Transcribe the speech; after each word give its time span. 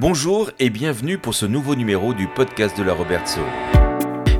Bonjour 0.00 0.52
et 0.60 0.70
bienvenue 0.70 1.18
pour 1.18 1.34
ce 1.34 1.44
nouveau 1.44 1.74
numéro 1.74 2.14
du 2.14 2.28
podcast 2.28 2.78
de 2.78 2.84
la 2.84 2.92
Robertso. 2.92 3.40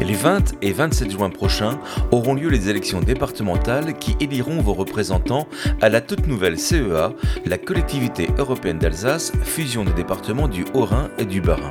Les 0.00 0.14
20 0.14 0.54
et 0.62 0.70
27 0.70 1.10
juin 1.10 1.30
prochains 1.30 1.80
auront 2.12 2.34
lieu 2.34 2.48
les 2.48 2.68
élections 2.68 3.00
départementales 3.00 3.94
qui 3.94 4.16
éliront 4.20 4.60
vos 4.60 4.72
représentants 4.72 5.48
à 5.80 5.88
la 5.88 6.00
toute 6.00 6.28
nouvelle 6.28 6.60
CEA, 6.60 7.12
la 7.44 7.58
collectivité 7.58 8.28
européenne 8.38 8.78
d'Alsace, 8.78 9.32
fusion 9.42 9.82
des 9.82 9.94
départements 9.94 10.46
du 10.46 10.64
Haut-Rhin 10.74 11.10
et 11.18 11.24
du 11.24 11.40
Bas-Rhin. 11.40 11.70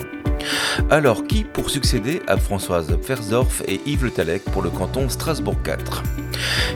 Alors, 0.89 1.25
qui 1.25 1.43
pour 1.43 1.69
succéder 1.69 2.21
à 2.27 2.37
Françoise 2.37 2.97
Fersdorf 3.01 3.61
et 3.67 3.81
Yves 3.85 4.05
Le 4.05 4.11
Talec 4.11 4.43
pour 4.45 4.61
le 4.61 4.69
canton 4.69 5.09
Strasbourg 5.09 5.57
4 5.63 6.03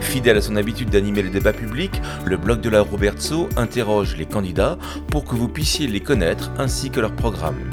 Fidèle 0.00 0.36
à 0.36 0.42
son 0.42 0.56
habitude 0.56 0.90
d'animer 0.90 1.22
les 1.22 1.30
débats 1.30 1.52
publics, 1.52 2.00
le 2.24 2.36
blog 2.36 2.60
de 2.60 2.68
la 2.68 2.82
Robertso 2.82 3.48
interroge 3.56 4.16
les 4.16 4.26
candidats 4.26 4.78
pour 5.08 5.24
que 5.24 5.34
vous 5.34 5.48
puissiez 5.48 5.86
les 5.86 6.00
connaître 6.00 6.50
ainsi 6.58 6.90
que 6.90 7.00
leur 7.00 7.14
programme. 7.14 7.70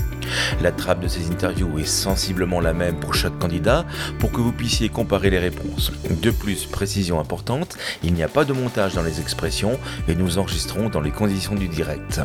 La 0.62 0.72
trappe 0.72 1.00
de 1.02 1.08
ces 1.08 1.28
interviews 1.28 1.80
est 1.80 1.86
sensiblement 1.86 2.60
la 2.60 2.74
même 2.74 3.00
pour 3.00 3.16
chaque 3.16 3.38
candidat 3.40 3.86
pour 4.20 4.32
que 4.32 4.42
vous 4.42 4.52
puissiez 4.52 4.90
comparer 4.90 5.30
les 5.30 5.40
réponses. 5.40 5.92
De 6.22 6.32
plus, 6.32 6.66
précision 6.66 7.20
importante, 7.20 7.78
il 8.04 8.14
n'y 8.14 8.24
a 8.24 8.28
pas 8.28 8.46
de 8.46 8.54
montage 8.54 8.94
dans 8.94 9.04
les 9.04 9.20
expressions 9.20 9.80
et 10.08 10.16
nous 10.16 10.38
enregistrons 10.38 10.90
dans 10.90 11.02
les 11.02 11.12
conditions 11.12 11.56
du 11.56 11.68
direct. 11.68 12.22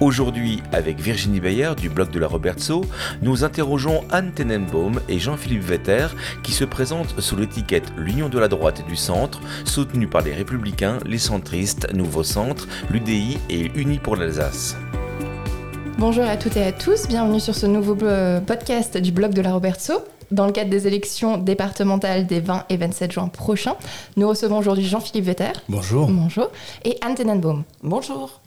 Aujourd'hui, 0.00 0.62
avec 0.72 1.00
Virginie 1.00 1.40
Bayer 1.40 1.72
du 1.76 1.88
blog 1.88 2.10
de 2.10 2.18
la 2.18 2.26
Robertso, 2.26 2.84
nous 3.22 3.44
interrogeons 3.44 4.04
Anne 4.10 4.32
Tenenbaum 4.32 5.00
et 5.08 5.18
Jean-Philippe 5.18 5.62
Vetter 5.62 6.06
qui 6.42 6.52
se 6.52 6.64
présentent 6.64 7.20
sous 7.20 7.36
l'étiquette 7.36 7.92
L'Union 7.96 8.28
de 8.28 8.38
la 8.38 8.48
droite 8.48 8.80
et 8.80 8.88
du 8.88 8.96
centre, 8.96 9.40
soutenue 9.64 10.06
par 10.06 10.22
les 10.22 10.34
Républicains, 10.34 10.98
les 11.06 11.18
centristes, 11.18 11.92
Nouveau 11.92 12.22
Centre, 12.22 12.66
l'UDI 12.90 13.38
et 13.50 13.70
Unis 13.74 13.98
pour 13.98 14.16
l'Alsace. 14.16 14.76
Bonjour 15.98 16.24
à 16.24 16.36
toutes 16.36 16.56
et 16.56 16.64
à 16.64 16.72
tous, 16.72 17.06
bienvenue 17.06 17.38
sur 17.38 17.54
ce 17.54 17.66
nouveau 17.66 17.96
euh, 18.02 18.40
podcast 18.40 18.96
du 18.98 19.12
blog 19.12 19.32
de 19.32 19.40
la 19.42 19.52
Robertso. 19.52 19.94
Dans 20.30 20.46
le 20.46 20.52
cadre 20.52 20.70
des 20.70 20.86
élections 20.86 21.38
départementales 21.38 22.26
des 22.26 22.40
20 22.40 22.64
et 22.68 22.76
27 22.76 23.12
juin 23.12 23.28
prochains, 23.28 23.76
nous 24.16 24.28
recevons 24.28 24.58
aujourd'hui 24.58 24.84
Jean-Philippe 24.84 25.26
Vetter. 25.26 25.52
Bonjour. 25.68 26.08
Bonjour. 26.08 26.50
Et 26.84 26.96
Anne 27.00 27.14
Tenenbaum. 27.14 27.62
Bonjour. 27.82 28.40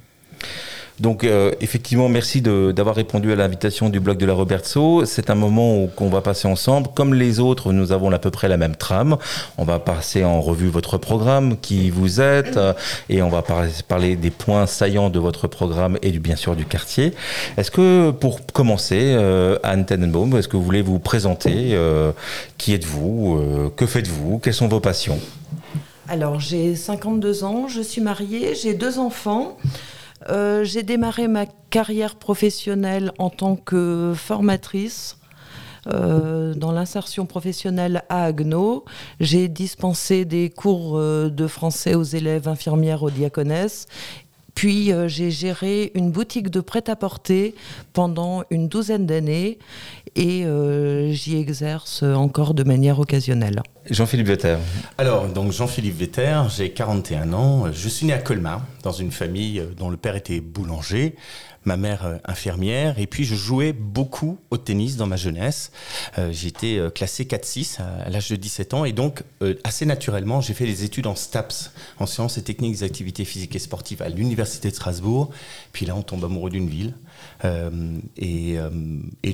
Donc 0.99 1.23
euh, 1.23 1.51
effectivement, 1.61 2.09
merci 2.09 2.41
d'avoir 2.41 2.95
répondu 2.95 3.31
à 3.31 3.35
l'invitation 3.35 3.89
du 3.89 3.99
blog 3.99 4.17
de 4.17 4.25
la 4.25 4.33
Robertso. 4.33 5.05
C'est 5.05 5.29
un 5.29 5.35
moment 5.35 5.85
qu'on 5.95 6.09
va 6.09 6.21
passer 6.21 6.47
ensemble. 6.47 6.89
Comme 6.95 7.13
les 7.13 7.39
autres, 7.39 7.71
nous 7.71 7.91
avons 7.91 8.11
à 8.11 8.19
peu 8.19 8.31
près 8.31 8.47
la 8.47 8.57
même 8.57 8.75
trame. 8.75 9.17
On 9.57 9.63
va 9.63 9.77
passer 9.79 10.23
en 10.23 10.41
revue 10.41 10.69
votre 10.69 10.97
programme, 10.97 11.57
qui 11.57 11.91
vous 11.91 12.19
êtes, 12.19 12.57
euh, 12.57 12.73
et 13.09 13.21
on 13.21 13.29
va 13.29 13.43
parler 13.87 14.15
des 14.15 14.31
points 14.31 14.65
saillants 14.65 15.09
de 15.09 15.19
votre 15.19 15.47
programme 15.47 15.97
et 16.01 16.11
du, 16.11 16.19
bien 16.19 16.35
sûr 16.35 16.55
du 16.55 16.65
quartier. 16.65 17.13
Est-ce 17.57 17.69
que 17.69 18.11
pour 18.11 18.45
commencer, 18.47 18.99
euh, 19.01 19.59
Anne 19.63 19.85
Tenenbaum, 19.85 20.35
est-ce 20.37 20.47
que 20.47 20.57
vous 20.57 20.63
voulez 20.63 20.81
vous 20.81 20.99
présenter 20.99 21.71
euh, 21.73 22.11
Qui 22.57 22.73
êtes-vous 22.73 23.71
Que 23.75 23.85
faites-vous 23.85 24.39
Quelles 24.39 24.53
sont 24.53 24.67
vos 24.67 24.79
passions? 24.79 25.19
Alors 26.09 26.39
j'ai 26.39 26.75
52 26.75 27.43
ans, 27.43 27.67
je 27.67 27.81
suis 27.81 28.01
mariée, 28.01 28.55
j'ai 28.55 28.73
deux 28.73 28.97
enfants. 28.97 29.57
Euh, 30.29 30.63
j'ai 30.63 30.83
démarré 30.83 31.27
ma 31.27 31.45
carrière 31.69 32.15
professionnelle 32.15 33.11
en 33.17 33.29
tant 33.29 33.55
que 33.55 34.13
formatrice 34.15 35.17
euh, 35.87 36.53
dans 36.53 36.71
l'insertion 36.71 37.25
professionnelle 37.25 38.03
à 38.09 38.25
Agno. 38.25 38.83
J'ai 39.19 39.47
dispensé 39.47 40.25
des 40.25 40.49
cours 40.49 40.97
euh, 40.97 41.29
de 41.29 41.47
français 41.47 41.95
aux 41.95 42.03
élèves 42.03 42.47
infirmières 42.47 43.03
aux 43.03 43.11
diaconesses. 43.11 43.87
Puis 44.55 44.91
j'ai 45.05 45.29
géré 45.29 45.91
une 45.93 46.09
boutique 46.09 46.49
de 46.49 46.61
prêt-à-porter 46.61 47.53
pendant 47.93 48.43
une 48.49 48.67
douzaine 48.67 49.05
d'années 49.05 49.59
et 50.17 50.45
euh, 50.45 51.11
j'y 51.11 51.37
exerce 51.37 52.03
encore 52.03 52.53
de 52.53 52.63
manière 52.63 52.99
occasionnelle. 52.99 53.61
Jean-Philippe 53.89 54.27
Vetter. 54.27 54.57
Alors, 54.97 55.27
donc 55.27 55.51
Jean-Philippe 55.51 55.97
Vetter, 55.97 56.41
j'ai 56.55 56.71
41 56.71 57.31
ans. 57.33 57.71
Je 57.71 57.87
suis 57.87 58.05
né 58.07 58.13
à 58.13 58.17
Colmar, 58.17 58.65
dans 58.83 58.91
une 58.91 59.11
famille 59.11 59.63
dont 59.77 59.89
le 59.89 59.95
père 59.95 60.15
était 60.15 60.41
boulanger, 60.41 61.15
ma 61.67 61.77
mère 61.77 62.05
euh, 62.05 62.17
infirmière, 62.25 62.97
et 62.97 63.05
puis 63.05 63.25
je 63.25 63.35
jouais 63.35 63.73
beaucoup 63.73 64.39
au 64.49 64.57
tennis 64.57 64.95
dans 64.95 65.05
ma 65.05 65.17
jeunesse. 65.17 65.71
Euh, 66.17 66.31
J'étais 66.31 66.77
euh, 66.77 66.89
classé 66.89 67.25
4-6 67.25 67.81
à, 67.81 68.09
l'âge 68.09 68.29
de 68.29 68.37
17 68.37 68.73
ans, 68.73 68.85
et 68.85 68.93
donc 68.93 69.23
assez 69.63 69.85
naturellement, 69.85 70.39
j'ai 70.39 70.53
fait 70.53 70.65
des 70.65 70.85
études 70.85 71.07
en 71.07 71.15
STAPS, 71.15 71.71
en 71.99 72.05
sciences 72.05 72.37
et 72.37 72.41
techniques 72.41 72.77
des 72.77 72.83
activités 72.83 73.25
physiques 73.25 73.55
et 73.55 73.59
sportives 73.59 74.01
à 74.01 74.09
l'université 74.09 74.69
de 74.69 74.75
Strasbourg. 74.75 75.29
Puis 75.73 75.85
là, 75.85 75.95
on 75.95 76.01
tombe 76.01 76.23
amoureux 76.23 76.49
d'une 76.49 76.69
ville. 76.69 76.93
Et, 78.17 78.57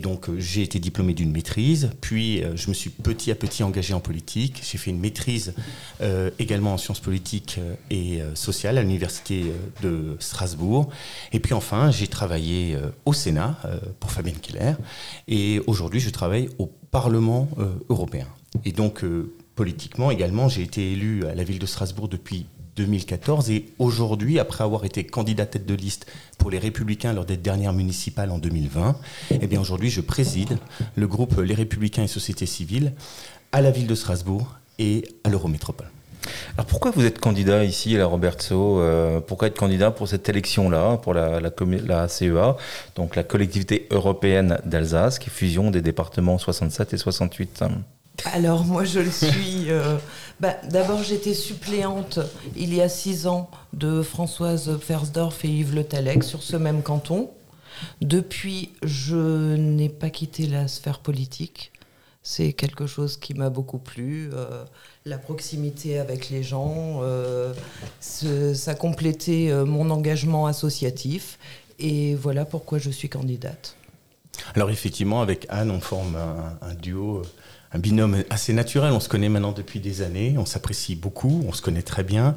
donc, 0.01 0.29
j'ai 0.37 0.63
été 0.63 0.79
diplômé 0.79 1.13
d'une 1.13 1.31
maîtrise, 1.31 1.91
puis 2.01 2.43
je 2.55 2.67
me 2.67 2.73
suis 2.73 2.89
petit 2.89 3.31
à 3.31 3.35
petit 3.35 3.63
engagé 3.63 3.93
en 3.93 3.99
politique. 3.99 4.61
J'ai 4.69 4.77
fait 4.77 4.89
une 4.89 4.99
maîtrise 4.99 5.53
également 6.39 6.73
en 6.73 6.77
sciences 6.77 6.99
politiques 6.99 7.59
et 7.91 8.21
sociales 8.33 8.77
à 8.77 8.81
l'université 8.81 9.45
de 9.81 10.17
Strasbourg. 10.19 10.89
Et 11.31 11.39
puis 11.39 11.53
enfin, 11.53 11.91
j'ai 11.91 12.07
travaillé 12.07 12.22
euh, 12.31 12.89
au 13.05 13.13
Sénat 13.13 13.57
euh, 13.65 13.79
pour 13.99 14.11
Fabienne 14.11 14.37
Keller. 14.41 14.73
Et 15.27 15.61
aujourd'hui, 15.67 15.99
je 15.99 16.09
travaille 16.09 16.49
au 16.57 16.71
Parlement 16.91 17.49
euh, 17.59 17.73
européen. 17.89 18.27
Et 18.65 18.71
donc, 18.71 19.03
politiquement 19.55 20.11
également, 20.11 20.47
j'ai 20.47 20.61
été 20.61 20.91
élu 20.91 21.25
à 21.25 21.33
la 21.33 21.43
ville 21.43 21.57
de 21.59 21.65
Strasbourg 21.65 22.07
depuis 22.07 22.45
2014 22.75 23.49
et 23.49 23.65
aujourd'hui, 23.79 24.39
après 24.39 24.63
avoir 24.63 24.85
été 24.85 25.03
candidat 25.03 25.45
tête 25.45 25.65
de 25.65 25.73
liste 25.73 26.05
pour 26.37 26.51
les 26.51 26.59
Républicains 26.59 27.13
lors 27.13 27.25
des 27.25 27.37
dernières 27.37 27.73
municipales 27.73 28.31
en 28.31 28.37
2020, 28.37 28.95
eh 29.31 29.47
bien 29.47 29.59
aujourd'hui, 29.59 29.89
je 29.89 30.01
préside 30.01 30.57
le 30.95 31.07
groupe 31.07 31.39
Les 31.39 31.55
Républicains 31.55 32.03
et 32.03 32.07
Société 32.07 32.45
Civile 32.45 32.93
à 33.51 33.61
la 33.61 33.71
ville 33.71 33.87
de 33.87 33.95
Strasbourg 33.95 34.55
et 34.79 35.03
à 35.23 35.29
l'Eurométropole. 35.29 35.89
Alors 36.55 36.65
pourquoi 36.67 36.91
vous 36.91 37.05
êtes 37.05 37.19
candidat 37.19 37.63
ici 37.63 37.95
à 37.95 37.99
la 37.99 38.05
Robertso 38.05 38.79
euh, 38.79 39.19
Pourquoi 39.19 39.47
être 39.47 39.57
candidat 39.57 39.91
pour 39.91 40.07
cette 40.07 40.27
élection-là, 40.29 40.97
pour 40.97 41.13
la, 41.13 42.07
CEA, 42.07 42.57
donc 42.95 43.15
la 43.15 43.23
collectivité 43.23 43.87
européenne 43.91 44.59
d'Alsace, 44.65 45.19
qui 45.19 45.29
fusion 45.29 45.71
des 45.71 45.81
départements 45.81 46.37
67 46.37 46.93
et 46.93 46.97
68 46.97 47.63
Alors 48.33 48.65
moi 48.65 48.83
je 48.83 48.99
le 48.99 49.11
suis. 49.11 49.65
euh, 49.69 49.97
bah, 50.39 50.55
D'abord 50.69 51.03
j'étais 51.03 51.33
suppléante 51.33 52.19
il 52.55 52.73
y 52.73 52.81
a 52.81 52.89
six 52.89 53.27
ans 53.27 53.49
de 53.73 54.01
Françoise 54.01 54.77
Fersdorf 54.79 55.43
et 55.43 55.49
Yves 55.49 55.75
Le 55.75 55.83
Talec 55.83 56.23
sur 56.23 56.43
ce 56.43 56.55
même 56.55 56.83
canton. 56.83 57.31
Depuis 58.01 58.71
je 58.83 59.55
n'ai 59.55 59.89
pas 59.89 60.09
quitté 60.11 60.45
la 60.45 60.67
sphère 60.67 60.99
politique. 60.99 61.72
C'est 62.25 62.53
quelque 62.53 62.87
chose 62.87 63.17
qui 63.17 63.33
m'a 63.33 63.49
beaucoup 63.49 63.79
plu. 63.79 64.29
euh, 64.33 64.63
la 65.05 65.17
proximité 65.17 65.99
avec 65.99 66.29
les 66.29 66.41
gens, 66.41 67.01
euh, 67.01 67.53
ça 67.99 68.75
complétait 68.75 69.49
euh, 69.49 69.65
mon 69.65 69.89
engagement 69.89 70.47
associatif. 70.47 71.37
Et 71.79 72.15
voilà 72.15 72.45
pourquoi 72.45 72.79
je 72.79 72.89
suis 72.89 73.09
candidate. 73.09 73.75
Alors 74.55 74.69
effectivement, 74.69 75.21
avec 75.21 75.45
Anne, 75.49 75.69
on 75.69 75.81
forme 75.81 76.15
un, 76.15 76.73
duo, 76.75 77.23
un 77.73 77.79
binôme 77.79 78.23
assez 78.29 78.53
naturel. 78.53 78.93
On 78.93 79.01
se 79.01 79.09
connaît 79.09 79.27
maintenant 79.27 79.51
depuis 79.51 79.81
des 79.81 80.01
années, 80.01 80.35
on 80.37 80.45
s'apprécie 80.45 80.95
beaucoup, 80.95 81.43
on 81.45 81.51
se 81.51 81.61
connaît 81.61 81.81
très 81.81 82.03
bien. 82.03 82.35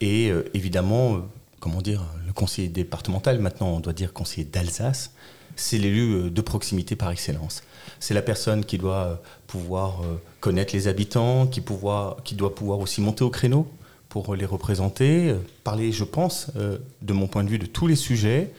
Et 0.00 0.32
évidemment, 0.52 1.22
comment 1.60 1.80
dire, 1.80 2.04
le 2.26 2.32
conseiller 2.32 2.68
départemental, 2.68 3.38
maintenant 3.38 3.68
on 3.68 3.80
doit 3.80 3.92
dire 3.92 4.12
conseiller 4.12 4.44
d'Alsace, 4.44 5.12
c'est 5.56 5.78
l'élu 5.78 6.12
euh, 6.12 6.30
de 6.30 6.40
proximité 6.40 6.96
par 6.96 7.10
excellence. 7.10 7.62
C'est 7.98 8.14
la 8.14 8.22
personne 8.22 8.64
qui 8.64 8.78
doit 8.78 9.04
euh, 9.04 9.14
pouvoir 9.46 10.00
euh, 10.02 10.16
connaître 10.40 10.74
les 10.74 10.88
habitants, 10.88 11.46
qui, 11.46 11.60
pouvoir, 11.60 12.22
qui 12.24 12.34
doit 12.34 12.54
pouvoir 12.54 12.80
aussi 12.80 13.00
monter 13.00 13.24
au 13.24 13.30
créneau 13.30 13.66
pour 14.08 14.34
les 14.34 14.46
représenter, 14.46 15.36
parler, 15.62 15.92
je 15.92 16.02
pense, 16.02 16.50
de 16.56 17.12
mon 17.12 17.28
point 17.28 17.44
de 17.44 17.48
vue, 17.48 17.60
de 17.60 17.66
tous 17.66 17.86
les 17.86 17.94
sujets, 17.94 18.50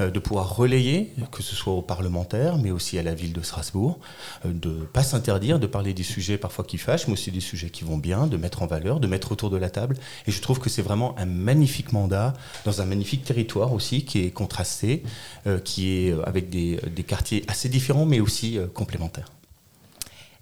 de 0.00 0.18
pouvoir 0.18 0.56
relayer, 0.56 1.12
que 1.32 1.42
ce 1.42 1.54
soit 1.54 1.72
aux 1.72 1.82
parlementaires, 1.82 2.58
mais 2.58 2.70
aussi 2.70 2.98
à 2.98 3.02
la 3.02 3.14
ville 3.14 3.32
de 3.32 3.42
Strasbourg, 3.42 3.98
euh, 4.44 4.52
de 4.52 4.68
ne 4.68 4.84
pas 4.84 5.02
s'interdire 5.02 5.58
de 5.58 5.66
parler 5.66 5.94
des 5.94 6.02
sujets 6.02 6.38
parfois 6.38 6.64
qui 6.64 6.78
fâchent, 6.78 7.06
mais 7.06 7.14
aussi 7.14 7.30
des 7.30 7.40
sujets 7.40 7.70
qui 7.70 7.84
vont 7.84 7.98
bien, 7.98 8.26
de 8.26 8.36
mettre 8.36 8.62
en 8.62 8.66
valeur, 8.66 9.00
de 9.00 9.06
mettre 9.06 9.32
autour 9.32 9.50
de 9.50 9.56
la 9.56 9.70
table. 9.70 9.96
Et 10.26 10.30
je 10.30 10.40
trouve 10.40 10.60
que 10.60 10.70
c'est 10.70 10.82
vraiment 10.82 11.18
un 11.18 11.26
magnifique 11.26 11.92
mandat 11.92 12.34
dans 12.64 12.80
un 12.80 12.84
magnifique 12.84 13.24
territoire 13.24 13.72
aussi 13.72 14.04
qui 14.04 14.24
est 14.24 14.30
contrasté, 14.30 15.02
euh, 15.46 15.58
qui 15.58 15.90
est 15.90 16.12
euh, 16.12 16.22
avec 16.26 16.50
des, 16.50 16.78
quartiers 17.06 17.44
assez 17.48 17.68
différents, 17.68 18.06
mais 18.06 18.20
aussi 18.20 18.58
euh, 18.58 18.66
complémentaires. 18.66 19.30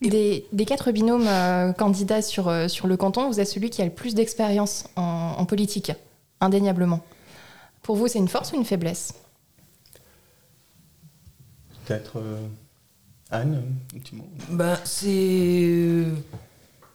Des, 0.02 0.44
quatre 0.67 0.93
binômes 0.93 1.26
euh, 1.26 1.73
candidats 1.73 2.20
sur, 2.20 2.49
euh, 2.49 2.69
sur 2.69 2.87
le 2.87 2.97
canton, 2.97 3.29
vous 3.29 3.41
êtes 3.41 3.49
celui 3.49 3.70
qui 3.70 3.81
a 3.81 3.85
le 3.87 3.91
plus 3.91 4.14
d'expérience 4.14 4.85
en, 4.97 5.35
en 5.38 5.44
politique, 5.47 5.93
indéniablement. 6.41 7.00
Pour 7.82 7.97
vous, 7.97 8.06
c'est 8.06 8.19
une 8.19 8.29
force 8.29 8.52
ou 8.52 8.56
une 8.56 8.64
faiblesse? 8.64 9.14
Peut-être 11.87 12.19
euh, 12.19 12.47
Anne, 13.31 13.62
un 13.94 13.99
petit 13.99 14.15
mot 14.15 14.29
Ben, 14.50 14.79
c'est 14.85 16.05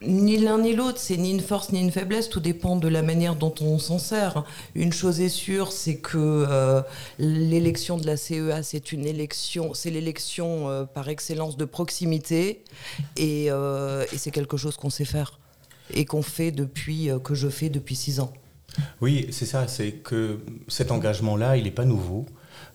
Ni 0.03 0.37
l'un 0.37 0.57
ni 0.57 0.75
l'autre, 0.75 0.97
c'est 0.97 1.17
ni 1.17 1.29
une 1.29 1.41
force 1.41 1.71
ni 1.71 1.79
une 1.79 1.91
faiblesse, 1.91 2.27
tout 2.27 2.39
dépend 2.39 2.75
de 2.75 2.87
la 2.87 3.03
manière 3.03 3.35
dont 3.35 3.53
on 3.61 3.77
s'en 3.77 3.99
sert. 3.99 4.43
Une 4.73 4.91
chose 4.91 5.21
est 5.21 5.29
sûre, 5.29 5.71
c'est 5.71 5.97
que 5.97 6.17
euh, 6.17 6.81
l'élection 7.19 7.97
de 7.97 8.07
la 8.07 8.17
CEA, 8.17 8.63
c'est 8.63 8.93
une 8.93 9.05
élection, 9.05 9.75
c'est 9.75 9.91
l'élection 9.91 10.69
euh, 10.69 10.85
par 10.85 11.07
excellence 11.09 11.55
de 11.55 11.65
proximité, 11.65 12.63
et, 13.15 13.51
euh, 13.51 14.03
et 14.11 14.17
c'est 14.17 14.31
quelque 14.31 14.57
chose 14.57 14.75
qu'on 14.75 14.89
sait 14.89 15.05
faire 15.05 15.39
et 15.93 16.05
qu'on 16.05 16.23
fait 16.23 16.51
depuis 16.51 17.09
que 17.23 17.35
je 17.35 17.49
fais 17.49 17.69
depuis 17.69 17.95
six 17.95 18.19
ans. 18.21 18.33
Oui, 19.01 19.27
c'est 19.31 19.45
ça, 19.45 19.67
c'est 19.67 19.91
que 19.91 20.39
cet 20.67 20.89
engagement-là, 20.89 21.57
il 21.57 21.65
n'est 21.65 21.71
pas 21.71 21.85
nouveau. 21.85 22.25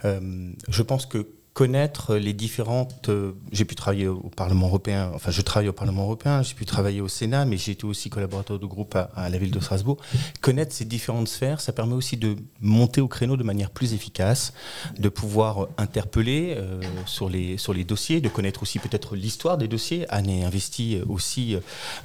je 0.04 0.82
pense 0.82 1.06
que 1.06 1.26
connaître 1.56 2.16
les 2.16 2.34
différentes. 2.34 3.08
Euh, 3.08 3.32
j'ai 3.50 3.64
pu 3.64 3.74
travailler 3.74 4.08
au 4.08 4.30
Parlement 4.36 4.66
européen, 4.66 5.10
enfin 5.14 5.30
je 5.30 5.40
travaille 5.40 5.70
au 5.70 5.72
Parlement 5.72 6.02
européen, 6.02 6.42
j'ai 6.42 6.52
pu 6.52 6.66
travailler 6.66 7.00
au 7.00 7.08
Sénat, 7.08 7.46
mais 7.46 7.56
j'ai 7.56 7.72
été 7.72 7.86
aussi 7.86 8.10
collaborateur 8.10 8.58
de 8.58 8.66
groupe 8.66 8.94
à, 8.94 9.30
la 9.30 9.38
ville 9.38 9.52
de 9.52 9.58
Strasbourg. 9.58 9.96
Connaître 10.42 10.74
ces 10.74 10.84
différentes 10.84 11.28
sphères, 11.28 11.62
ça 11.62 11.72
permet 11.72 11.94
aussi 11.94 12.18
de 12.18 12.36
monter 12.60 13.00
au 13.00 13.08
créneau 13.08 13.38
de 13.38 13.42
manière 13.42 13.70
plus 13.70 13.94
efficace, 13.94 14.52
de 14.98 15.08
pouvoir 15.08 15.68
interpeller 15.78 16.56
euh, 16.58 16.78
sur, 17.06 17.30
les, 17.30 17.56
sur 17.56 17.72
les 17.72 17.84
dossiers, 17.84 18.20
de 18.20 18.28
connaître 18.28 18.60
aussi 18.60 18.78
peut-être 18.78 19.16
l'histoire 19.16 19.56
des 19.56 19.66
dossiers. 19.66 20.04
Anne 20.10 20.28
est 20.28 20.44
investie 20.44 20.98
aussi 21.08 21.56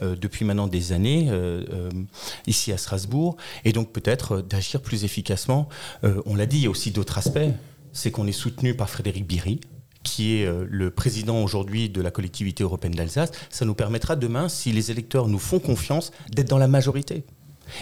euh, 0.01 0.15
depuis 0.15 0.45
maintenant 0.45 0.67
des 0.67 0.93
années 0.93 1.29
ici 2.47 2.71
à 2.71 2.77
Strasbourg, 2.77 3.35
et 3.65 3.73
donc 3.73 3.91
peut-être 3.91 4.39
d'agir 4.39 4.81
plus 4.81 5.03
efficacement. 5.03 5.67
on 6.03 6.35
l'a 6.35 6.45
dit, 6.45 6.59
il 6.59 6.63
y 6.63 6.67
a 6.67 6.69
aussi 6.69 6.91
d'autres 6.91 7.17
aspects 7.17 7.51
c'est 7.93 8.11
qu'on 8.11 8.27
est 8.27 8.31
soutenu 8.31 8.75
par 8.75 8.89
Frédéric 8.89 9.27
Biry, 9.27 9.59
qui 10.03 10.35
est 10.35 10.45
euh, 10.45 10.65
le 10.69 10.91
président 10.91 11.43
aujourd'hui 11.43 11.89
de 11.89 12.01
la 12.01 12.11
collectivité 12.11 12.63
européenne 12.63 12.93
d'Alsace. 12.93 13.31
Ça 13.49 13.65
nous 13.65 13.75
permettra 13.75 14.15
demain, 14.15 14.49
si 14.49 14.71
les 14.71 14.91
électeurs 14.91 15.27
nous 15.27 15.39
font 15.39 15.59
confiance, 15.59 16.11
d'être 16.29 16.49
dans 16.49 16.57
la 16.57 16.67
majorité. 16.67 17.23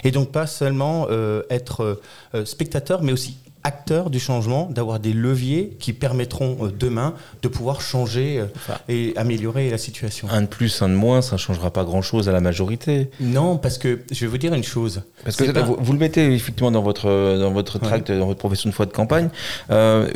Et 0.03 0.11
donc 0.11 0.31
pas 0.31 0.47
seulement 0.47 1.07
euh, 1.09 1.43
être 1.49 1.99
euh, 2.35 2.45
spectateur, 2.45 3.01
mais 3.01 3.11
aussi 3.11 3.37
acteurs 3.63 4.09
du 4.09 4.19
changement, 4.19 4.69
d'avoir 4.71 4.99
des 4.99 5.11
leviers 5.11 5.75
qui 5.79 5.91
permettront 5.91 6.57
euh, 6.61 6.71
demain 6.71 7.13
de 7.41 7.47
pouvoir 7.49 7.81
changer 7.81 8.39
euh, 8.39 8.45
et 8.87 9.13
améliorer 9.17 9.69
la 9.69 9.77
situation. 9.77 10.29
Un 10.31 10.43
de 10.43 10.47
plus, 10.47 10.81
un 10.81 10.87
de 10.87 10.93
moins, 10.93 11.21
ça 11.21 11.35
ne 11.35 11.39
changera 11.39 11.69
pas 11.71 11.83
grand-chose 11.83 12.29
à 12.29 12.31
la 12.31 12.39
majorité. 12.39 13.09
Non, 13.19 13.57
parce 13.57 13.77
que 13.77 13.99
je 14.11 14.21
vais 14.21 14.27
vous 14.27 14.37
dire 14.37 14.53
une 14.53 14.63
chose. 14.63 15.01
Parce 15.25 15.35
que 15.35 15.43
vous, 15.59 15.91
le 15.93 15.99
mettez 15.99 16.33
effectivement 16.33 16.71
dans 16.71 16.81
votre, 16.81 17.37
dans 17.37 17.51
votre 17.51 17.79
tract, 17.79 18.11
dans 18.11 18.27
votre 18.27 18.39
profession 18.39 18.69
de 18.69 18.75
foi 18.75 18.85
de 18.85 18.93
campagne. 18.93 19.29
Euh, 19.71 20.09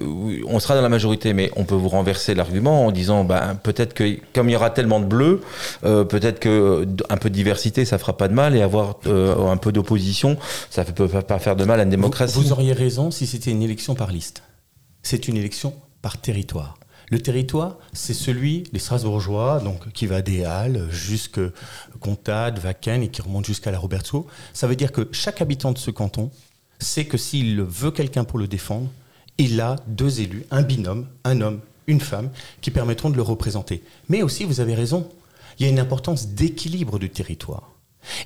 on 0.48 0.60
sera 0.60 0.76
dans 0.76 0.82
la 0.82 0.90
majorité, 0.90 1.34
mais 1.34 1.52
on 1.58 1.66
peut 1.66 1.76
vous 1.76 1.90
renverser 1.90 2.36
l'argument 2.36 2.86
en 2.86 2.92
disant 2.92 3.26
bah, 3.26 3.56
peut-être 3.62 3.94
que 3.94 4.18
comme 4.34 4.50
il 4.50 4.54
y 4.54 4.56
aura 4.56 4.70
tellement 4.70 5.02
de 5.02 5.06
bleus, 5.06 5.42
peut-être 5.82 6.40
qu'un 6.40 7.18
peu 7.18 7.30
de 7.30 7.36
diversité, 7.36 7.84
ça 7.84 7.98
fera 7.98 8.16
pas 8.16 8.30
de 8.30 8.34
mal 8.34 8.56
et 8.56 8.62
avoir 8.62 8.96
un 9.06 9.58
peu 9.58 9.72
d'opposition, 9.72 10.38
ça 10.70 10.86
ne 10.86 10.92
peut 10.92 11.08
pas 11.08 11.40
faire 11.40 11.56
de 11.56 11.66
mal 11.66 11.80
à 11.82 11.84
une 11.84 11.90
démocratie. 11.90 12.36
Vous, 12.36 12.44
vous 12.44 12.52
auriez 12.54 12.74
raison 12.74 13.12
si 13.12 13.28
c'était 13.34 13.50
une 13.50 13.64
élection 13.64 13.96
par 13.96 14.12
liste. 14.12 14.44
C'est 15.02 15.28
une 15.28 15.38
élection 15.38 15.74
par 16.04 16.22
territoire. 16.22 16.78
Le 17.10 17.20
territoire, 17.20 17.80
c'est 17.92 18.14
celui 18.14 18.62
des 18.72 18.78
Strasbourgeois, 18.78 19.60
donc 19.60 19.92
qui 19.92 20.06
va 20.06 20.22
des 20.22 20.46
Halles 20.46 20.88
jusqu'à 20.92 21.50
Comtade, 22.00 22.60
Vaken 22.60 23.02
et 23.02 23.08
qui 23.08 23.24
remonte 23.24 23.46
jusqu'à 23.46 23.72
la 23.72 23.80
Roberto. 23.80 24.28
Ça 24.54 24.68
veut 24.68 24.76
dire 24.76 24.92
que 24.92 25.10
chaque 25.12 25.42
habitant 25.42 25.72
de 25.72 25.80
ce 25.80 25.90
canton 25.90 26.30
sait 26.78 27.06
que 27.06 27.18
s'il 27.18 27.60
veut 27.60 27.90
quelqu'un 27.90 28.24
pour 28.24 28.38
le 28.38 28.48
défendre, 28.48 28.92
il 29.40 29.60
a 29.62 29.78
deux 29.88 30.22
élus, 30.22 30.46
un 30.52 30.62
binôme, 30.62 31.08
un 31.24 31.42
homme, 31.42 31.60
une 31.88 32.02
femme, 32.02 32.30
qui 32.62 32.70
permettront 32.70 33.10
de 33.10 33.16
le 33.16 33.24
représenter. 33.24 33.82
Mais 34.10 34.22
aussi, 34.22 34.44
vous 34.44 34.60
avez 34.60 34.76
raison, 34.76 35.10
il 35.58 35.66
y 35.66 35.66
a 35.68 35.72
une 35.72 35.80
importance 35.80 36.28
d'équilibre 36.28 37.00
du 37.00 37.10
territoire. 37.10 37.72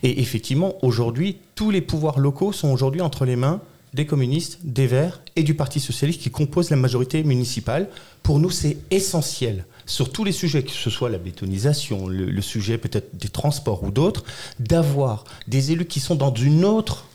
Et 0.04 0.20
effectivement, 0.20 0.76
aujourd'hui, 0.84 1.38
tous 1.56 1.72
les 1.72 1.82
pouvoirs 1.82 2.20
locaux 2.20 2.52
sont 2.52 2.68
aujourd'hui 2.68 3.00
entre 3.00 3.24
les 3.24 3.38
mains 3.38 3.62
des 3.98 4.06
communistes, 4.06 4.60
des 4.64 4.86
Verts 4.86 5.22
et 5.36 5.44
du 5.44 5.56
Parti 5.56 5.80
socialiste 5.80 6.22
qui 6.22 6.30
composent 6.30 6.70
la 6.70 6.78
majorité 6.78 7.24
municipale. 7.24 7.90
Pour 8.22 8.40
nous, 8.40 8.52
c'est 8.52 8.78
essentiel 8.92 9.66
sur 9.88 10.12
tous 10.12 10.24
les 10.24 10.32
sujets, 10.32 10.64
que 10.64 10.72
ce 10.72 10.90
soit 10.90 11.10
la 11.10 11.18
bétonisation, 11.18 12.08
le, 12.08 12.42
sujet 12.42 12.78
peut-être 12.78 13.18
des 13.18 13.28
transports 13.28 13.84
ou 13.84 13.92
d'autres, 13.92 14.24
d'avoir 14.60 15.24
des 15.48 15.72
élus 15.72 15.88
qui 15.88 16.00
sont 16.00 16.16
dans 16.16 16.34
une 16.34 16.64
autre 16.64 17.06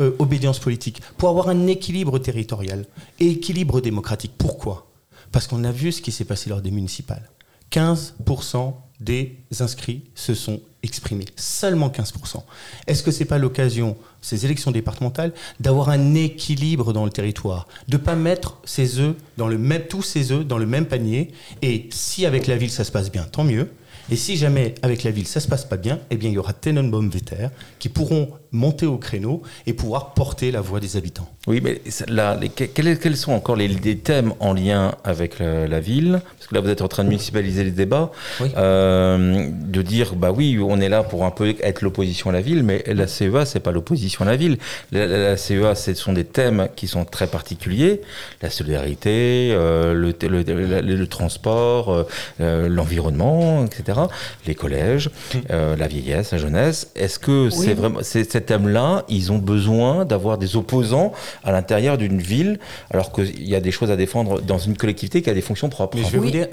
euh, 0.00 0.12
obédience 0.18 0.58
politique 0.58 1.02
pour 1.18 1.28
avoir 1.28 1.48
un 1.50 1.66
équilibre 1.66 2.18
territorial 2.18 2.86
et 3.20 3.28
équilibre 3.30 3.82
démocratique. 3.82 4.32
Pourquoi? 4.38 4.86
Parce 5.32 5.46
qu'on 5.46 5.62
a 5.64 5.72
vu 5.72 5.92
ce 5.92 6.00
qui 6.00 6.10
s'est 6.10 6.24
passé 6.24 6.48
lors 6.48 6.62
des 6.62 6.70
municipales. 6.70 7.28
15% 7.70 8.74
des 9.00 9.36
inscrits 9.58 10.02
se 10.14 10.34
sont 10.34 10.60
exprimés. 10.82 11.26
Seulement 11.36 11.88
15%. 11.88 12.42
Est-ce 12.86 13.02
que 13.02 13.10
ce 13.10 13.20
n'est 13.20 13.24
pas 13.24 13.38
l'occasion, 13.38 13.96
ces 14.20 14.44
élections 14.44 14.70
départementales, 14.70 15.32
d'avoir 15.58 15.90
un 15.90 16.14
équilibre 16.14 16.92
dans 16.92 17.04
le 17.04 17.10
territoire 17.10 17.66
De 17.88 17.96
ne 17.96 18.02
pas 18.02 18.14
mettre 18.14 18.58
œufs 18.98 19.14
dans 19.36 19.48
le 19.48 19.58
même, 19.58 19.86
tous 19.88 20.02
ses 20.02 20.32
œufs 20.32 20.46
dans 20.46 20.58
le 20.58 20.66
même 20.66 20.86
panier? 20.86 21.32
Et 21.62 21.88
si 21.90 22.26
avec 22.26 22.46
la 22.46 22.56
ville 22.56 22.70
ça 22.70 22.84
se 22.84 22.92
passe 22.92 23.10
bien, 23.10 23.24
tant 23.24 23.44
mieux. 23.44 23.70
Et 24.10 24.16
si 24.16 24.36
jamais 24.36 24.74
avec 24.82 25.04
la 25.04 25.10
ville 25.10 25.26
ça 25.26 25.40
se 25.40 25.48
passe 25.48 25.64
pas 25.64 25.76
bien, 25.76 26.00
eh 26.10 26.16
bien 26.16 26.30
il 26.30 26.34
y 26.34 26.38
aura 26.38 26.52
Tenenbaum 26.52 27.08
Vetter 27.10 27.48
qui 27.78 27.88
pourront 27.88 28.28
monter 28.52 28.86
au 28.86 28.98
créneau 28.98 29.42
et 29.66 29.72
pouvoir 29.72 30.14
porter 30.14 30.50
la 30.50 30.60
voix 30.60 30.80
des 30.80 30.96
habitants. 30.96 31.28
Oui, 31.46 31.60
mais 31.62 31.80
là, 32.08 32.38
quels, 32.54 33.16
sont 33.16 33.32
encore 33.32 33.56
les, 33.56 33.68
thèmes 33.98 34.34
en 34.40 34.52
lien 34.52 34.94
avec 35.04 35.38
la, 35.38 35.80
ville? 35.80 36.20
Parce 36.36 36.48
que 36.48 36.54
là, 36.54 36.60
vous 36.60 36.68
êtes 36.68 36.82
en 36.82 36.88
train 36.88 37.04
de 37.04 37.08
municipaliser 37.08 37.64
les 37.64 37.70
débats, 37.70 38.10
euh, 38.40 39.48
de 39.50 39.82
dire, 39.82 40.14
bah 40.16 40.32
oui, 40.32 40.58
on 40.60 40.80
est 40.80 40.88
là 40.88 41.02
pour 41.02 41.24
un 41.24 41.30
peu 41.30 41.54
être 41.62 41.82
l'opposition 41.82 42.30
à 42.30 42.32
la 42.32 42.40
ville, 42.40 42.62
mais 42.62 42.82
la 42.86 43.06
CEA, 43.06 43.46
c'est 43.46 43.60
pas 43.60 43.72
l'opposition 43.72 44.24
à 44.24 44.28
la 44.28 44.36
ville. 44.36 44.58
La, 44.92 45.36
CEA, 45.36 45.74
ce 45.74 45.94
sont 45.94 46.12
des 46.12 46.24
thèmes 46.24 46.68
qui 46.76 46.88
sont 46.88 47.04
très 47.04 47.26
particuliers. 47.26 48.00
La 48.42 48.50
solidarité, 48.50 49.50
euh, 49.52 49.94
le, 49.94 50.12
le, 50.20 51.06
transport, 51.06 52.06
euh, 52.40 52.68
l'environnement, 52.68 53.64
etc 53.64 53.99
les 54.46 54.54
collèges, 54.54 55.08
mm. 55.08 55.38
euh, 55.50 55.76
la 55.76 55.88
vieillesse, 55.88 56.32
la 56.32 56.38
jeunesse. 56.38 56.90
Est-ce 56.94 57.18
que 57.18 57.50
c'est 57.50 57.74
vraiment 57.74 58.00
ces 58.02 58.24
thèmes-là, 58.26 59.04
ils 59.08 59.32
ont 59.32 59.38
besoin 59.38 60.04
d'avoir 60.04 60.38
des 60.38 60.56
opposants 60.56 61.12
à 61.44 61.52
l'intérieur 61.52 61.98
d'une 61.98 62.20
ville, 62.20 62.58
alors 62.90 63.12
qu'il 63.12 63.48
y 63.48 63.54
a 63.54 63.60
des 63.60 63.70
choses 63.70 63.90
à 63.90 63.96
défendre 63.96 64.40
dans 64.40 64.58
une 64.58 64.76
collectivité 64.76 65.22
qui 65.22 65.30
a 65.30 65.34
des 65.34 65.40
fonctions 65.40 65.68
propres? 65.68 65.96
Mais 65.96 66.04
je 66.04 66.10
vais 66.10 66.18
vous 66.18 66.30
dire, 66.30 66.48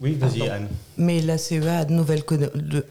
oui, 0.00 0.16
vas-y 0.18 0.48
Anne. 0.48 0.68
Mais 0.96 1.20
la 1.20 1.38
CEA 1.38 1.78
a 1.78 1.84
de 1.84 1.92
nouvelles, 1.92 2.22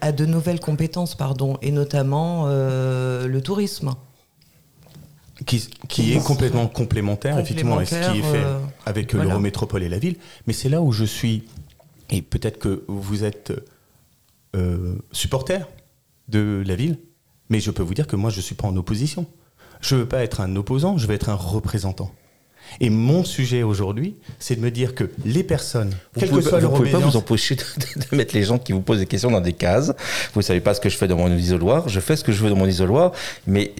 a 0.00 0.12
de 0.12 0.26
nouvelles 0.26 0.60
compétences, 0.60 1.14
pardon, 1.14 1.56
et 1.60 1.72
notamment 1.72 2.44
euh, 2.46 3.26
le 3.26 3.40
tourisme. 3.40 3.92
Qui, 5.46 6.12
est 6.12 6.22
complètement 6.22 6.66
complémentaire, 6.66 7.38
effectivement, 7.38 7.78
à 7.78 7.86
ce 7.86 7.94
qui 7.94 8.18
est 8.18 8.22
fait 8.22 8.44
euh, 8.44 8.58
avec 8.84 9.14
l'Eurométropole 9.14 9.82
et 9.82 9.88
la 9.88 9.98
ville. 9.98 10.16
Mais 10.46 10.52
c'est 10.52 10.68
là 10.68 10.82
où 10.82 10.92
je 10.92 11.04
suis, 11.04 11.44
et 12.10 12.20
peut-être 12.20 12.58
que 12.58 12.84
vous 12.88 13.24
êtes 13.24 13.52
euh, 14.56 14.96
supporter 15.12 15.68
de 16.28 16.62
la 16.66 16.76
ville, 16.76 16.98
mais 17.48 17.60
je 17.60 17.70
peux 17.70 17.82
vous 17.82 17.94
dire 17.94 18.06
que 18.06 18.16
moi, 18.16 18.30
je 18.30 18.36
ne 18.36 18.42
suis 18.42 18.54
pas 18.54 18.68
en 18.68 18.76
opposition. 18.76 19.26
Je 19.80 19.94
ne 19.94 20.00
veux 20.00 20.08
pas 20.08 20.22
être 20.22 20.40
un 20.40 20.56
opposant, 20.56 20.98
je 20.98 21.06
veux 21.06 21.14
être 21.14 21.28
un 21.28 21.34
représentant. 21.34 22.12
Et 22.80 22.90
mon 22.90 23.24
sujet 23.24 23.62
aujourd'hui, 23.62 24.14
c'est 24.38 24.56
de 24.56 24.60
me 24.60 24.70
dire 24.70 24.94
que 24.94 25.04
les 25.24 25.42
personnes, 25.42 25.92
vous 26.14 26.36
que 26.36 26.40
soit 26.40 26.60
leur 26.60 26.70
Vous 26.70 26.76
ne 26.76 26.90
pouvez 26.90 26.90
pas 26.90 26.98
vous 26.98 27.16
empêcher 27.16 27.56
de, 27.56 28.16
mettre 28.16 28.34
les 28.34 28.44
gens 28.44 28.58
qui 28.58 28.72
vous 28.72 28.80
posent 28.80 28.98
des 28.98 29.06
questions 29.06 29.30
dans 29.30 29.40
des 29.40 29.52
cases. 29.52 29.92
Vous 30.34 30.40
ne 30.40 30.44
savez 30.44 30.60
pas 30.60 30.74
ce 30.74 30.80
que 30.80 30.88
je 30.88 30.96
fais 30.96 31.08
dans 31.08 31.16
mon 31.16 31.34
isoloir. 31.34 31.88
Je 31.88 32.00
fais 32.00 32.16
ce 32.16 32.24
que 32.24 32.32
je 32.32 32.42
veux 32.42 32.50
dans 32.50 32.56
mon 32.56 32.66
isoloir. 32.66 33.12
Mais 33.46 33.72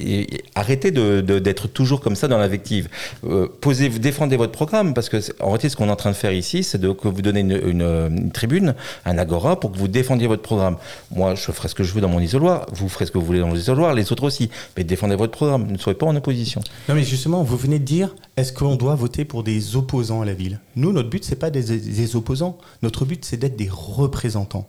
arrêtez 0.55 0.91
d'être 0.91 1.69
toujours 1.69 2.01
comme 2.01 2.17
ça 2.17 2.29
dans 2.29 2.39
l'invective. 2.39 2.89
Euh, 3.25 3.49
posez, 3.61 3.89
défendez 3.89 4.37
votre 4.37 4.53
programme. 4.53 4.95
Parce 4.95 5.09
que, 5.09 5.19
en 5.41 5.47
réalité, 5.47 5.69
ce 5.69 5.77
qu'on 5.77 5.89
est 5.89 5.93
en 5.93 5.97
train 5.97 6.11
de 6.11 6.17
faire 6.17 6.33
ici, 6.33 6.63
c'est 6.63 6.79
de 6.79 6.91
que 6.93 7.09
vous 7.09 7.23
donnez 7.23 7.41
une, 7.41 7.53
une, 7.53 8.31
tribune, 8.33 8.75
un 9.05 9.19
agora, 9.19 9.59
pour 9.59 9.73
que 9.73 9.79
vous 9.79 9.89
défendiez 9.89 10.27
votre 10.27 10.43
programme. 10.43 10.77
Moi, 11.15 11.35
je 11.35 11.53
ferai 11.53 11.69
ce 11.69 11.75
que 11.75 11.85
je 11.85 11.93
veux 11.93 12.01
dans 12.01 12.09
mon 12.09 12.21
isoloir. 12.21 12.67
Vous 12.73 12.89
ferez 12.89 13.07
ce 13.07 13.13
que 13.13 13.19
vous 13.19 13.25
voulez 13.25 13.41
dans 13.41 13.49
vos 13.49 13.57
isoloirs. 13.57 13.95
Les 13.95 14.13
autres 14.13 14.25
aussi. 14.25 14.51
Mais 14.77 14.85
défendez 14.85 15.17
votre 15.17 15.33
programme. 15.33 15.71
Ne 15.71 15.79
soyez 15.79 15.97
pas 15.97 16.07
en 16.07 16.17
opposition. 16.17 16.61
Non, 16.89 16.95
mais 16.95 17.05
justement, 17.05 17.43
vous 17.43 17.57
venez 17.57 17.79
de 17.79 17.85
dire, 17.85 18.15
est-ce 18.41 18.53
qu'on 18.53 18.77
doit 18.77 18.95
voter 18.95 19.25
pour 19.25 19.45
des 19.45 19.77
opposants 19.77 20.23
à 20.23 20.25
la 20.25 20.35
ville? 20.35 20.61
Nous, 20.77 20.93
notre 20.93 21.11
but, 21.11 21.25
c'est 21.25 21.37
pas 21.37 21.51
des, 21.51 21.79
des, 21.79 22.17
opposants. 22.17 22.59
Notre 22.83 23.05
but, 23.05 23.25
c'est 23.25 23.37
d'être 23.37 23.57
des 23.57 23.69
représentants. 23.71 24.69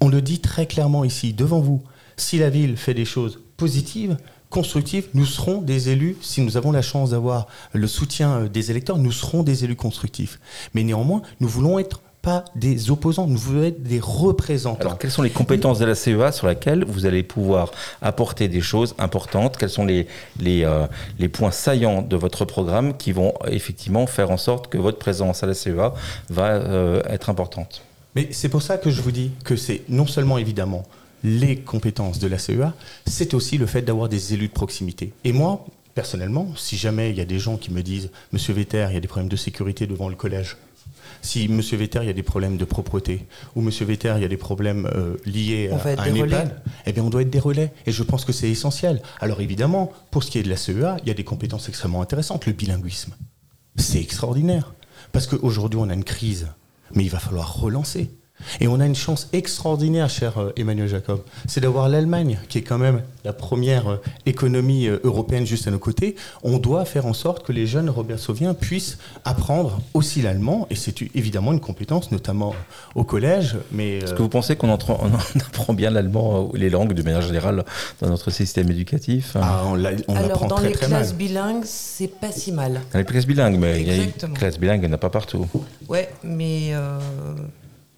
On 0.00 0.08
le 0.08 0.22
dit 0.22 0.40
très 0.40 0.66
clairement 0.66 1.04
ici, 1.04 1.32
devant 1.32 1.60
vous. 1.60 1.82
Si 2.16 2.38
la 2.38 2.50
ville 2.50 2.76
fait 2.76 2.94
des 2.94 3.04
choses 3.04 3.40
positives, 3.56 4.16
constructives, 4.50 5.08
nous 5.14 5.26
serons 5.26 5.62
des 5.62 5.88
élus, 5.88 6.16
si 6.20 6.40
nous 6.40 6.56
avons 6.56 6.72
la 6.72 6.82
chance 6.82 7.10
d'avoir 7.10 7.46
le 7.72 7.86
soutien 7.86 8.44
des 8.44 8.70
électeurs, 8.70 8.98
nous 8.98 9.12
serons 9.12 9.42
des 9.42 9.64
élus 9.64 9.76
constructifs. 9.76 10.40
Mais 10.74 10.84
néanmoins, 10.84 11.22
nous 11.40 11.48
voulons 11.48 11.78
être 11.78 12.02
pas 12.22 12.44
des 12.54 12.90
opposants, 12.90 13.26
nous 13.26 13.36
voulons 13.36 13.64
être 13.64 13.82
des 13.82 13.98
représentants. 14.00 14.80
Alors, 14.80 14.98
quelles 14.98 15.10
sont 15.10 15.22
les 15.22 15.30
compétences 15.30 15.80
de 15.80 15.84
la 15.84 15.96
CEA 15.96 16.30
sur 16.30 16.46
lesquelles 16.46 16.84
vous 16.84 17.04
allez 17.04 17.24
pouvoir 17.24 17.72
apporter 18.00 18.46
des 18.48 18.60
choses 18.60 18.94
importantes? 18.98 19.56
Quels 19.58 19.70
sont 19.70 19.84
les, 19.84 20.06
les, 20.38 20.64
euh, 20.64 20.86
les 21.18 21.28
points 21.28 21.50
saillants 21.50 22.00
de 22.00 22.16
votre 22.16 22.44
programme 22.44 22.96
qui 22.96 23.10
vont 23.10 23.34
effectivement 23.48 24.06
faire 24.06 24.30
en 24.30 24.36
sorte 24.36 24.68
que 24.68 24.78
votre 24.78 24.98
présence 24.98 25.42
à 25.42 25.46
la 25.46 25.54
CEA 25.54 25.92
va 26.30 26.52
euh, 26.52 27.02
être 27.08 27.28
importante? 27.28 27.82
Mais 28.14 28.28
c'est 28.30 28.48
pour 28.48 28.62
ça 28.62 28.78
que 28.78 28.90
je 28.90 29.02
vous 29.02 29.12
dis 29.12 29.32
que 29.44 29.56
c'est 29.56 29.82
non 29.88 30.06
seulement 30.06 30.38
évidemment 30.38 30.84
les 31.24 31.56
compétences 31.56 32.18
de 32.18 32.28
la 32.28 32.38
CEA, 32.38 32.74
c'est 33.06 33.34
aussi 33.34 33.58
le 33.58 33.66
fait 33.66 33.82
d'avoir 33.82 34.08
des 34.08 34.34
élus 34.34 34.48
de 34.48 34.52
proximité. 34.52 35.12
Et 35.24 35.32
moi, 35.32 35.64
personnellement, 35.94 36.48
si 36.56 36.76
jamais 36.76 37.10
il 37.10 37.16
y 37.16 37.20
a 37.20 37.24
des 37.24 37.38
gens 37.38 37.56
qui 37.56 37.72
me 37.72 37.82
disent, 37.82 38.10
Monsieur 38.32 38.54
Vetter, 38.54 38.86
il 38.90 38.94
y 38.94 38.96
a 38.96 39.00
des 39.00 39.08
problèmes 39.08 39.28
de 39.28 39.36
sécurité 39.36 39.86
devant 39.86 40.08
le 40.08 40.16
collège, 40.16 40.56
si 41.20 41.48
Monsieur 41.48 41.76
Vetter, 41.76 42.00
il 42.02 42.06
y 42.06 42.10
a 42.10 42.14
des 42.14 42.22
problèmes 42.22 42.56
de 42.56 42.64
propreté, 42.64 43.26
ou 43.54 43.60
Monsieur 43.60 43.86
Vetter, 43.86 44.14
il 44.16 44.22
y 44.22 44.24
a 44.24 44.28
des 44.28 44.36
problèmes 44.36 44.86
euh, 44.94 45.16
liés 45.24 45.70
On 45.72 45.76
à, 45.76 46.02
un. 46.02 46.14
EHPAD, 46.14 46.60
eh 46.86 46.92
bien, 46.92 47.02
on 47.02 47.10
doit 47.10 47.22
être 47.22 47.30
des 47.30 47.38
relais. 47.38 47.72
Et 47.86 47.92
je 47.92 48.02
pense 48.02 48.24
que 48.24 48.32
c'est 48.32 48.50
essentiel. 48.50 49.02
Alors 49.20 49.40
évidemment, 49.40 49.92
pour 50.10 50.24
ce 50.24 50.30
qui 50.30 50.38
est 50.38 50.42
de 50.42 50.48
la 50.48 50.56
CEA, 50.56 50.96
il 51.02 51.08
y 51.08 51.10
a 51.10 51.14
des 51.14 51.24
compétences 51.24 51.68
extrêmement 51.68 52.02
intéressantes. 52.02 52.46
Le 52.46 52.52
bilinguisme, 52.52 53.14
c'est 53.76 54.00
extraordinaire. 54.00 54.74
Parce 55.12 55.26
qu'aujourd'hui, 55.26 55.78
on 55.82 55.88
a 55.90 55.94
une 55.94 56.04
crise, 56.04 56.48
mais 56.94 57.04
il 57.04 57.10
va 57.10 57.18
falloir 57.18 57.56
relancer. 57.56 58.10
Et 58.60 58.68
on 58.68 58.80
a 58.80 58.86
une 58.86 58.94
chance 58.94 59.28
extraordinaire, 59.32 60.08
cher 60.10 60.38
euh, 60.38 60.52
Emmanuel 60.56 60.88
Jacob, 60.88 61.20
c'est 61.46 61.60
d'avoir 61.60 61.88
l'Allemagne, 61.88 62.38
qui 62.48 62.58
est 62.58 62.62
quand 62.62 62.78
même 62.78 63.02
la 63.24 63.32
première 63.32 63.88
euh, 63.88 63.96
économie 64.26 64.86
euh, 64.88 64.98
européenne 65.04 65.46
juste 65.46 65.68
à 65.68 65.70
nos 65.70 65.78
côtés. 65.78 66.16
On 66.42 66.58
doit 66.58 66.84
faire 66.84 67.06
en 67.06 67.12
sorte 67.12 67.44
que 67.46 67.52
les 67.52 67.66
jeunes 67.66 67.90
robertsoviens 67.90 68.54
puissent 68.54 68.98
apprendre 69.24 69.80
aussi 69.94 70.22
l'allemand, 70.22 70.66
et 70.70 70.74
c'est 70.74 71.02
évidemment 71.14 71.52
une 71.52 71.60
compétence, 71.60 72.10
notamment 72.12 72.54
au 72.94 73.04
collège. 73.04 73.56
Mais 73.70 73.98
Est-ce 73.98 74.12
euh, 74.12 74.16
que 74.16 74.22
vous 74.22 74.28
pensez 74.28 74.56
qu'on 74.56 74.70
entre- 74.70 74.90
on 75.00 75.12
apprend 75.40 75.74
bien 75.74 75.90
l'allemand 75.90 76.42
ou 76.52 76.56
les 76.56 76.70
langues 76.70 76.92
de 76.94 77.02
manière 77.02 77.22
générale 77.22 77.64
dans 78.00 78.08
notre 78.08 78.30
système 78.30 78.70
éducatif 78.70 79.36
hein? 79.36 79.40
Ah, 79.42 79.62
on 79.66 79.72
on 80.08 80.16
Alors, 80.16 80.30
apprend 80.30 80.46
dans 80.48 80.56
très 80.56 80.68
les 80.68 80.74
très 80.74 80.88
mal. 80.88 81.00
classes 81.00 81.14
bilingues, 81.14 81.64
c'est 81.64 82.08
pas 82.08 82.32
si 82.32 82.52
mal. 82.52 82.80
Dans 82.92 82.98
les 82.98 83.04
classes 83.04 83.26
bilingues, 83.26 83.58
mais 83.58 83.80
il 83.80 83.86
y 83.86 83.90
a 83.90 83.94
il 83.94 84.80
n'y 84.80 84.86
en 84.86 84.92
a 84.92 84.98
pas 84.98 85.10
partout. 85.10 85.46
Ouais, 85.88 86.10
mais 86.22 86.70
euh, 86.72 86.98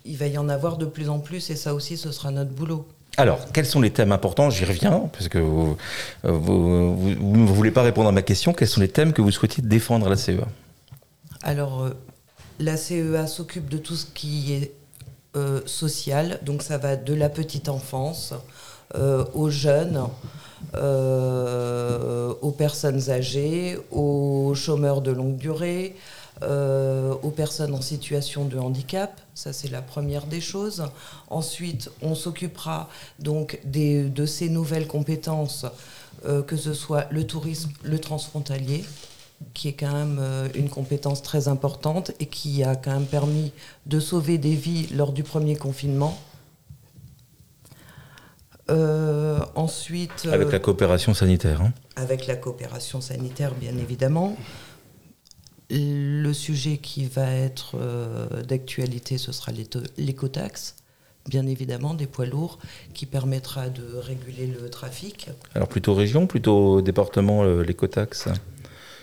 il 0.04 0.16
va 0.16 0.26
y 0.26 0.36
en 0.38 0.48
avoir 0.48 0.76
de 0.76 0.84
plus 0.86 1.08
en 1.08 1.18
plus 1.18 1.50
et 1.50 1.56
ça 1.56 1.74
aussi, 1.74 1.96
ce 1.96 2.12
sera 2.12 2.30
notre 2.30 2.50
boulot. 2.50 2.86
Alors, 3.16 3.38
quels 3.52 3.64
sont 3.66 3.80
les 3.80 3.90
thèmes 3.90 4.10
importants? 4.12 4.50
J'y 4.50 4.64
reviens, 4.64 5.08
parce 5.12 5.28
que 5.28 5.38
vous 5.38 5.76
vous, 6.24 6.96
vous- 6.96 7.14
vous 7.20 7.36
ne 7.36 7.46
voulez 7.46 7.70
pas 7.70 7.82
répondre 7.82 8.08
à 8.08 8.12
ma 8.12 8.22
question. 8.22 8.52
Quels 8.52 8.68
sont 8.68 8.80
les 8.80 8.88
thèmes 8.88 9.12
que 9.12 9.22
vous 9.22 9.30
souhaitiez 9.30 9.62
défendre 9.62 10.06
à 10.06 10.10
la 10.10 10.16
CEA 10.16 10.46
Alors, 11.42 11.82
euh, 11.84 11.90
la 12.58 12.76
CEA 12.76 13.26
s'occupe 13.28 13.68
de 13.68 13.78
tout 13.78 13.94
ce 13.94 14.06
qui 14.06 14.52
est 14.54 14.72
euh, 15.36 15.60
social, 15.66 16.38
donc 16.42 16.62
ça 16.62 16.76
va 16.78 16.96
de 16.96 17.14
la 17.14 17.28
petite 17.28 17.68
enfance 17.68 18.34
euh, 18.96 19.24
aux 19.32 19.48
jeunes, 19.50 20.02
euh, 20.74 22.32
aux 22.42 22.50
personnes 22.52 23.10
âgées, 23.10 23.78
aux 23.90 24.54
chômeurs 24.54 25.00
de 25.00 25.10
longue 25.12 25.36
durée, 25.36 25.94
euh, 26.42 27.14
aux 27.22 27.30
personnes 27.30 27.74
en 27.74 27.80
situation 27.80 28.44
de 28.44 28.58
handicap. 28.58 29.20
Ça, 29.34 29.52
c'est 29.52 29.70
la 29.70 29.82
première 29.82 30.26
des 30.26 30.40
choses. 30.40 30.84
Ensuite, 31.28 31.90
on 32.02 32.14
s'occupera 32.14 32.88
donc 33.18 33.60
des- 33.64 34.04
de 34.08 34.26
ces 34.26 34.48
nouvelles 34.48 34.86
compétences, 34.88 35.64
euh, 36.26 36.42
que 36.42 36.56
ce 36.56 36.74
soit 36.74 37.06
le 37.10 37.26
tourisme, 37.26 37.70
le 37.82 37.98
transfrontalier, 37.98 38.84
qui 39.52 39.68
est 39.68 39.72
quand 39.74 39.92
même 39.92 40.18
euh, 40.20 40.48
une 40.54 40.68
compétence 40.68 41.22
très 41.22 41.48
importante 41.48 42.12
et 42.20 42.26
qui 42.26 42.62
a 42.64 42.76
quand 42.76 42.92
même 42.92 43.06
permis 43.06 43.52
de 43.86 44.00
sauver 44.00 44.38
des 44.38 44.54
vies 44.54 44.86
lors 44.94 45.12
du 45.12 45.22
premier 45.22 45.56
confinement. 45.56 46.18
Euh, 48.70 49.40
ensuite, 49.56 50.26
Avec 50.32 50.50
la 50.50 50.58
coopération 50.58 51.12
sanitaire. 51.12 51.60
hein. 51.60 51.72
avec 51.96 52.26
la 52.26 52.34
coopération 52.36 53.00
sanitaire, 53.02 53.52
bien 53.54 53.76
évidemment. 53.76 54.36
Le 55.76 56.32
sujet 56.32 56.76
qui 56.78 57.06
va 57.06 57.28
être 57.30 57.72
euh, 57.74 58.42
d'actualité, 58.44 59.18
ce 59.18 59.32
sera 59.32 59.50
l'écotaxe, 59.98 60.76
bien 61.28 61.46
évidemment, 61.48 61.94
des 61.94 62.06
poids 62.06 62.26
lourds, 62.26 62.60
qui 62.92 63.06
permettra 63.06 63.68
de 63.70 63.96
réguler 63.96 64.46
le 64.46 64.70
trafic. 64.70 65.28
Alors, 65.54 65.68
plutôt 65.68 65.94
région, 65.94 66.28
plutôt 66.28 66.80
département, 66.80 67.42
euh, 67.42 67.62
l'écotaxe 67.62 68.28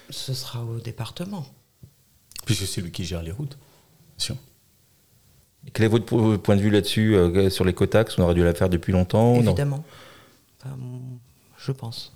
Ce 0.10 0.34
sera 0.34 0.64
au 0.64 0.80
département. 0.80 1.46
Puisque 2.46 2.66
c'est 2.66 2.80
lui 2.82 2.92
qui 2.92 3.04
gère 3.04 3.22
les 3.22 3.32
routes. 3.32 3.58
Bien 4.18 4.26
sûr. 4.26 4.36
Quel 5.74 5.86
est 5.86 5.90
votre 5.90 6.06
po- 6.06 6.38
point 6.38 6.56
de 6.56 6.62
vue 6.62 6.72
là-dessus 6.72 7.16
euh, 7.16 7.50
sur 7.50 7.66
l'écotaxe? 7.66 8.18
On 8.18 8.24
aurait 8.24 8.34
dû 8.34 8.44
la 8.44 8.54
faire 8.54 8.70
depuis 8.70 8.94
longtemps 8.94 9.34
non? 9.36 9.42
Évidemment. 9.52 9.84
Enfin, 10.64 10.76
je 11.58 11.72
pense. 11.74 12.14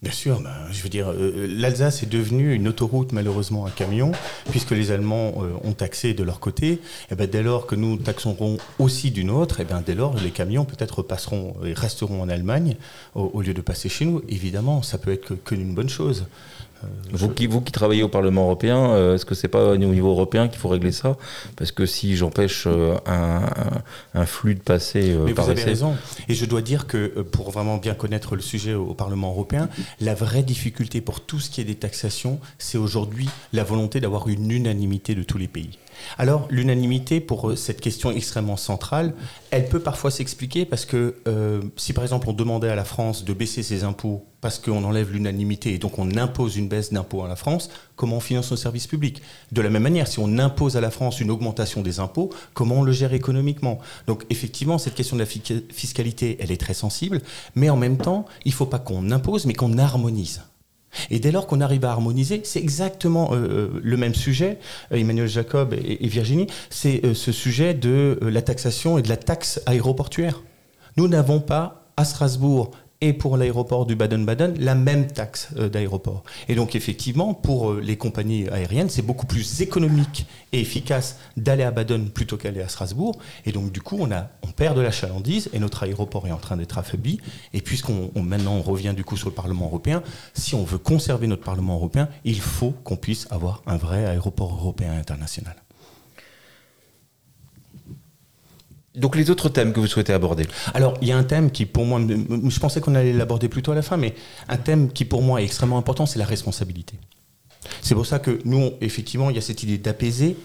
Bien 0.00 0.12
sûr, 0.12 0.40
ben, 0.40 0.54
je 0.70 0.80
veux 0.84 0.88
dire, 0.88 1.10
euh, 1.10 1.48
l'Alsace 1.50 2.04
est 2.04 2.08
devenue 2.08 2.54
une 2.54 2.68
autoroute 2.68 3.10
malheureusement 3.10 3.66
à 3.66 3.70
camion, 3.72 4.12
puisque 4.48 4.70
les 4.70 4.92
Allemands 4.92 5.42
euh, 5.42 5.50
ont 5.64 5.72
taxé 5.72 6.14
de 6.14 6.22
leur 6.22 6.38
côté. 6.38 6.80
Et 7.10 7.16
ben, 7.16 7.28
dès 7.28 7.42
lors 7.42 7.66
que 7.66 7.74
nous 7.74 7.96
taxerons 7.96 8.58
aussi 8.78 9.10
d'une 9.10 9.28
autre, 9.28 9.58
et 9.58 9.64
ben, 9.64 9.82
dès 9.84 9.96
lors 9.96 10.14
les 10.14 10.30
camions 10.30 10.64
peut-être 10.64 11.02
passeront 11.02 11.56
et 11.64 11.72
resteront 11.72 12.22
en 12.22 12.28
Allemagne 12.28 12.76
au, 13.16 13.42
lieu 13.42 13.54
de 13.54 13.60
passer 13.60 13.88
chez 13.88 14.04
nous. 14.04 14.22
Évidemment, 14.28 14.82
ça 14.82 14.98
peut 14.98 15.12
être 15.12 15.34
que, 15.34 15.56
bonne 15.56 15.88
chose. 15.88 16.26
Euh, 16.84 16.86
Vous 17.12 17.28
qui, 17.30 17.46
vous 17.46 17.60
qui 17.60 17.72
travaillez 17.72 18.02
au 18.02 18.08
Parlement 18.08 18.44
européen, 18.44 18.90
euh, 18.90 19.14
est-ce 19.16 19.24
que 19.24 19.34
c'est 19.34 19.48
pas 19.48 19.72
au 19.72 19.76
niveau 19.76 20.10
européen 20.10 20.46
qu'il 20.48 20.58
faut 20.58 20.68
régler 20.68 20.92
ça? 20.92 21.16
Parce 21.56 21.72
que 21.72 21.86
si 21.86 22.16
j'empêche 22.16 22.64
euh, 22.66 22.94
un, 23.06 23.42
un- 23.42 23.82
un 24.20 24.26
flux 24.26 24.54
de 24.54 24.60
passer 24.60 25.10
euh, 25.12 25.24
Mais 25.24 25.34
par 25.34 25.46
vous 25.46 25.50
avez 25.52 25.64
raison. 25.64 25.96
Et 26.28 26.34
je 26.34 26.44
dois 26.44 26.62
dire 26.62 26.86
que 26.86 27.08
pour 27.22 27.50
vraiment 27.50 27.78
bien 27.78 27.94
connaître 27.94 28.36
le 28.36 28.42
sujet 28.42 28.74
au, 28.74 28.84
au 28.90 28.94
Parlement 28.94 29.30
européen, 29.30 29.68
la 30.00 30.14
vraie 30.14 30.42
difficulté 30.44 31.00
pour 31.00 31.20
tout 31.20 31.40
ce 31.40 31.50
qui 31.50 31.60
est 31.60 31.64
des 31.64 31.74
taxations, 31.74 32.38
c'est 32.58 32.78
aujourd'hui 32.78 33.28
la 33.52 33.64
volonté 33.64 34.00
d'avoir 34.00 34.28
une 34.28 34.50
unanimité 34.50 35.14
de 35.14 35.22
tous 35.24 35.38
les 35.38 35.48
pays. 35.48 35.78
Alors, 36.18 36.46
l'unanimité 36.50 37.20
pour 37.20 37.50
euh, 37.50 37.56
cette 37.56 37.80
question 37.80 38.10
extrêmement 38.10 38.56
centrale, 38.56 39.14
elle 39.50 39.68
peut 39.68 39.80
parfois 39.80 40.10
s'expliquer 40.10 40.64
parce 40.64 40.84
que 40.84 41.16
euh, 41.26 41.62
si 41.76 41.92
par 41.92 42.04
exemple 42.04 42.28
on 42.28 42.32
demandait 42.32 42.68
à 42.68 42.74
la 42.74 42.84
France 42.84 43.24
de 43.24 43.32
baisser 43.32 43.62
ses 43.62 43.84
impôts 43.84 44.24
parce 44.40 44.58
qu'on 44.58 44.84
enlève 44.84 45.10
l'unanimité 45.10 45.74
et 45.74 45.78
donc 45.78 45.98
on 45.98 46.16
impose 46.16 46.56
une 46.56 46.68
baisse 46.68 46.92
d'impôts 46.92 47.24
à 47.24 47.28
la 47.28 47.34
France, 47.34 47.70
comment 47.96 48.16
on 48.16 48.20
finance 48.20 48.50
nos 48.50 48.56
services 48.56 48.86
publics? 48.86 49.20
De 49.50 49.60
la 49.60 49.70
même 49.70 49.82
manière, 49.82 50.06
si 50.06 50.18
on 50.20 50.38
impose 50.38 50.76
à 50.76 50.80
la 50.80 50.90
France 50.90 51.20
une 51.20 51.30
augmentation 51.30 51.82
des 51.82 51.98
impôts, 51.98 52.30
comment 52.54 52.76
on 52.76 52.82
le 52.82 52.92
gère 52.92 53.14
économiquement? 53.14 53.78
Donc 54.06 54.24
effectivement, 54.30 54.78
cette 54.78 54.94
question 54.94 55.16
de 55.16 55.22
la 55.22 55.26
fi- 55.26 55.42
fiscalité, 55.72 56.36
elle 56.40 56.52
est 56.52 56.60
très 56.60 56.74
sensible, 56.74 57.20
mais 57.54 57.68
en 57.70 57.76
même 57.76 57.96
temps, 57.96 58.26
il 58.44 58.50
ne 58.50 58.54
faut 58.54 58.66
pas 58.66 58.78
qu'on 58.78 59.10
impose, 59.10 59.46
mais 59.46 59.54
qu'on 59.54 59.76
harmonise. 59.78 60.42
Et 61.10 61.18
dès 61.18 61.30
lors 61.30 61.46
qu'on 61.46 61.60
arrive 61.60 61.84
à 61.84 61.90
harmoniser, 61.90 62.40
c'est 62.44 62.60
exactement 62.60 63.30
euh, 63.32 63.80
le 63.82 63.96
même 63.96 64.14
sujet, 64.14 64.58
euh, 64.92 64.96
Emmanuel 64.96 65.28
Jacob 65.28 65.74
et, 65.74 66.06
Virginie, 66.08 66.46
c'est 66.70 67.04
euh, 67.04 67.14
ce 67.14 67.32
sujet 67.32 67.74
de 67.74 68.18
euh, 68.22 68.30
la 68.30 68.42
taxation 68.42 68.98
et 68.98 69.02
de 69.02 69.08
la 69.08 69.16
taxe 69.16 69.60
aéroportuaire. 69.66 70.42
Nous 70.96 71.08
n'avons 71.08 71.40
pas 71.40 71.92
à 71.96 72.04
Strasbourg 72.04 72.70
et 73.00 73.12
pour 73.12 73.36
l'aéroport 73.36 73.86
du 73.86 73.94
Baden-Baden 73.94 74.58
la 74.58 74.74
même 74.74 75.06
taxe 75.06 75.48
euh, 75.56 75.68
d'aéroport. 75.68 76.24
Et 76.48 76.54
donc 76.54 76.74
effectivement, 76.74 77.32
pour 77.34 77.70
euh, 77.72 77.80
les 77.80 77.96
compagnies 77.96 78.48
aériennes, 78.48 78.88
c'est 78.90 79.02
beaucoup 79.02 79.26
plus 79.26 79.60
économique 79.60 80.26
et 80.52 80.60
efficace 80.60 81.18
d'aller 81.36 81.62
à 81.62 81.70
Baden 81.70 82.10
plutôt 82.10 82.36
qu'aller 82.36 82.60
à 82.60 82.68
Strasbourg. 82.68 83.18
Et 83.46 83.52
donc 83.52 83.70
du 83.70 83.80
coup, 83.80 83.96
on, 84.00 84.10
a, 84.10 84.28
on 84.42 84.48
perd 84.50 84.76
de 84.76 84.80
la 84.80 84.90
chalandise 84.90 85.48
et 85.52 85.58
notre 85.58 85.82
aéroport 85.84 86.26
est 86.26 86.32
en 86.32 86.38
train 86.38 86.56
d'être 86.56 86.78
affaibli. 86.78 87.20
Et 87.54 87.60
puisqu'on 87.60 88.10
on- 88.14 88.22
maintenant 88.22 88.54
on 88.56 88.62
revient 88.62 88.94
du 88.96 89.04
coup 89.04 89.16
sur 89.16 89.28
le 89.28 89.34
Parlement 89.34 89.66
européen, 89.66 90.02
si 90.34 90.54
on 90.54 90.64
veut 90.64 90.78
conserver 90.78 91.26
notre 91.28 91.44
Parlement 91.44 91.74
européen, 91.74 92.08
il 92.24 92.40
faut 92.40 92.72
qu'on 92.84 92.96
puisse 92.96 93.26
avoir 93.30 93.62
un 93.66 93.76
vrai 93.76 94.04
aéroport 94.06 94.52
européen 94.52 94.92
international. 94.98 95.54
Donc 98.98 99.16
les 99.16 99.30
autres 99.30 99.48
thèmes 99.48 99.72
que 99.72 99.80
vous 99.80 99.86
souhaitez 99.86 100.12
aborder 100.12 100.46
Alors, 100.74 100.94
il 101.00 101.08
y 101.08 101.12
a 101.12 101.16
un 101.16 101.24
thème 101.24 101.50
qui, 101.50 101.66
pour 101.66 101.84
moi, 101.84 102.00
je 102.00 102.58
pensais 102.60 102.80
qu'on 102.80 102.94
allait 102.94 103.12
l'aborder 103.12 103.48
plutôt 103.48 103.72
à 103.72 103.74
la 103.74 103.82
fin, 103.82 103.96
mais 103.96 104.14
un 104.48 104.56
thème 104.56 104.90
qui, 104.92 105.04
pour 105.04 105.22
moi, 105.22 105.40
est 105.40 105.44
extrêmement 105.44 105.78
important, 105.78 106.06
c'est 106.06 106.18
la 106.18 106.24
responsabilité. 106.24 106.94
C'est 107.82 107.94
pour 107.94 108.06
ça 108.06 108.18
que 108.18 108.40
nous, 108.44 108.72
effectivement, 108.80 109.30
il 109.30 109.36
y 109.36 109.38
a 109.38 109.42
cette 109.42 109.62
idée 109.62 109.78
d'apaiser, 109.78 110.36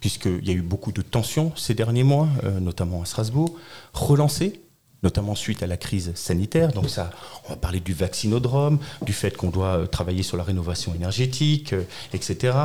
puisqu'il 0.00 0.46
y 0.46 0.50
a 0.50 0.54
eu 0.54 0.62
beaucoup 0.62 0.92
de 0.92 1.02
tensions 1.02 1.52
ces 1.56 1.74
derniers 1.74 2.04
mois, 2.04 2.28
euh, 2.44 2.60
notamment 2.60 3.02
à 3.02 3.04
Strasbourg, 3.04 3.54
relancer 3.92 4.60
notamment 5.02 5.34
suite 5.34 5.62
à 5.62 5.66
la 5.66 5.76
crise 5.76 6.12
sanitaire. 6.14 6.72
Donc 6.72 6.88
ça, 6.88 7.10
on 7.44 7.50
va 7.50 7.56
parler 7.56 7.78
du 7.78 7.92
vaccinodrome, 7.92 8.78
du 9.02 9.12
fait 9.12 9.36
qu'on 9.36 9.50
doit 9.50 9.76
euh, 9.76 9.86
travailler 9.86 10.22
sur 10.22 10.38
la 10.38 10.42
rénovation 10.42 10.94
énergétique, 10.94 11.74
euh, 11.74 11.82
etc., 12.14 12.56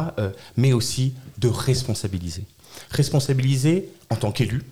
mais 0.56 0.72
aussi 0.72 1.14
de 1.38 1.50
responsabiliser. 1.50 2.46
Responsabiliser 2.92 3.90
en 4.10 4.16
tant 4.16 4.32
qu'élu, 4.32 4.64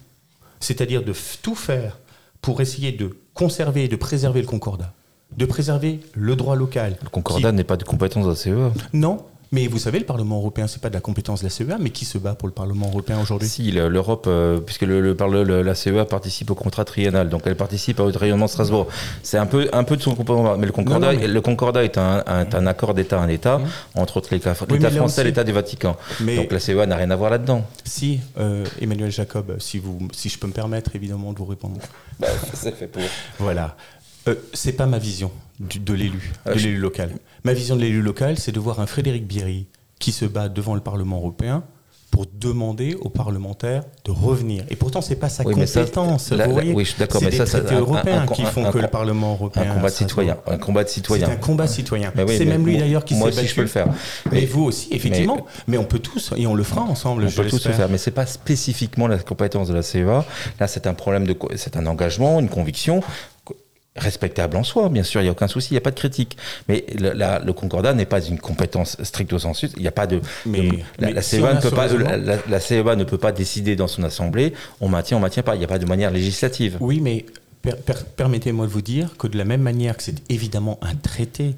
c'est-à-dire 0.59 1.03
de 1.03 1.13
tout 1.41 1.55
faire 1.55 1.99
pour 2.41 2.61
essayer 2.61 2.91
de 2.91 3.17
conserver 3.33 3.85
et 3.85 3.87
de 3.87 3.95
préserver 3.95 4.41
le 4.41 4.47
concordat, 4.47 4.93
de 5.35 5.45
préserver 5.45 5.99
le 6.13 6.35
droit 6.35 6.55
local. 6.55 6.97
Le 7.03 7.09
concordat 7.09 7.51
n'est 7.51 7.63
pas 7.63 7.77
de 7.77 7.83
compétence 7.83 8.25
de 8.25 8.29
la 8.29 8.35
CEA. 8.35 8.73
Non, 8.93 9.25
Mais 9.51 9.67
vous 9.67 9.79
savez, 9.79 9.99
le 9.99 10.05
Parlement 10.05 10.37
européen, 10.37 10.67
c'est 10.67 10.81
pas 10.81 10.89
de 10.89 10.93
la 10.93 10.99
compétence 10.99 11.39
de 11.39 11.45
la 11.45 11.49
CEA, 11.49 11.77
mais 11.79 11.89
qui 11.89 12.05
se 12.05 12.17
bat 12.17 12.35
pour 12.35 12.47
le 12.47 12.53
Parlement 12.53 12.87
européen 12.87 13.19
aujourd'hui? 13.21 13.47
Si, 13.47 13.71
l'Europe, 13.71 14.25
euh, 14.27 14.59
puisque 14.59 14.81
le, 14.81 15.01
le, 15.01 15.61
la 15.61 15.75
CEA 15.75 16.05
participe 16.05 16.51
au 16.51 16.55
contrat 16.55 16.83
triennal, 16.85 17.29
donc 17.29 17.43
elle 17.45 17.55
participe 17.55 17.99
au 17.99 18.07
rayonnement 18.07 18.45
de 18.45 18.49
Strasbourg. 18.49 18.87
C'est 19.23 19.37
un 19.37 19.45
peu, 19.45 19.69
un 19.71 19.83
peu 19.83 19.95
de 19.95 20.01
son 20.01 20.15
comportement. 20.15 20.57
Mais 20.57 20.65
le 20.65 20.71
Concordat, 20.71 21.13
Le 21.13 21.39
Concordat 21.41 21.83
est 21.83 21.97
un, 21.97 22.23
un, 22.27 22.67
accord 22.67 22.93
d'État 22.93 23.21
à 23.21 23.31
État, 23.31 23.59
mmh. 23.59 23.99
entre 23.99 24.17
autres 24.17 24.29
l'État 24.31 24.53
français 24.53 25.21
et 25.21 25.23
l'État 25.25 25.43
du 25.43 25.51
Vatican. 25.51 25.97
donc 26.19 26.51
la 26.51 26.59
CEA 26.59 26.85
n'a 26.85 26.95
rien 26.97 27.11
à 27.11 27.15
voir 27.15 27.31
là-dedans. 27.31 27.65
Si, 27.85 28.19
euh, 28.37 28.65
Emmanuel 28.81 29.11
Jacob, 29.11 29.57
si, 29.59 29.79
vous, 29.79 29.99
si 30.11 30.29
je 30.29 30.37
peux 30.37 30.47
me 30.47 30.53
permettre 30.53 30.95
évidemment 30.95 31.31
de 31.31 31.37
vous 31.37 31.45
répondre. 31.45 31.79
Bah, 32.19 32.27
c'est 32.53 32.75
fait 32.75 32.87
pour. 32.87 33.03
Voilà. 33.39 33.75
Euh, 34.27 34.35
c'est 34.53 34.73
pas 34.73 34.87
ma 34.87 34.97
vision 34.97 35.31
de 35.59 35.93
l'élu, 35.93 36.33
de 36.45 36.53
l'élu 36.53 36.77
ah, 36.77 36.81
local. 36.81 37.11
Ma 37.43 37.53
vision 37.53 37.75
de 37.75 37.81
l'élu 37.81 38.01
local, 38.01 38.37
c'est 38.37 38.51
de 38.51 38.59
voir 38.59 38.79
un 38.79 38.85
Frédéric 38.85 39.25
Bierry 39.25 39.67
qui 39.99 40.11
se 40.11 40.25
bat 40.25 40.49
devant 40.49 40.75
le 40.75 40.81
Parlement 40.81 41.17
européen 41.17 41.63
pour 42.11 42.25
demander 42.33 42.95
aux 43.01 43.09
parlementaires 43.09 43.83
de 44.05 44.11
revenir. 44.11 44.63
Et 44.69 44.75
pourtant, 44.75 45.01
c'est 45.01 45.17
pas 45.17 45.29
sa 45.29 45.43
compétence. 45.43 46.31
vous 46.31 46.51
voyez, 46.51 46.73
oui, 46.73 46.85
je 46.85 46.91
suis 46.91 46.99
d'accord, 46.99 47.21
mais 47.21 47.31
ça, 47.31 47.45
c'est 47.45 47.71
européens 47.71 48.25
qui 48.27 48.43
font 48.43 48.71
que 48.71 48.77
le 48.77 48.87
Parlement 48.87 49.33
européen. 49.33 49.71
Un 49.71 49.75
combat 49.75 49.89
de 49.89 49.95
citoyen. 49.95 50.37
Un 50.47 50.57
combat 50.57 50.83
de 50.83 50.89
citoyen. 50.89 51.27
C'est 51.27 51.33
un 51.33 51.37
combat 51.37 51.67
citoyen. 51.67 52.11
c'est 52.15 52.45
même 52.45 52.65
lui 52.65 52.77
d'ailleurs 52.77 53.03
qui 53.05 53.13
s'est 53.13 53.19
battu. 53.19 53.35
Moi 53.35 53.41
aussi, 53.41 53.49
je 53.49 53.55
peux 53.55 53.61
le 53.61 53.67
faire. 53.67 53.87
Mais, 54.31 54.45
vous 54.45 54.63
aussi, 54.63 54.87
effectivement. 54.91 55.45
Mais, 55.67 55.77
on 55.77 55.83
peut 55.83 55.99
tous, 55.99 56.33
et 56.37 56.47
on 56.47 56.55
le 56.55 56.63
fera 56.63 56.81
ensemble. 56.81 57.25
On 57.25 57.31
peut 57.31 57.49
tous 57.49 57.65
le 57.67 57.73
faire, 57.73 57.89
mais 57.89 57.97
c'est 57.97 58.11
pas 58.11 58.25
spécifiquement 58.25 59.07
la 59.07 59.17
compétence 59.19 59.67
de 59.67 59.73
la 59.73 59.81
CEA. 59.81 60.25
Là, 60.59 60.67
c'est 60.67 60.87
un 60.87 60.93
problème 60.93 61.27
de, 61.27 61.35
c'est 61.55 61.77
un 61.77 61.85
engagement, 61.85 62.39
une 62.39 62.49
conviction 62.49 63.01
respectable 63.97 64.57
en 64.57 64.63
soi, 64.63 64.89
bien 64.89 65.03
sûr, 65.03 65.21
il 65.21 65.25
n'y 65.25 65.29
a 65.29 65.31
aucun 65.31 65.47
souci, 65.47 65.69
il 65.71 65.73
n'y 65.73 65.79
a 65.79 65.81
pas 65.81 65.91
de 65.91 65.95
critique. 65.95 66.37
Mais 66.67 66.85
le, 66.99 67.13
le 67.45 67.53
concordat 67.53 67.93
n'est 67.93 68.05
pas 68.05 68.21
une 68.21 68.39
compétence 68.39 68.97
stricto 69.03 69.39
sensu. 69.39 69.69
Il 69.75 69.81
n'y 69.81 69.87
a 69.87 69.91
pas 69.91 70.07
de. 70.07 70.21
Mais, 70.45 70.69
la, 70.99 71.21
CEA 71.21 71.53
ne 71.55 71.61
peut 71.61 71.71
pas, 71.71 71.87
la, 71.87 72.59
CEA 72.59 72.95
ne 72.95 73.03
peut 73.03 73.17
pas 73.17 73.31
décider 73.31 73.75
dans 73.75 73.87
son 73.87 74.03
assemblée. 74.03 74.53
On 74.81 74.89
maintient, 74.89 75.17
on 75.17 75.19
maintient 75.19 75.43
pas. 75.43 75.55
Il 75.55 75.59
n'y 75.59 75.65
a 75.65 75.69
pas 75.69 75.79
de 75.79 75.85
manière 75.85 76.11
législative. 76.11 76.77
Oui, 76.79 76.99
mais 77.01 77.25
permettez-moi 78.15 78.65
de 78.65 78.71
vous 78.71 78.81
dire 78.81 79.17
que 79.17 79.27
de 79.27 79.37
la 79.37 79.45
même 79.45 79.61
manière 79.61 79.97
que 79.97 80.03
c'est 80.03 80.29
évidemment 80.29 80.79
un 80.81 80.95
traité 80.95 81.55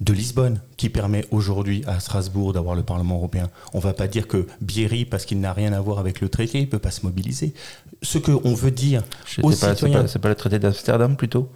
de 0.00 0.12
Lisbonne 0.12 0.60
qui 0.76 0.90
permet 0.90 1.24
aujourd'hui 1.30 1.82
à 1.86 1.98
Strasbourg 1.98 2.52
d'avoir 2.52 2.76
le 2.76 2.82
Parlement 2.82 3.16
européen. 3.16 3.50
On 3.74 3.78
ne 3.78 3.82
va 3.82 3.92
pas 3.92 4.06
dire 4.06 4.28
que 4.28 4.46
Bierry, 4.60 5.04
parce 5.04 5.24
qu'il 5.24 5.40
n'a 5.40 5.52
rien 5.52 5.72
à 5.72 5.80
voir 5.80 5.98
avec 5.98 6.20
le 6.20 6.28
traité, 6.28 6.58
il 6.58 6.66
ne 6.66 6.70
peut 6.70 6.78
pas 6.78 6.92
se 6.92 7.04
mobiliser. 7.04 7.52
Ce 8.02 8.18
qu'on 8.18 8.54
veut 8.54 8.70
dire 8.70 9.02
aux 9.42 9.52
citoyens... 9.52 10.06
C'est 10.06 10.20
pas, 10.20 10.28
le 10.28 10.34
traité 10.34 10.58
d'Amsterdam 10.58 11.16
plutôt 11.16 11.50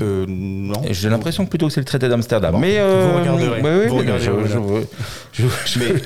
euh, 0.00 0.24
non. 0.26 0.80
J'ai 0.90 1.08
l'impression 1.08 1.44
que 1.44 1.50
plutôt 1.50 1.66
que 1.66 1.72
c'est 1.72 1.80
le 1.80 1.84
traité 1.86 2.08
d'Amsterdam. 2.08 2.56
mais 2.58 2.78
euh, 2.78 3.10
vous 3.12 3.18
regarderez. 3.18 3.60
Oui, 3.62 4.04
oui, 4.06 4.84
je, 5.34 5.44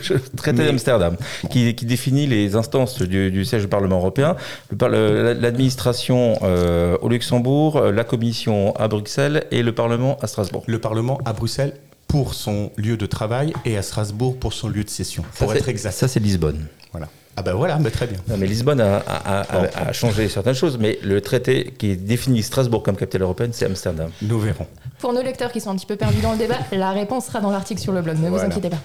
je, 0.02 0.14
traité 0.36 0.66
d'Amsterdam 0.66 1.16
qui, 1.50 1.74
qui, 1.74 1.86
définit 1.86 2.26
les 2.26 2.56
instances 2.56 3.00
du, 3.00 3.44
siège 3.44 3.62
du 3.62 3.68
Parlement 3.68 3.98
européen. 3.98 4.36
L'administration 4.80 6.38
euh, 6.42 6.96
au 7.00 7.08
Luxembourg, 7.08 7.80
la 7.80 8.04
Commission 8.04 8.74
à 8.76 8.88
Bruxelles 8.88 9.44
et 9.50 9.62
le 9.62 9.72
Parlement 9.72 10.16
à 10.20 10.26
Strasbourg. 10.26 10.64
Le 10.66 10.80
Parlement 10.80 11.20
à 11.24 11.32
Bruxelles 11.32 11.74
pour 12.08 12.34
son 12.34 12.70
lieu 12.76 12.96
de 12.96 13.06
travail 13.06 13.52
et 13.64 13.76
à 13.76 13.82
Strasbourg 13.82 14.36
pour 14.36 14.52
son 14.52 14.68
lieu 14.68 14.84
de 14.84 14.90
session. 14.90 15.24
Pour 15.38 15.54
être 15.54 15.68
exact. 15.68 15.92
Ça 15.92 16.08
c'est 16.08 16.20
Lisbonne. 16.20 16.66
Voilà. 16.92 17.08
Ah 17.38 17.42
ben 17.42 17.52
voilà, 17.52 17.78
mais 17.78 17.90
très 17.90 18.06
bien. 18.06 18.18
Non, 18.28 18.36
mais 18.38 18.46
Lisbonne 18.46 18.80
a, 18.80 19.92
changé 19.92 20.28
certaines 20.28 20.54
choses, 20.54 20.78
mais 20.78 20.98
le 21.02 21.20
traité 21.20 21.74
qui 21.78 21.96
définit 21.96 22.42
Strasbourg 22.42 22.82
comme 22.82 22.96
capitale 22.96 23.22
européenne, 23.22 23.50
c'est 23.52 23.66
Amsterdam. 23.66 24.10
Nous 24.22 24.40
verrons. 24.40 24.66
Pour 24.98 25.12
nos 25.12 25.22
lecteurs 25.22 25.52
qui 25.52 25.60
sont 25.60 25.70
un 25.70 25.76
petit 25.76 25.86
peu 25.86 25.96
perdus 25.96 26.20
dans 26.22 26.32
le 26.32 26.38
débat, 26.38 26.58
la 26.72 26.92
réponse 26.92 27.26
sera 27.26 27.40
dans 27.40 27.50
l'article 27.50 27.80
sur 27.80 27.92
le 27.92 28.00
blog, 28.00 28.18
ne 28.18 28.30
vous 28.30 28.38
inquiétez 28.38 28.70
pas. 28.70 28.80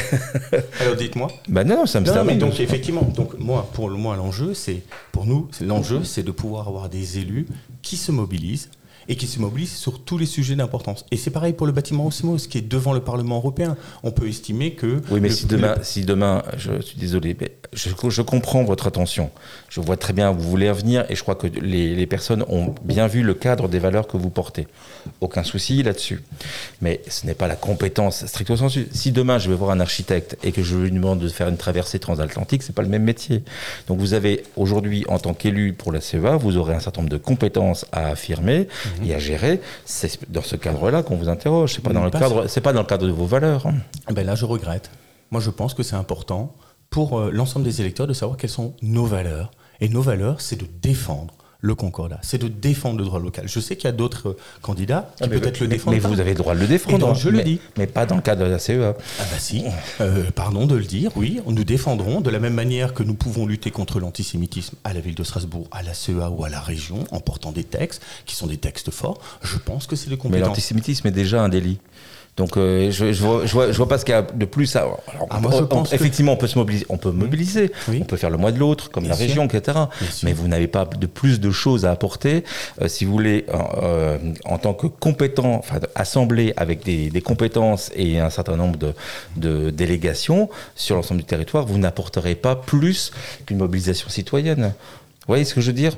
Alors 0.79 0.95
dites-moi. 0.95 1.27
Ben 1.47 1.67
non, 1.67 1.85
ça 1.85 1.99
me 1.99 2.23
mais 2.23 2.35
donc 2.35 2.59
effectivement, 2.59 3.01
donc 3.01 3.37
moi 3.37 3.69
pour 3.73 3.89
moi 3.91 4.15
l'enjeu 4.15 4.53
c'est 4.53 4.81
pour 5.11 5.25
nous 5.25 5.49
l'enjeu 5.61 6.03
c'est 6.03 6.23
de 6.23 6.31
pouvoir 6.31 6.67
avoir 6.67 6.89
des 6.89 7.19
élus 7.19 7.45
qui 7.81 7.97
se 7.97 8.11
mobilisent 8.11 8.69
et 9.07 9.15
qui 9.15 9.27
se 9.27 9.39
mobilise 9.39 9.75
sur 9.75 10.03
tous 10.03 10.17
les 10.17 10.25
sujets 10.25 10.55
d'importance. 10.55 11.05
Et 11.11 11.17
c'est 11.17 11.31
pareil 11.31 11.53
pour 11.53 11.67
le 11.67 11.73
bâtiment 11.73 12.07
Osmos, 12.07 12.47
qui 12.47 12.57
est 12.57 12.61
devant 12.61 12.93
le 12.93 13.01
Parlement 13.01 13.37
européen. 13.37 13.75
On 14.03 14.11
peut 14.11 14.27
estimer 14.27 14.73
que... 14.73 15.01
Oui, 15.11 15.19
mais 15.19 15.29
si, 15.29 15.45
demain, 15.45 15.75
si 15.81 16.03
demain, 16.03 16.43
je 16.57 16.81
suis 16.81 16.97
désolé, 16.97 17.35
mais 17.39 17.51
je, 17.73 17.89
je, 18.09 18.21
comprends 18.21 18.63
votre 18.63 18.87
attention. 18.87 19.31
Je 19.69 19.81
vois 19.81 19.97
très 19.97 20.13
bien, 20.13 20.31
vous 20.31 20.49
voulez 20.49 20.71
venir, 20.71 21.05
et 21.09 21.15
je 21.15 21.21
crois 21.21 21.35
que 21.35 21.47
les, 21.47 21.95
les, 21.95 22.07
personnes 22.07 22.43
ont 22.47 22.73
bien 22.83 23.07
vu 23.07 23.23
le 23.23 23.33
cadre 23.33 23.67
des 23.67 23.79
valeurs 23.79 24.07
que 24.07 24.17
vous 24.17 24.29
portez. 24.29 24.67
Aucun 25.21 25.43
souci 25.43 25.83
là-dessus. 25.83 26.21
Mais 26.81 27.01
ce 27.07 27.25
n'est 27.25 27.33
pas 27.33 27.47
la 27.47 27.55
compétence 27.55 28.25
stricto 28.25 28.55
sensu. 28.55 28.87
Si 28.91 29.11
demain, 29.11 29.37
je 29.37 29.49
vais 29.49 29.55
voir 29.55 29.71
un 29.71 29.79
architecte 29.79 30.37
et 30.43 30.51
que 30.51 30.63
je 30.63 30.75
lui 30.75 30.91
demande 30.91 31.19
de 31.19 31.27
faire 31.27 31.47
une 31.47 31.57
traversée 31.57 31.99
transatlantique, 31.99 32.63
c'est 32.63 32.75
pas 32.75 32.81
le 32.81 32.89
même 32.89 33.03
métier. 33.03 33.43
Donc 33.87 33.99
vous 33.99 34.13
avez 34.13 34.43
aujourd'hui, 34.55 35.05
en 35.07 35.19
tant 35.19 35.33
qu'élu 35.33 35.73
pour 35.73 35.91
la 35.91 36.01
CEA, 36.01 36.37
vous 36.37 36.57
aurez 36.57 36.73
un 36.73 36.79
certain 36.79 37.01
nombre 37.01 37.11
de 37.11 37.17
compétences 37.17 37.85
à 37.91 38.09
affirmer 38.09 38.67
et 39.05 39.13
à 39.13 39.19
gérer. 39.19 39.61
C'est 39.85 40.31
dans 40.31 40.41
ce 40.41 40.55
cadre-là 40.55 41.03
qu'on 41.03 41.15
vous 41.15 41.29
interroge. 41.29 41.73
C'est 41.73 41.83
pas 41.83 41.93
dans 41.93 42.03
le 42.03 42.11
cadre, 42.11 42.47
c'est 42.47 42.61
pas 42.61 42.73
dans 42.73 42.81
le 42.81 42.87
cadre 42.87 43.07
de 43.07 43.11
vos 43.11 43.25
valeurs. 43.25 43.67
Eh 44.09 44.13
ben 44.13 44.25
là, 44.25 44.35
je 44.35 44.45
regrette. 44.45 44.91
Moi, 45.31 45.41
je 45.41 45.49
pense 45.49 45.73
que 45.73 45.83
c'est 45.83 45.95
important 45.95 46.55
pour 46.89 47.19
euh, 47.19 47.31
l'ensemble 47.31 47.65
des 47.65 47.81
électeurs 47.81 48.07
de 48.07 48.13
savoir 48.13 48.37
quelles 48.37 48.49
sont 48.49 48.75
nos 48.81 49.05
valeurs. 49.05 49.51
Et 49.81 49.89
nos 49.89 50.01
valeurs, 50.01 50.41
c'est 50.41 50.55
de 50.55 50.67
défendre 50.81 51.33
le 51.63 51.75
Concordat, 51.75 52.19
c'est 52.21 52.37
de 52.37 52.49
défendre 52.49 52.99
le 52.99 53.05
droit 53.05 53.21
local. 53.21 53.45
Je 53.47 53.59
sais 53.61 53.77
qu'il 53.77 53.85
y 53.85 53.87
a 53.87 53.93
d'autres 53.93 54.29
euh, 54.29 54.37
candidats 54.61 55.13
qui 55.15 55.23
ah, 55.23 55.27
peut-être 55.29 55.61
le 55.61 55.67
défendent. 55.67 55.93
Mais 55.93 55.99
vous 55.99 56.19
avez 56.19 56.31
le 56.31 56.37
droit 56.37 56.55
de 56.55 56.59
le 56.59 56.67
défendre. 56.67 57.15
je 57.15 57.29
le 57.29 57.41
dis. 57.41 57.61
Mais 57.77 57.87
pas 57.87 58.05
dans 58.05 58.17
le 58.17 58.21
cadre 58.21 58.43
de 58.43 58.49
la 58.49 58.59
CEA. 58.59 58.93
Ah 58.97 59.23
bah 59.31 59.39
si, 59.39 59.63
euh, 60.01 60.29
pardon 60.35 60.67
de 60.67 60.75
le 60.75 60.83
dire, 60.83 61.11
oui, 61.15 61.39
nous 61.47 61.63
défendrons 61.63 62.19
de 62.19 62.29
la 62.29 62.39
même 62.39 62.53
manière 62.53 62.93
que 62.93 63.01
nous 63.01 63.13
pouvons 63.13 63.45
lutter 63.45 63.71
contre 63.71 64.01
l'antisémitisme 64.01 64.75
à 64.83 64.93
la 64.93 64.99
ville 64.99 65.15
de 65.15 65.23
Strasbourg, 65.23 65.67
à 65.71 65.83
la 65.83 65.93
CEA 65.93 66.29
ou 66.29 66.43
à 66.43 66.49
la 66.49 66.59
région, 66.59 67.05
en 67.11 67.21
portant 67.21 67.53
des 67.53 67.63
textes 67.63 68.01
qui 68.25 68.35
sont 68.35 68.47
des 68.47 68.57
textes 68.57 68.91
forts. 68.91 69.21
Je 69.41 69.57
pense 69.57 69.87
que 69.87 69.95
c'est 69.95 70.09
le 70.09 70.17
compétences. 70.17 70.41
Mais 70.41 70.45
l'antisémitisme 70.45 71.07
est 71.07 71.11
déjà 71.11 71.41
un 71.41 71.47
délit. 71.49 71.79
Donc 72.35 72.57
euh, 72.57 72.89
je, 72.89 73.13
je, 73.13 73.23
vois, 73.23 73.45
je, 73.45 73.53
vois, 73.53 73.71
je, 73.71 73.77
vois, 73.77 73.87
pas 73.87 73.99
ce 73.99 74.05
qu'il 74.05 74.13
y 74.13 74.17
a 74.17 74.23
de 74.23 74.45
plus. 74.45 74.75
À... 74.75 74.87
Ah, 75.29 75.39
moi, 75.39 75.51
je 75.55 75.63
pense 75.63 75.93
effectivement, 75.93 76.33
on 76.33 76.37
peut 76.37 76.47
se 76.47 76.57
mobiliser. 76.57 76.85
On 76.89 76.97
peut 76.97 77.11
mobiliser. 77.11 77.71
On 77.87 78.05
peut 78.05 78.17
faire 78.17 78.31
le 78.31 78.37
mois 78.37 78.51
de 78.51 78.57
l'autre, 78.57 78.89
comme 78.89 79.07
la 79.07 79.15
région, 79.15 79.45
etc. 79.45 79.77
Mais 80.23 80.33
vous 80.33 80.47
n'avez 80.47 80.67
pas 80.67 80.85
de 80.85 81.05
plus 81.05 81.39
de 81.39 81.51
choses 81.51 81.85
à 81.85 81.91
apporter. 81.91 82.43
Euh, 82.81 82.87
si 82.87 83.05
vous 83.05 83.11
voulez, 83.11 83.45
euh, 83.81 84.17
en 84.45 84.57
tant 84.57 84.73
que 84.73 84.87
compétent, 84.87 85.55
enfin, 85.59 85.79
assemblé 85.95 86.53
avec 86.57 86.83
des, 86.83 87.09
des, 87.09 87.21
compétences 87.21 87.91
et 87.95 88.19
un 88.19 88.29
certain 88.29 88.55
nombre 88.55 88.77
de, 88.77 88.93
de 89.37 89.69
délégations 89.69 90.49
sur 90.75 90.95
l'ensemble 90.95 91.21
du 91.21 91.27
territoire, 91.27 91.65
vous 91.65 91.77
n'apporterez 91.77 92.35
pas 92.35 92.55
plus 92.55 93.11
qu'une 93.45 93.57
mobilisation 93.57 94.09
citoyenne. 94.09 94.73
Vous 95.25 95.31
voyez 95.31 95.45
ce 95.45 95.53
que 95.53 95.61
je 95.61 95.67
veux 95.67 95.73
dire? 95.73 95.95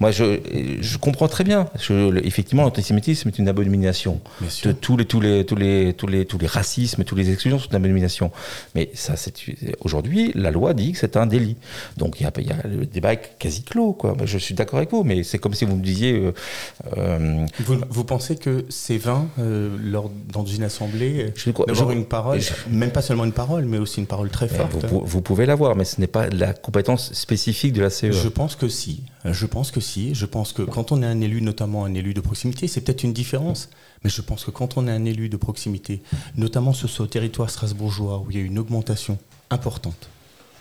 Moi, 0.00 0.10
je, 0.10 0.40
je 0.80 0.96
comprends 0.96 1.28
très 1.28 1.44
bien. 1.44 1.66
Je, 1.78 2.16
effectivement, 2.24 2.62
l'antisémitisme 2.62 3.28
est 3.28 3.38
une 3.38 3.48
abomination. 3.48 4.20
De 4.64 4.72
tous 4.72 4.96
les, 4.96 5.04
tous 5.04 5.20
les, 5.20 5.44
tous 5.44 5.56
les, 5.56 5.92
tous 5.92 6.06
les, 6.06 6.24
tous 6.24 6.38
les 6.38 6.46
racismes, 6.46 7.04
tous 7.04 7.14
les 7.14 7.30
exclusions 7.30 7.58
sont 7.58 7.68
une 7.68 7.76
abomination. 7.76 8.30
Mais 8.74 8.90
ça, 8.94 9.16
c'est 9.16 9.34
aujourd'hui, 9.80 10.32
la 10.34 10.50
loi 10.50 10.72
dit 10.72 10.92
que 10.92 10.98
c'est 10.98 11.18
un 11.18 11.26
délit. 11.26 11.56
Donc 11.98 12.20
il 12.20 12.24
y 12.24 12.26
a, 12.26 12.32
y 12.40 12.50
a, 12.50 12.66
le 12.66 12.86
débat 12.86 13.12
est 13.12 13.36
quasi 13.38 13.62
clos. 13.62 13.92
Quoi. 13.92 14.16
Je 14.24 14.38
suis 14.38 14.54
d'accord 14.54 14.78
avec 14.78 14.90
vous, 14.90 15.04
mais 15.04 15.22
c'est 15.22 15.38
comme 15.38 15.54
si 15.54 15.66
vous 15.66 15.76
me 15.76 15.82
disiez. 15.82 16.14
Euh, 16.14 16.32
euh 16.96 17.46
vous, 17.60 17.76
vous, 17.90 18.04
pensez 18.04 18.36
que 18.36 18.64
c'est 18.70 18.98
vain 18.98 19.26
euh, 19.38 19.76
lors, 19.82 20.10
dans 20.32 20.46
une 20.46 20.62
assemblée 20.62 21.32
d'avoir 21.66 21.90
une 21.90 22.06
parole, 22.06 22.40
même 22.70 22.90
pas 22.90 23.02
seulement 23.02 23.24
une 23.24 23.32
parole, 23.32 23.66
mais 23.66 23.78
aussi 23.78 24.00
une 24.00 24.06
parole 24.06 24.30
très 24.30 24.48
forte. 24.48 24.84
Vous, 24.86 25.02
vous 25.04 25.20
pouvez 25.20 25.44
l'avoir, 25.44 25.76
mais 25.76 25.84
ce 25.84 26.00
n'est 26.00 26.06
pas 26.06 26.28
la 26.28 26.54
compétence 26.54 27.12
spécifique 27.12 27.72
de 27.72 27.82
la 27.82 27.90
CE. 27.90 28.10
Je 28.10 28.28
pense 28.28 28.56
que 28.56 28.61
que 28.62 28.68
si. 28.68 29.02
Je 29.24 29.46
pense 29.46 29.72
que 29.72 29.80
si. 29.80 30.14
Je 30.14 30.24
pense 30.24 30.52
que 30.52 30.62
quand 30.62 30.92
on 30.92 31.02
est 31.02 31.06
un 31.06 31.20
élu, 31.20 31.42
notamment 31.42 31.84
un 31.84 31.94
élu 31.94 32.14
de 32.14 32.20
proximité, 32.20 32.68
c'est 32.68 32.80
peut-être 32.80 33.02
une 33.02 33.12
différence. 33.12 33.68
Mais 34.04 34.10
je 34.10 34.22
pense 34.22 34.44
que 34.44 34.52
quand 34.52 34.76
on 34.76 34.86
est 34.86 34.92
un 34.92 35.04
élu 35.04 35.28
de 35.28 35.36
proximité, 35.36 36.00
notamment 36.36 36.72
sur 36.72 36.88
ce 36.88 37.02
territoire 37.02 37.50
strasbourgeois 37.50 38.18
où 38.18 38.30
il 38.30 38.36
y 38.36 38.40
a 38.40 38.44
une 38.44 38.60
augmentation 38.60 39.18
importante 39.50 40.08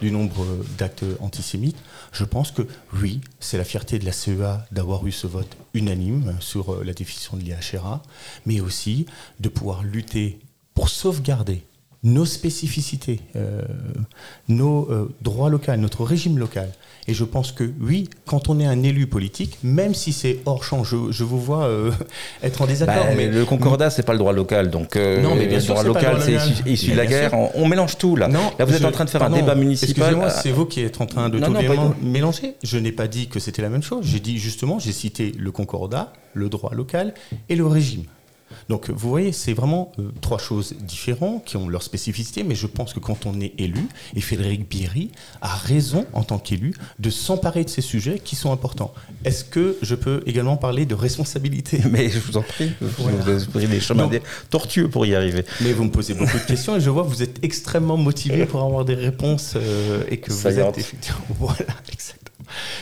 du 0.02 0.10
nombre 0.10 0.44
d'actes 0.80 1.06
antisémites, 1.20 1.78
je 2.12 2.24
pense 2.24 2.50
que 2.50 2.64
oui, 2.94 3.22
c'est 3.40 3.60
la 3.60 3.64
fierté 3.64 4.00
de 4.00 4.06
la 4.06 4.14
CEA 4.14 4.66
d'avoir 4.72 5.06
eu 5.06 5.12
ce 5.12 5.28
vote 5.28 5.56
unanime 5.76 6.36
sur 6.40 6.74
euh, 6.74 6.84
la 6.84 6.94
définition 6.94 7.38
de 7.38 7.44
l'IHRA, 7.44 8.02
mais 8.48 8.62
aussi 8.62 9.06
de 9.40 9.50
pouvoir 9.50 9.84
lutter 9.84 10.40
pour 10.74 10.90
sauvegarder 10.90 11.62
nos 12.04 12.26
spécificités, 12.26 13.20
euh, 13.36 13.62
nos 14.48 14.90
euh, 14.90 15.14
droits 15.22 15.50
locaux, 15.50 15.76
notre 15.78 16.04
régime 16.04 16.40
local. 16.40 16.70
Et 17.08 17.14
je 17.14 17.24
pense 17.24 17.52
que 17.52 17.70
oui, 17.80 18.10
quand 18.26 18.50
on 18.50 18.60
est 18.60 18.66
un 18.66 18.82
élu 18.84 19.06
politique, 19.08 19.58
même 19.64 19.94
si 19.94 20.14
c'est 20.14 20.40
hors 20.46 20.64
champ, 20.64 20.84
je, 20.84 21.24
vous 21.24 21.40
vois 21.40 21.66
euh, 21.66 21.92
être 22.44 22.62
en 22.62 22.68
désaccord. 22.68 23.06
Bah, 23.06 23.14
mais 23.16 23.28
le 23.28 23.46
concordat, 23.46 23.90
c'est 23.90 24.04
pas 24.04 24.14
le 24.14 24.20
droit 24.20 24.34
local, 24.34 24.70
donc 24.70 24.96
non, 24.96 25.36
mais 25.36 25.48
bien 25.48 25.60
le 25.60 25.66
droit 25.66 25.84
local, 25.84 26.18
c'est 26.22 26.70
issu, 26.70 26.92
de 26.92 26.98
la 26.98 27.06
guerre. 27.06 27.34
On, 27.56 27.68
mélange 27.68 27.98
tout 27.98 28.16
là. 28.16 28.28
Non, 28.28 28.52
là, 28.58 28.66
vous 28.66 28.74
êtes 28.74 28.86
en 28.86 28.92
train 28.92 29.06
de 29.06 29.10
faire 29.10 29.24
un 29.24 29.30
débat 29.30 29.56
municipal. 29.56 29.92
Excusez-moi, 29.92 30.30
c'est 30.30 30.52
vous 30.52 30.66
qui 30.66 30.82
êtes 30.82 31.02
en 31.02 31.06
train 31.06 31.30
de 31.30 31.40
tout 31.40 31.96
mélanger. 32.02 32.56
Je 32.64 32.78
n'ai 32.78 32.92
pas 32.92 33.08
dit 33.08 33.28
que 33.28 33.40
c'était 33.40 33.62
la 33.62 33.70
même 33.70 33.84
chose. 33.84 34.06
J'ai 34.06 34.20
dit 34.20 34.38
justement, 34.38 34.80
j'ai 34.80 34.92
cité 34.92 35.34
le 35.38 35.52
concordat, 35.52 36.14
le 36.34 36.50
droit 36.50 36.74
local 36.74 37.14
et 37.50 37.56
le 37.56 37.66
régime. 37.68 38.06
Donc 38.70 38.90
vous 38.90 39.10
voyez, 39.10 39.32
c'est 39.32 39.54
vraiment 39.54 39.92
euh, 40.00 40.12
trois 40.22 40.38
choses 40.38 40.74
différentes 40.80 41.46
qui 41.46 41.58
ont 41.58 41.68
leur 41.70 41.84
spécificité, 41.84 42.44
mais 42.44 42.56
je 42.56 42.68
pense 42.68 42.94
que 42.94 43.00
quand 43.00 43.26
on 43.26 43.40
est 43.40 43.54
élu, 43.58 43.88
et 44.16 44.22
Frédéric 44.22 44.68
Bierry 44.68 45.12
a 45.42 45.56
raison 45.56 46.06
en 46.14 46.24
tant 46.24 46.40
qu'élu 46.40 46.74
de 47.00 47.10
s'emparer 47.10 47.64
de 47.64 47.70
ces 47.70 47.82
sujets 47.82 48.20
qui 48.20 48.36
sont 48.36 48.52
importants. 48.52 48.94
Est-ce 49.26 49.44
que 49.44 49.78
je 49.82 49.96
peux 49.96 50.24
également 50.26 50.58
parler 50.58 50.86
de 50.86 50.96
responsabilité? 50.96 51.82
Mais 51.90 52.10
je 52.10 52.20
vous 52.20 52.38
en 52.38 52.42
prie, 52.42 52.72
vous 52.82 53.46
pris 53.52 53.68
des 53.68 53.80
chemins 53.80 54.10
tortueux 54.50 54.90
pour 54.90 55.06
y 55.06 55.16
arriver. 55.16 55.46
Mais 55.62 55.74
vous 55.74 55.84
me 55.84 55.92
posez 55.92 56.14
beaucoup 56.14 56.38
de 56.38 56.44
questions 56.44 56.76
et 56.76 56.80
je 56.80 56.90
vois 56.90 57.04
que 57.04 57.10
vous 57.10 57.24
êtes 57.24 57.44
extrêmement 57.44 57.98
motivé 57.98 58.46
pour 58.52 58.62
avoir 58.62 58.86
des 58.86 58.96
réponses 58.96 59.54
euh, 59.56 60.04
et 60.10 60.18
que 60.18 60.32
vous 60.32 60.48
êtes 60.48 60.78
effectivement... 60.78 61.20
Voilà, 61.40 61.74
exactement. 61.92 62.21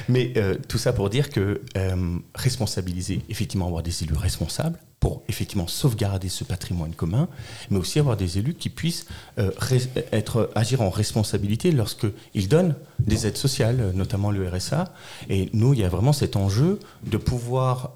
Mais 0.07 0.33
euh, 0.37 0.55
tout 0.67 0.77
ça 0.77 0.93
pour 0.93 1.09
dire 1.09 1.29
que 1.29 1.61
euh, 1.77 2.17
responsabiliser, 2.35 3.21
effectivement 3.29 3.67
avoir 3.67 3.83
des 3.83 4.03
élus 4.03 4.15
responsables 4.15 4.79
pour 4.99 5.23
effectivement 5.29 5.67
sauvegarder 5.67 6.27
ce 6.27 6.43
patrimoine 6.43 6.93
commun, 6.93 7.29
mais 7.69 7.77
aussi 7.77 7.99
avoir 7.99 8.17
des 8.17 8.37
élus 8.37 8.53
qui 8.53 8.67
puissent 8.67 9.05
euh, 9.37 9.51
être, 10.11 10.51
agir 10.55 10.81
en 10.81 10.89
responsabilité 10.89 11.71
lorsqu'ils 11.71 12.49
donnent 12.49 12.75
des 12.99 13.25
aides 13.25 13.37
sociales, 13.37 13.93
notamment 13.95 14.29
le 14.29 14.49
RSA. 14.49 14.93
Et 15.29 15.49
nous, 15.53 15.73
il 15.73 15.79
y 15.79 15.85
a 15.85 15.89
vraiment 15.89 16.11
cet 16.11 16.35
enjeu 16.35 16.79
de 17.05 17.15
pouvoir 17.15 17.93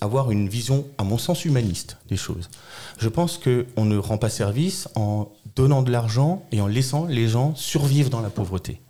avoir 0.00 0.30
une 0.30 0.48
vision, 0.48 0.86
à 0.96 1.04
mon 1.04 1.18
sens, 1.18 1.44
humaniste 1.44 1.98
des 2.08 2.16
choses. 2.16 2.48
Je 2.96 3.10
pense 3.10 3.38
qu'on 3.38 3.84
ne 3.84 3.98
rend 3.98 4.16
pas 4.16 4.30
service 4.30 4.88
en 4.94 5.30
donnant 5.56 5.82
de 5.82 5.92
l'argent 5.92 6.42
et 6.52 6.62
en 6.62 6.68
laissant 6.68 7.04
les 7.04 7.28
gens 7.28 7.54
survivre 7.54 8.08
dans 8.08 8.22
la 8.22 8.30
pauvreté. 8.30 8.80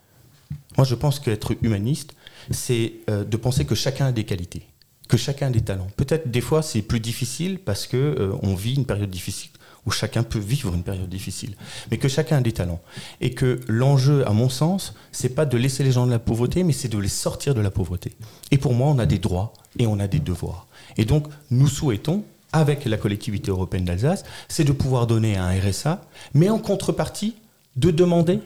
Moi, 0.77 0.85
je 0.85 0.95
pense 0.95 1.19
qu'être 1.19 1.55
humaniste, 1.63 2.13
c'est 2.51 2.93
euh, 3.09 3.23
de 3.23 3.37
penser 3.37 3.65
que 3.65 3.75
chacun 3.75 4.07
a 4.07 4.11
des 4.11 4.23
qualités, 4.23 4.63
que 5.07 5.17
chacun 5.17 5.47
a 5.47 5.49
des 5.49 5.61
talents. 5.61 5.87
Peut-être 5.97 6.29
des 6.29 6.41
fois 6.41 6.61
c'est 6.61 6.81
plus 6.81 6.99
difficile 6.99 7.59
parce 7.59 7.87
que 7.87 7.97
euh, 7.97 8.33
on 8.41 8.55
vit 8.55 8.75
une 8.75 8.85
période 8.85 9.09
difficile 9.09 9.51
où 9.85 9.91
chacun 9.91 10.21
peut 10.23 10.39
vivre 10.39 10.73
une 10.73 10.83
période 10.83 11.07
difficile, 11.07 11.55
mais 11.89 11.97
que 11.97 12.09
chacun 12.09 12.37
a 12.37 12.41
des 12.41 12.51
talents 12.51 12.81
et 13.21 13.33
que 13.33 13.61
l'enjeu, 13.69 14.27
à 14.27 14.33
mon 14.33 14.49
sens, 14.49 14.93
c'est 15.13 15.29
pas 15.29 15.45
de 15.45 15.57
laisser 15.57 15.81
les 15.81 15.93
gens 15.93 16.05
de 16.05 16.11
la 16.11 16.19
pauvreté, 16.19 16.65
mais 16.65 16.73
c'est 16.73 16.89
de 16.89 16.97
les 16.97 17.07
sortir 17.07 17.55
de 17.55 17.61
la 17.61 17.71
pauvreté. 17.71 18.11
Et 18.51 18.57
pour 18.57 18.73
moi, 18.73 18.89
on 18.89 18.99
a 18.99 19.05
des 19.05 19.17
droits 19.17 19.53
et 19.79 19.87
on 19.87 19.97
a 19.99 20.07
des 20.07 20.19
devoirs. 20.19 20.67
Et 20.97 21.05
donc, 21.05 21.27
nous 21.51 21.69
souhaitons 21.69 22.25
avec 22.51 22.83
la 22.83 22.97
collectivité 22.97 23.49
européenne 23.49 23.85
d'Alsace, 23.85 24.23
c'est 24.49 24.65
de 24.65 24.73
pouvoir 24.73 25.07
donner 25.07 25.37
un 25.37 25.57
RSA, 25.57 26.01
mais 26.33 26.49
en 26.49 26.59
contrepartie, 26.59 27.35
de 27.77 27.91
demander 27.91 28.39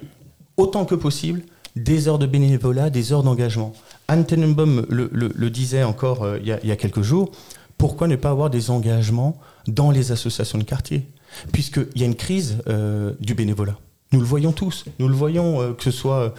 autant 0.58 0.86
que 0.86 0.96
possible 0.96 1.42
des 1.76 2.08
heures 2.08 2.20
de 2.20 2.26
bénévolat, 2.26 2.90
des 2.90 3.14
heures 3.14 3.24
d'engagement. 3.24 3.74
Anne 4.08 4.26
le, 4.30 5.50
disait 5.50 5.84
encore 5.84 6.24
euh, 6.24 6.40
il, 6.42 6.48
y 6.48 6.72
a, 6.72 6.76
quelques 6.76 7.02
jours, 7.02 7.32
pourquoi 7.78 8.08
ne 8.08 8.16
pas 8.16 8.30
avoir 8.30 8.50
des 8.50 8.70
engagements 8.70 9.38
dans 9.68 9.92
les 9.92 10.12
associations 10.12 10.58
de 10.58 10.64
quartier? 10.64 11.08
Puisqu'il 11.54 12.00
y 12.02 12.04
a 12.04 12.06
une 12.06 12.16
crise 12.16 12.58
euh, 12.68 13.14
du 13.20 13.34
bénévolat. 13.34 13.78
Nous 14.12 14.20
le 14.20 14.26
voyons 14.26 14.52
tous. 14.52 14.84
Nous 15.00 15.08
le 15.08 15.14
voyons 15.14 15.62
euh, 15.62 15.74
que 15.74 15.84
ce 15.84 15.92
soit 15.92 16.34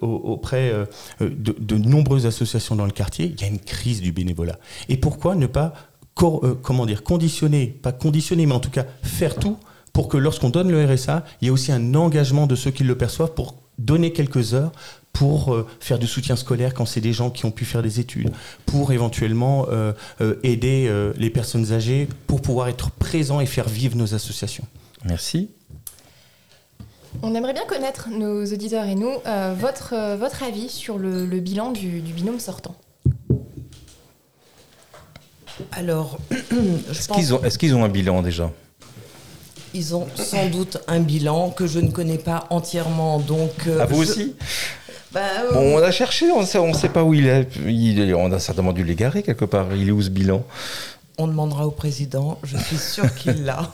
auprès 0.00 0.72
de, 1.20 1.54
de, 1.56 1.76
nombreuses 1.76 2.26
associations 2.26 2.74
dans 2.74 2.86
le 2.86 2.90
quartier. 2.90 3.32
Il 3.36 3.40
y 3.40 3.44
a 3.44 3.48
une 3.48 3.60
crise 3.60 4.00
du 4.00 4.10
bénévolat. 4.10 4.58
Et 4.88 4.96
pourquoi 4.96 5.36
ne 5.36 5.46
pas, 5.46 5.74
comment 6.14 6.86
dire, 6.86 7.04
conditionner, 7.04 7.66
pas 7.66 7.92
conditionner, 7.92 8.46
mais 8.46 8.54
en 8.54 8.60
tout 8.60 8.70
cas 8.70 8.86
faire 9.02 9.36
tout 9.36 9.56
pour 9.92 10.08
que 10.08 10.16
lorsqu'on 10.16 10.50
donne 10.50 10.70
le 10.72 10.84
RSA, 10.84 11.24
il 11.40 11.44
y 11.44 11.48
ait 11.48 11.50
aussi 11.52 11.70
un 11.70 11.94
engagement 11.94 12.48
de 12.48 12.56
ceux 12.56 12.72
qui 12.72 12.82
le 12.82 12.98
perçoivent 12.98 13.32
pour 13.32 13.54
donner 13.78 14.12
quelques 14.12 14.54
heures 14.54 14.72
pour 15.14 15.54
euh, 15.54 15.66
faire 15.80 15.98
du 15.98 16.06
soutien 16.06 16.36
scolaire 16.36 16.74
quand 16.74 16.84
c'est 16.84 17.00
des 17.00 17.14
gens 17.14 17.30
qui 17.30 17.46
ont 17.46 17.50
pu 17.50 17.64
faire 17.64 17.82
des 17.82 18.00
études, 18.00 18.30
pour 18.66 18.92
éventuellement 18.92 19.66
euh, 19.70 19.92
euh, 20.20 20.34
aider 20.42 20.92
les 21.16 21.30
personnes 21.30 21.72
âgées, 21.72 22.08
pour 22.26 22.42
pouvoir 22.42 22.68
être 22.68 22.90
présent 22.90 23.40
et 23.40 23.46
faire 23.46 23.68
vivre 23.68 23.96
nos 23.96 24.14
associations. 24.14 24.64
Merci. 25.04 25.50
On 27.22 27.34
aimerait 27.34 27.52
bien 27.52 27.64
connaître, 27.64 28.08
nos 28.10 28.44
auditeurs 28.44 28.86
et 28.86 28.96
nous, 28.96 29.12
votre, 29.56 30.16
votre 30.16 30.42
avis 30.42 30.68
sur 30.68 30.98
le, 30.98 31.24
bilan 31.38 31.70
du, 31.70 32.00
binôme 32.00 32.40
sortant. 32.40 32.74
Alors, 35.70 36.18
est-ce 36.90 37.58
qu'ils 37.58 37.74
ont 37.76 37.84
un 37.84 37.88
bilan 37.88 38.22
déjà? 38.22 38.50
Ils 39.74 39.94
ont 39.94 40.06
sans 40.14 40.48
doute 40.48 40.78
un 40.86 41.00
bilan 41.00 41.50
que 41.50 41.66
je 41.66 41.80
ne 41.80 41.90
connais 41.90 42.18
pas 42.18 42.46
entièrement. 42.50 43.18
Donc, 43.18 43.66
euh, 43.66 43.78
ah, 43.80 43.86
vous 43.86 44.02
aussi 44.02 44.34
bah, 45.12 45.20
euh, 45.42 45.54
On 45.54 45.82
a 45.82 45.90
cherché, 45.90 46.30
on 46.30 46.40
ne 46.40 46.74
sait, 46.74 46.88
pas 46.88 47.02
où 47.04 47.12
il 47.12 47.26
est. 47.26 47.48
il 47.66 48.14
On 48.14 48.32
a 48.32 48.38
certainement 48.38 48.72
dû 48.72 48.84
l'égarer 48.84 49.22
quelque 49.22 49.44
part. 49.44 49.74
Il 49.74 49.88
est 49.88 49.92
où 49.92 50.00
ce 50.00 50.10
bilan? 50.10 50.44
On 51.18 51.26
demandera 51.26 51.66
au 51.66 51.70
président. 51.70 52.38
Je 52.44 52.56
suis 52.56 52.78
sûr 52.78 53.12
qu'il 53.16 53.44
l'a. 53.44 53.70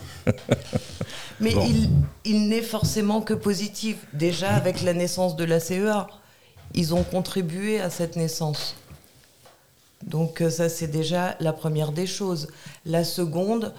Mais 1.38 1.52
il, 1.52 1.90
il 2.24 2.48
n'est 2.48 2.62
forcément 2.62 3.20
que 3.20 3.34
positif. 3.34 3.96
Déjà, 4.12 4.50
avec 4.50 4.82
la 4.82 4.94
naissance 4.94 5.36
de 5.36 5.44
la 5.44 5.60
CEA, 5.60 6.08
ils 6.74 6.94
ont 6.94 7.02
contribué 7.02 7.80
à 7.80 7.90
cette 7.90 8.16
naissance. 8.16 8.76
Donc 10.04 10.40
euh, 10.40 10.50
ça, 10.50 10.68
c'est 10.68 10.86
déjà 10.86 11.36
la 11.40 11.52
première 11.52 11.92
des 11.92 12.06
choses. 12.06 12.48
La 12.86 13.04
seconde, 13.04 13.74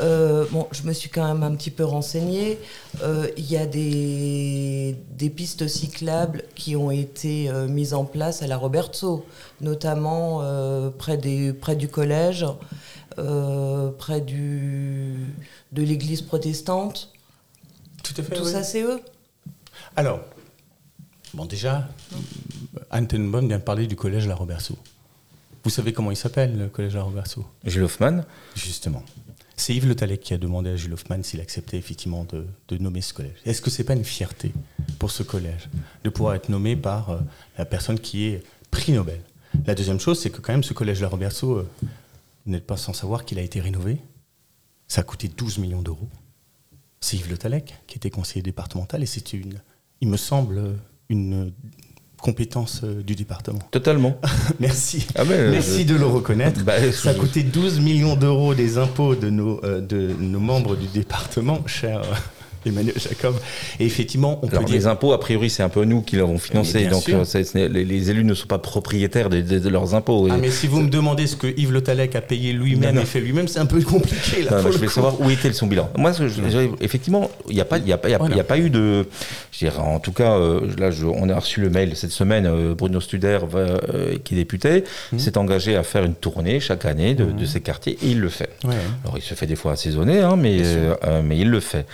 euh, 0.00 0.44
bon, 0.50 0.68
je 0.72 0.82
me 0.82 0.92
suis 0.92 1.08
quand 1.08 1.26
même 1.26 1.42
un 1.42 1.54
petit 1.54 1.70
peu 1.70 1.84
renseignée. 1.84 2.58
Euh, 3.02 3.28
il 3.36 3.50
y 3.50 3.56
a 3.56 3.66
des, 3.66 4.96
pistes 5.34 5.66
cyclables 5.68 6.44
qui 6.54 6.76
ont 6.76 6.90
été 6.90 7.48
euh, 7.48 7.66
mises 7.66 7.94
en 7.94 8.04
place 8.04 8.42
à 8.42 8.46
la 8.46 8.56
Roberto, 8.56 9.26
notamment 9.60 10.42
près, 10.98 11.16
des, 11.16 11.52
près 11.52 11.76
du 11.76 11.88
collège, 11.88 12.46
près 13.16 14.20
du, 14.20 15.14
de 15.72 15.82
l'église 15.82 16.22
protestante. 16.22 17.12
Tout 18.02 18.14
à 18.18 18.22
fait. 18.22 18.34
Tout 18.34 18.44
ça, 18.44 18.62
c'est 18.62 18.82
eux. 18.82 19.00
Alors, 19.96 20.20
bon, 21.34 21.44
déjà, 21.44 21.88
Anne 22.90 23.08
Tenenbaum 23.08 23.48
vient 23.48 23.58
de 23.58 23.62
parler 23.62 23.86
du 23.86 23.96
collège 23.96 24.26
La 24.26 24.34
Roberto. 24.34 24.76
Vous 25.64 25.70
savez 25.70 25.92
comment 25.92 26.12
il 26.12 26.16
s'appelle, 26.16 26.56
le 26.56 26.68
collège 26.68 26.94
La 26.94 27.02
Roberto? 27.02 27.44
Gilles 27.64 27.82
Hoffman. 27.82 28.22
Justement. 28.54 29.02
C'est 29.56 29.74
Yves 29.74 29.88
Le 29.88 29.96
Talec 29.96 30.20
qui 30.20 30.34
a 30.34 30.38
demandé 30.38 30.70
à 30.70 30.76
Jules 30.76 30.92
Hoffman 30.92 31.22
s'il 31.22 31.40
acceptait 31.40 31.78
effectivement 31.78 32.24
de, 32.24 32.76
nommer 32.78 33.00
ce 33.00 33.14
collège. 33.14 33.36
Est-ce 33.46 33.62
que 33.62 33.70
c'est 33.70 33.84
pas 33.84 33.94
une 33.94 34.04
fierté 34.04 34.52
pour 34.98 35.10
ce 35.10 35.22
collège 35.22 35.68
de 36.04 36.10
pouvoir 36.10 36.34
être 36.34 36.50
nommé 36.50 36.76
par 36.76 37.10
euh, 37.10 37.18
la 37.56 37.64
personne 37.64 37.98
qui 37.98 38.26
est 38.26 38.42
prix 38.70 38.92
Nobel? 38.92 39.20
La 39.66 39.74
deuxième 39.74 39.98
chose, 39.98 40.20
c'est 40.20 40.30
que 40.30 40.42
quand 40.42 40.52
même 40.52 40.62
ce 40.62 40.74
collège 40.74 41.00
La 41.00 41.08
Roberto, 41.08 41.54
euh, 41.54 41.68
vous 42.44 42.52
n'êtes 42.52 42.66
pas 42.66 42.76
sans 42.76 42.92
savoir 42.92 43.24
qu'il 43.24 43.38
a 43.38 43.42
été 43.42 43.60
rénové. 43.60 43.98
Ça 44.88 45.00
a 45.00 45.04
coûté 45.04 45.28
12 45.28 45.58
millions 45.58 45.82
d'euros. 45.82 46.08
C'est 47.00 47.16
Yves 47.16 47.30
Le 47.30 47.38
Talec 47.38 47.74
qui 47.86 47.96
était 47.96 48.10
conseiller 48.10 48.42
départemental 48.42 49.02
et 49.02 49.06
c'est 49.06 49.32
une, 49.32 49.60
il 50.02 50.08
me 50.08 50.18
semble, 50.18 50.76
une 51.08 51.52
compétences 52.26 52.80
euh, 52.82 53.02
du 53.04 53.14
département. 53.14 53.60
Totalement. 53.70 54.18
Merci. 54.60 55.06
Ah 55.14 55.22
Merci 55.24 55.84
de 55.84 55.94
le 55.94 56.06
reconnaître. 56.06 56.64
Bah, 56.64 56.90
ça 56.90 57.10
a 57.10 57.14
coûté 57.14 57.44
12 57.44 57.78
millions 57.78 58.16
d'euros 58.16 58.52
des 58.52 58.78
impôts 58.78 59.14
de 59.14 59.30
nos, 59.30 59.64
euh, 59.64 59.80
de 59.80 60.10
nos 60.18 60.40
membres 60.40 60.74
du 60.74 60.88
département, 60.88 61.64
cher 61.66 62.02
Emmanuel 62.66 62.94
Jacob. 62.96 63.36
Et 63.80 63.86
effectivement, 63.86 64.38
on 64.42 64.48
peut 64.48 64.58
dire... 64.58 64.76
Les 64.76 64.86
impôts, 64.86 65.12
a 65.12 65.20
priori, 65.20 65.50
c'est 65.50 65.62
un 65.62 65.68
peu 65.68 65.84
nous 65.84 66.02
qui 66.02 66.16
l'avons 66.16 66.38
financé. 66.38 66.86
Donc, 66.86 67.08
euh, 67.08 67.24
les, 67.54 68.10
élus 68.10 68.24
ne 68.24 68.34
sont 68.34 68.46
pas 68.46 68.58
propriétaires 68.58 69.30
de, 69.30 69.68
leurs 69.68 69.94
impôts. 69.94 70.28
Ah, 70.30 70.36
mais 70.38 70.50
si 70.50 70.66
vous 70.66 70.80
me 70.80 70.88
demandez 70.88 71.26
ce 71.26 71.36
que 71.36 71.46
Yves 71.46 71.72
Le 71.72 71.80
Talec 71.80 72.14
a 72.16 72.20
payé 72.20 72.52
lui-même 72.52 72.98
et 72.98 73.04
fait 73.04 73.20
lui-même, 73.20 73.48
c'est 73.48 73.58
un 73.58 73.66
peu 73.66 73.80
compliqué. 73.82 74.42
Là, 74.42 74.62
je 74.62 74.68
voulais 74.68 74.88
savoir 74.88 75.20
où 75.20 75.30
était 75.30 75.52
son 75.52 75.66
bilan. 75.66 75.90
Moi, 75.96 76.12
effectivement, 76.80 77.30
il 77.48 77.54
n'y 77.54 77.60
a, 77.60 77.64
pas, 77.64 77.78
y 77.78 77.92
a, 77.92 77.96
a, 77.96 78.44
pas 78.44 78.58
eu 78.58 78.70
de. 78.70 79.06
Je 79.52 79.58
dirais, 79.58 79.78
en 79.78 80.00
tout 80.00 80.12
cas, 80.12 80.36
euh, 80.36 80.60
là, 80.78 80.90
on 81.14 81.28
a 81.28 81.38
reçu 81.38 81.60
le 81.60 81.70
mail 81.70 81.96
cette 81.96 82.10
semaine. 82.10 82.46
Euh, 82.46 82.74
Bruno 82.74 83.00
Studer, 83.00 83.38
qui 84.24 84.34
est 84.34 84.36
député, 84.36 84.84
mmh. 85.12 85.18
s'est 85.18 85.38
engagé 85.38 85.76
à 85.76 85.82
faire 85.82 86.04
une 86.04 86.14
tournée 86.14 86.60
chaque 86.60 86.84
année 86.84 87.14
de, 87.14 87.24
mmh. 87.24 87.46
ces 87.46 87.60
quartiers 87.60 87.98
et 88.02 88.10
il 88.10 88.20
le 88.20 88.28
fait. 88.28 88.50
Alors, 89.04 89.16
il 89.16 89.22
se 89.22 89.34
fait 89.34 89.46
des 89.46 89.56
fois 89.56 89.72
assaisonner, 89.72 90.20
hein, 90.20 90.36
mais, 90.36 90.60
mais 91.24 91.38
il 91.38 91.50
le 91.50 91.60
fait 91.60 91.86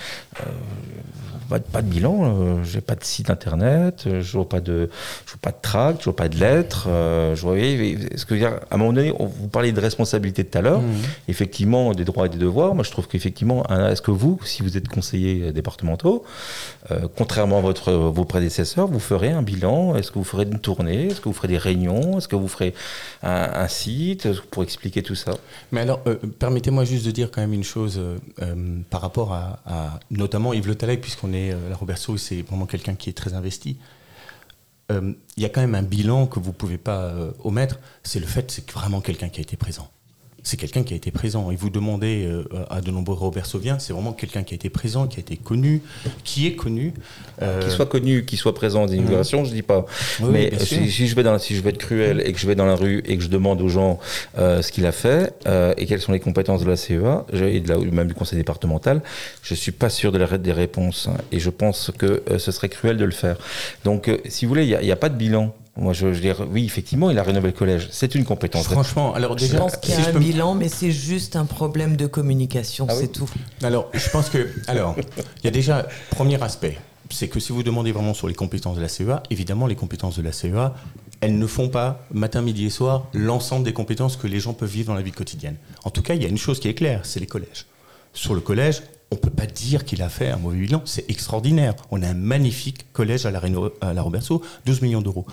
pas, 1.60 1.82
de 1.82 1.88
bilan, 1.88 2.22
euh, 2.22 2.64
j'ai 2.64 2.80
pas 2.80 2.94
de 2.94 3.04
site 3.04 3.30
internet, 3.30 4.04
euh, 4.06 4.22
je 4.22 4.32
vois 4.32 4.48
pas 4.48 4.60
de, 4.60 4.88
je 5.26 5.32
vois 5.32 5.40
pas 5.40 5.50
de 5.50 5.60
tract, 5.60 6.00
je 6.00 6.04
vois 6.04 6.16
pas 6.16 6.28
de 6.28 6.38
lettres. 6.38 6.86
Euh, 6.88 7.34
je 7.34 7.42
voyais, 7.42 7.98
ce 8.16 8.24
que 8.24 8.42
à 8.42 8.60
un 8.70 8.76
moment 8.76 8.92
donné, 8.92 9.12
vous 9.18 9.48
parliez 9.48 9.72
de 9.72 9.80
responsabilité 9.80 10.44
tout 10.44 10.58
à 10.58 10.60
l'heure, 10.60 10.80
mmh. 10.80 10.92
effectivement 11.28 11.92
des 11.92 12.04
droits 12.04 12.26
et 12.26 12.28
des 12.28 12.38
devoirs. 12.38 12.74
Moi, 12.74 12.84
je 12.84 12.90
trouve 12.90 13.08
qu'effectivement, 13.08 13.64
est-ce 13.68 14.02
que 14.02 14.10
vous, 14.10 14.38
si 14.44 14.62
vous 14.62 14.76
êtes 14.76 14.88
conseiller 14.88 15.52
départementaux, 15.52 16.24
contrairement 17.16 17.58
à 17.58 17.60
votre, 17.60 17.92
vos 17.92 18.24
prédécesseurs, 18.24 18.86
vous 18.86 19.00
ferez 19.00 19.30
un 19.30 19.42
bilan? 19.42 19.96
Est-ce 19.96 20.10
que 20.10 20.18
vous 20.18 20.24
ferez 20.24 20.44
une 20.44 20.58
tournée? 20.58 21.06
Est-ce 21.06 21.20
que 21.20 21.28
vous 21.28 21.34
ferez 21.34 21.48
des 21.48 21.58
réunions? 21.58 22.18
Est-ce 22.18 22.28
que 22.28 22.36
vous 22.36 22.48
ferez 22.48 22.74
un, 23.22 23.68
site 23.68 24.28
pour 24.50 24.62
expliquer 24.62 25.02
tout 25.02 25.14
ça? 25.14 25.32
Mais 25.70 25.80
alors, 25.80 26.00
permettez-moi 26.38 26.84
juste 26.84 27.06
de 27.06 27.10
dire 27.10 27.30
quand 27.30 27.40
même 27.40 27.52
une 27.52 27.64
chose 27.64 28.00
par 28.90 29.00
rapport 29.00 29.32
à, 29.32 29.60
à 29.66 30.00
notamment 30.10 30.51
Yves 30.54 30.68
Le 30.68 30.96
puisqu'on 30.96 31.32
est 31.32 31.52
euh, 31.52 31.68
la 31.68 31.76
Roberto, 31.76 32.16
c'est 32.16 32.42
vraiment 32.42 32.66
quelqu'un 32.66 32.94
qui 32.94 33.10
est 33.10 33.12
très 33.12 33.34
investi. 33.34 33.78
Euh, 34.90 35.12
il 35.36 35.42
y 35.42 35.46
a 35.46 35.48
quand 35.48 35.60
même 35.60 35.74
un 35.74 35.82
bilan 35.82 36.26
que 36.26 36.40
vous 36.40 36.50
ne 36.50 36.56
pouvez 36.56 36.78
pas 36.78 37.04
euh, 37.04 37.32
omettre, 37.44 37.78
c'est 38.02 38.20
le 38.20 38.26
fait 38.26 38.50
c'est 38.50 38.70
vraiment 38.70 39.00
quelqu'un 39.00 39.28
qui 39.28 39.40
a 39.40 39.42
été 39.42 39.56
présent. 39.56 39.90
C'est 40.42 40.56
quelqu'un 40.56 40.82
qui 40.82 40.94
a 40.94 40.96
été 40.96 41.10
présent. 41.10 41.50
Et 41.50 41.56
vous 41.56 41.70
demandez 41.70 42.24
euh, 42.24 42.44
à 42.70 42.80
de 42.80 42.90
nombreux 42.90 43.14
Robert 43.14 43.46
Sauviens, 43.46 43.78
c'est 43.78 43.92
vraiment 43.92 44.12
quelqu'un 44.12 44.42
qui 44.42 44.54
a 44.54 44.56
été 44.56 44.70
présent, 44.70 45.06
qui 45.06 45.18
a 45.18 45.20
été 45.20 45.36
connu, 45.36 45.82
qui 46.24 46.46
est 46.46 46.54
connu. 46.54 46.92
Euh, 47.40 47.60
qu'il 47.60 47.70
soit 47.70 47.86
connu, 47.86 48.24
qu'il 48.24 48.38
soit 48.38 48.54
présent 48.54 48.86
dans 48.86 48.92
l'immigration, 48.92 49.44
je 49.44 49.52
je 49.52 49.56
dis 49.56 49.62
pas. 49.62 49.84
Mais 50.20 50.50
si, 50.58 51.06
je 51.06 51.14
vais 51.14 51.22
dans, 51.22 51.38
si 51.38 51.54
je 51.54 51.60
vais 51.60 51.70
être 51.70 51.78
cruel 51.78 52.22
et 52.24 52.32
que 52.32 52.38
je 52.38 52.46
vais 52.46 52.54
dans 52.54 52.64
la 52.64 52.74
rue 52.74 53.02
et 53.04 53.18
que 53.18 53.22
je 53.22 53.28
demande 53.28 53.60
aux 53.60 53.68
gens 53.68 54.00
euh, 54.38 54.62
ce 54.62 54.72
qu'il 54.72 54.86
a 54.86 54.92
fait 54.92 55.34
et 55.76 55.86
quelles 55.86 56.00
sont 56.00 56.12
les 56.12 56.20
compétences 56.20 56.64
de 56.64 56.68
la 56.68 56.76
CEA 56.76 57.26
et 57.32 57.60
de 57.60 57.68
la, 57.68 57.78
même 57.78 58.08
du 58.08 58.14
conseil 58.14 58.38
départemental, 58.38 59.02
je 59.42 59.54
suis 59.54 59.72
pas 59.72 59.90
sûr 59.90 60.10
de 60.10 60.18
la 60.18 60.38
des 60.38 60.52
réponses. 60.52 61.08
Et 61.30 61.38
je 61.38 61.50
pense 61.50 61.90
que 61.98 62.22
ce 62.38 62.50
serait 62.50 62.70
cruel 62.70 62.96
de 62.96 63.04
le 63.04 63.10
faire. 63.10 63.36
Donc, 63.84 64.10
si 64.26 64.46
vous 64.46 64.48
voulez, 64.48 64.64
il 64.64 64.78
n'y 64.78 64.90
a, 64.90 64.94
a, 64.94 64.96
pas 64.96 65.10
de 65.10 65.16
bilan. 65.16 65.54
Moi, 65.76 65.94
je, 65.94 66.06
veux 66.06 66.20
dire, 66.20 66.46
oui, 66.50 66.66
effectivement, 66.66 67.10
il 67.10 67.18
a 67.18 67.22
rénové 67.22 67.48
le 67.48 67.54
collège. 67.54 67.88
C'est 67.90 68.14
une 68.14 68.24
compétence. 68.24 68.64
Franchement, 68.64 69.14
alors 69.14 69.36
déjà, 69.36 69.54
je 69.54 69.58
pense 69.58 69.76
qu'il 69.78 69.94
y 69.94 69.96
a 69.96 70.08
un 70.08 70.18
bilan, 70.18 70.54
mais 70.54 70.68
c'est 70.68 70.90
juste 70.90 71.34
un 71.34 71.46
problème 71.46 71.96
de 71.96 72.06
communication, 72.06 72.86
ah 72.90 72.94
c'est 72.94 73.08
tout. 73.08 73.28
Alors, 73.62 73.88
je 73.94 74.10
pense 74.10 74.28
que, 74.28 74.52
alors, 74.66 74.94
il 74.98 75.44
y 75.44 75.48
a 75.48 75.50
déjà 75.50 75.86
premier 76.10 76.42
aspect, 76.42 76.78
c'est 77.08 77.28
que 77.28 77.40
si 77.40 77.52
vous 77.52 77.62
demandez 77.62 77.90
vraiment 77.90 78.12
sur 78.12 78.28
les 78.28 78.34
compétences 78.34 78.76
de 78.76 78.82
la 78.82 78.88
CEA, 78.88 79.22
évidemment, 79.30 79.66
les 79.66 79.74
compétences 79.74 80.16
de 80.16 80.22
la 80.22 80.32
CEA, 80.32 80.74
elles 81.22 81.38
ne 81.38 81.46
font 81.46 81.70
pas 81.70 82.04
matin, 82.12 82.42
midi 82.42 82.66
et 82.66 82.70
soir 82.70 83.06
l'ensemble 83.14 83.64
des 83.64 83.72
compétences 83.72 84.16
que 84.16 84.26
les 84.26 84.40
gens 84.40 84.52
peuvent 84.52 84.68
vivre 84.68 84.88
dans 84.88 84.94
la 84.94 85.02
vie 85.02 85.12
quotidienne. 85.12 85.56
En 85.84 85.90
tout 85.90 86.02
cas, 86.02 86.14
il 86.14 86.22
y 86.22 86.26
a 86.26 86.28
une 86.28 86.38
chose 86.38 86.60
qui 86.60 86.68
est 86.68 86.74
claire, 86.74 87.00
c'est 87.04 87.20
les 87.20 87.26
collèges. 87.26 87.66
Sur 88.12 88.34
le 88.34 88.40
collège, 88.40 88.82
on 89.10 89.14
ne 89.14 89.20
peut 89.20 89.30
pas 89.30 89.46
dire 89.46 89.84
qu'il 89.84 90.02
a 90.02 90.08
fait 90.08 90.30
un 90.30 90.36
mauvais 90.36 90.58
bilan. 90.58 90.82
C'est 90.84 91.10
extraordinaire. 91.10 91.74
On 91.90 92.02
a 92.02 92.08
un 92.08 92.14
magnifique 92.14 92.90
collège 92.92 93.26
à 93.26 93.30
la, 93.30 93.40
à 93.80 93.92
la 93.92 94.02
Roberto, 94.02 94.42
12 94.66 94.82
millions 94.82 95.02
d'euros. 95.02 95.26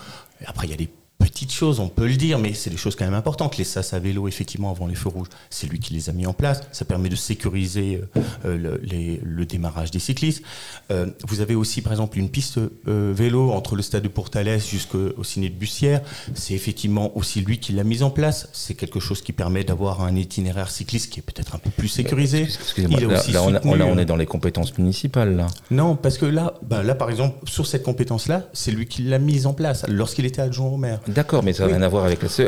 Après, 0.46 0.66
il 0.66 0.70
y 0.70 0.74
a 0.74 0.76
des 0.76 0.88
petites 1.20 1.52
choses, 1.52 1.78
on 1.78 1.88
peut 1.88 2.06
le 2.06 2.16
dire, 2.16 2.38
mais 2.38 2.54
c'est 2.54 2.70
des 2.70 2.76
choses 2.76 2.96
quand 2.96 3.04
même 3.04 3.14
importantes. 3.14 3.56
Les 3.58 3.64
sas 3.64 3.92
à 3.92 3.98
vélo, 3.98 4.26
effectivement, 4.26 4.70
avant 4.70 4.86
les 4.86 4.94
feux 4.94 5.10
rouges, 5.10 5.28
c'est 5.50 5.66
lui 5.66 5.78
qui 5.78 5.94
les 5.94 6.08
a 6.08 6.12
mis 6.12 6.26
en 6.26 6.32
place. 6.32 6.62
Ça 6.72 6.84
permet 6.84 7.08
de 7.08 7.16
sécuriser 7.16 8.02
euh, 8.44 8.56
le, 8.56 8.80
le, 9.22 9.46
démarrage 9.46 9.90
des 9.90 9.98
cyclistes. 9.98 10.42
Euh, 10.90 11.06
vous 11.28 11.40
avez 11.40 11.54
aussi, 11.54 11.82
par 11.82 11.92
exemple, 11.92 12.18
une 12.18 12.30
piste 12.30 12.58
euh, 12.58 13.12
vélo 13.14 13.52
entre 13.52 13.76
le 13.76 13.82
stade 13.82 14.02
de 14.02 14.08
Portales 14.08 14.60
jusqu'au 14.60 15.22
ciné 15.22 15.48
de 15.48 15.54
Bussière. 15.54 16.00
C'est 16.34 16.54
effectivement 16.54 17.16
aussi 17.16 17.40
lui 17.42 17.58
qui 17.58 17.72
l'a 17.72 17.84
mise 17.84 18.02
en 18.02 18.10
place. 18.10 18.48
C'est 18.52 18.74
quelque 18.74 19.00
chose 19.00 19.22
qui 19.22 19.32
permet 19.32 19.62
d'avoir 19.62 20.02
un 20.02 20.16
itinéraire 20.16 20.70
cycliste 20.70 21.12
qui 21.12 21.20
est 21.20 21.22
peut-être 21.22 21.54
un 21.54 21.58
peu 21.58 21.70
plus 21.70 21.88
sécurisé. 21.88 22.42
Excusez-moi, 22.42 23.00
là, 23.00 23.84
on, 23.84 23.98
est 23.98 24.04
dans 24.04 24.16
les 24.16 24.26
compétences 24.26 24.76
municipales. 24.78 25.36
Là. 25.36 25.46
Non, 25.70 25.96
parce 25.96 26.18
que 26.18 26.26
là, 26.26 26.54
bah, 26.62 26.82
là, 26.82 26.94
par 26.94 27.10
exemple, 27.10 27.48
sur 27.48 27.66
cette 27.66 27.82
compétence-là, 27.82 28.48
c'est 28.52 28.70
lui 28.70 28.86
qui 28.86 29.02
l'a 29.02 29.18
mise 29.18 29.46
en 29.46 29.52
place 29.52 29.84
lorsqu'il 29.88 30.26
était 30.26 30.42
adjoint 30.42 30.68
au 30.68 30.76
maire. 30.76 31.00
D'accord, 31.10 31.42
mais 31.42 31.52
ça 31.52 31.66
n'a 31.66 31.74
rien 31.74 31.82
à 31.82 31.88
voir 31.88 32.04
avec 32.04 32.22
la 32.22 32.28
CE. 32.28 32.42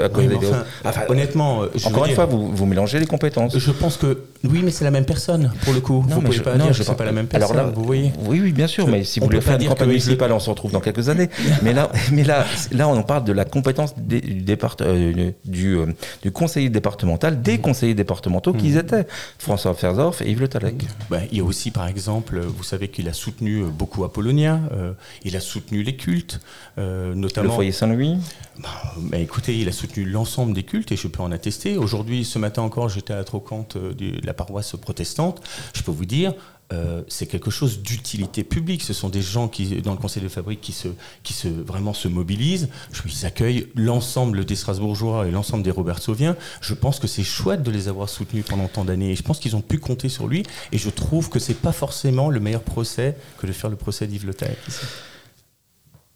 honnêtement, 1.08 1.62
encore 1.84 2.06
une 2.06 2.14
fois, 2.14 2.26
vous, 2.26 2.54
vous, 2.54 2.66
mélangez 2.66 2.98
les 2.98 3.06
compétences. 3.06 3.56
Je 3.58 3.70
pense 3.70 3.96
que 3.96 4.18
oui, 4.44 4.62
mais 4.64 4.70
c'est 4.72 4.84
la 4.84 4.90
même 4.90 5.04
personne 5.04 5.52
pour 5.62 5.72
le 5.72 5.80
coup. 5.80 6.04
Non, 6.08 6.16
vous 6.16 6.22
pouvez 6.22 6.40
pas 6.40 6.56
dire 6.56 6.66
que 6.66 6.82
c'est 6.82 6.96
pas 6.96 7.04
la 7.04 7.12
même 7.12 7.26
personne. 7.26 7.56
Alors 7.56 7.66
là, 7.66 7.72
vous 7.72 7.84
voyez. 7.84 8.12
Oui, 8.26 8.40
oui, 8.40 8.52
bien 8.52 8.66
sûr, 8.66 8.88
mais 8.88 9.04
si 9.04 9.20
vous 9.20 9.26
voulez 9.26 9.40
faire 9.40 9.60
une 9.60 9.68
campagne 9.68 9.88
municipale, 9.88 10.32
on 10.32 10.40
se 10.40 10.50
retrouve 10.50 10.72
dans 10.72 10.80
quelques 10.80 11.08
années. 11.08 11.28
mais 11.62 11.72
là, 11.72 11.90
mais 12.10 12.24
là, 12.24 12.44
là, 12.72 12.88
on 12.88 12.96
en 12.96 13.02
parle 13.02 13.24
de 13.24 13.32
la 13.32 13.44
compétence 13.44 13.94
du, 13.96 14.20
départ, 14.20 14.76
euh, 14.80 15.30
du, 15.44 15.76
euh, 15.76 15.86
du 16.22 16.32
conseiller 16.32 16.70
départemental, 16.70 17.40
des 17.40 17.58
conseillers 17.58 17.94
départementaux 17.94 18.52
qu'ils 18.52 18.74
hmm. 18.74 18.78
étaient, 18.78 19.06
François 19.38 19.74
Fersdorf 19.74 20.22
et 20.22 20.30
Yves 20.30 20.40
Le 20.40 20.48
Talec. 20.48 20.82
Bah, 21.08 21.20
il 21.30 21.38
y 21.38 21.40
a 21.40 21.44
aussi, 21.44 21.70
par 21.70 21.86
exemple, 21.86 22.40
vous 22.40 22.64
savez 22.64 22.88
qu'il 22.88 23.08
a 23.08 23.12
soutenu 23.12 23.64
beaucoup 23.64 24.04
Apollonia, 24.04 24.60
euh, 24.72 24.92
il 25.24 25.36
a 25.36 25.40
soutenu 25.40 25.82
les 25.82 25.96
cultes, 25.96 26.40
notamment. 26.76 27.48
Le 27.48 27.54
foyer 27.54 27.72
Saint-Louis. 27.72 28.18
Bah, 28.58 29.18
écoutez, 29.18 29.58
il 29.58 29.68
a 29.68 29.72
soutenu 29.72 30.04
l'ensemble 30.04 30.52
des 30.52 30.62
cultes 30.62 30.92
et 30.92 30.96
je 30.96 31.08
peux 31.08 31.22
en 31.22 31.32
attester. 31.32 31.76
Aujourd'hui, 31.76 32.24
ce 32.24 32.38
matin 32.38 32.62
encore, 32.62 32.88
j'étais 32.88 33.12
à 33.12 33.16
la 33.16 33.24
trocante 33.24 33.76
euh, 33.76 33.94
de 33.94 34.24
la 34.24 34.34
paroisse 34.34 34.74
protestante. 34.80 35.42
Je 35.74 35.82
peux 35.82 35.90
vous 35.90 36.04
dire, 36.04 36.34
euh, 36.72 37.02
c'est 37.08 37.26
quelque 37.26 37.50
chose 37.50 37.80
d'utilité 37.80 38.44
publique. 38.44 38.82
Ce 38.82 38.92
sont 38.92 39.08
des 39.08 39.22
gens 39.22 39.48
qui, 39.48 39.80
dans 39.80 39.92
le 39.92 39.98
conseil 39.98 40.22
de 40.22 40.28
fabrique, 40.28 40.60
qui 40.60 40.72
se, 40.72 40.88
qui 41.22 41.32
se 41.32 41.48
vraiment 41.48 41.94
se 41.94 42.08
mobilisent. 42.08 42.68
Ils 43.06 43.26
accueillent 43.26 43.68
l'ensemble 43.74 44.44
des 44.44 44.56
Strasbourgeois 44.56 45.26
et 45.26 45.30
l'ensemble 45.30 45.62
des 45.62 45.70
Robertsoviens. 45.70 46.36
Je 46.60 46.74
pense 46.74 46.98
que 46.98 47.06
c'est 47.06 47.24
chouette 47.24 47.62
de 47.62 47.70
les 47.70 47.88
avoir 47.88 48.08
soutenus 48.08 48.44
pendant 48.46 48.68
tant 48.68 48.84
d'années. 48.84 49.16
Je 49.16 49.22
pense 49.22 49.38
qu'ils 49.38 49.56
ont 49.56 49.62
pu 49.62 49.78
compter 49.78 50.08
sur 50.10 50.26
lui. 50.28 50.44
Et 50.72 50.78
je 50.78 50.90
trouve 50.90 51.30
que 51.30 51.38
c'est 51.38 51.54
pas 51.54 51.72
forcément 51.72 52.28
le 52.28 52.40
meilleur 52.40 52.62
procès 52.62 53.16
que 53.38 53.46
de 53.46 53.52
faire 53.52 53.70
le 53.70 53.76
procès 53.76 54.06
d'Yves 54.06 54.26
Le 54.26 54.34
Taille. 54.34 54.56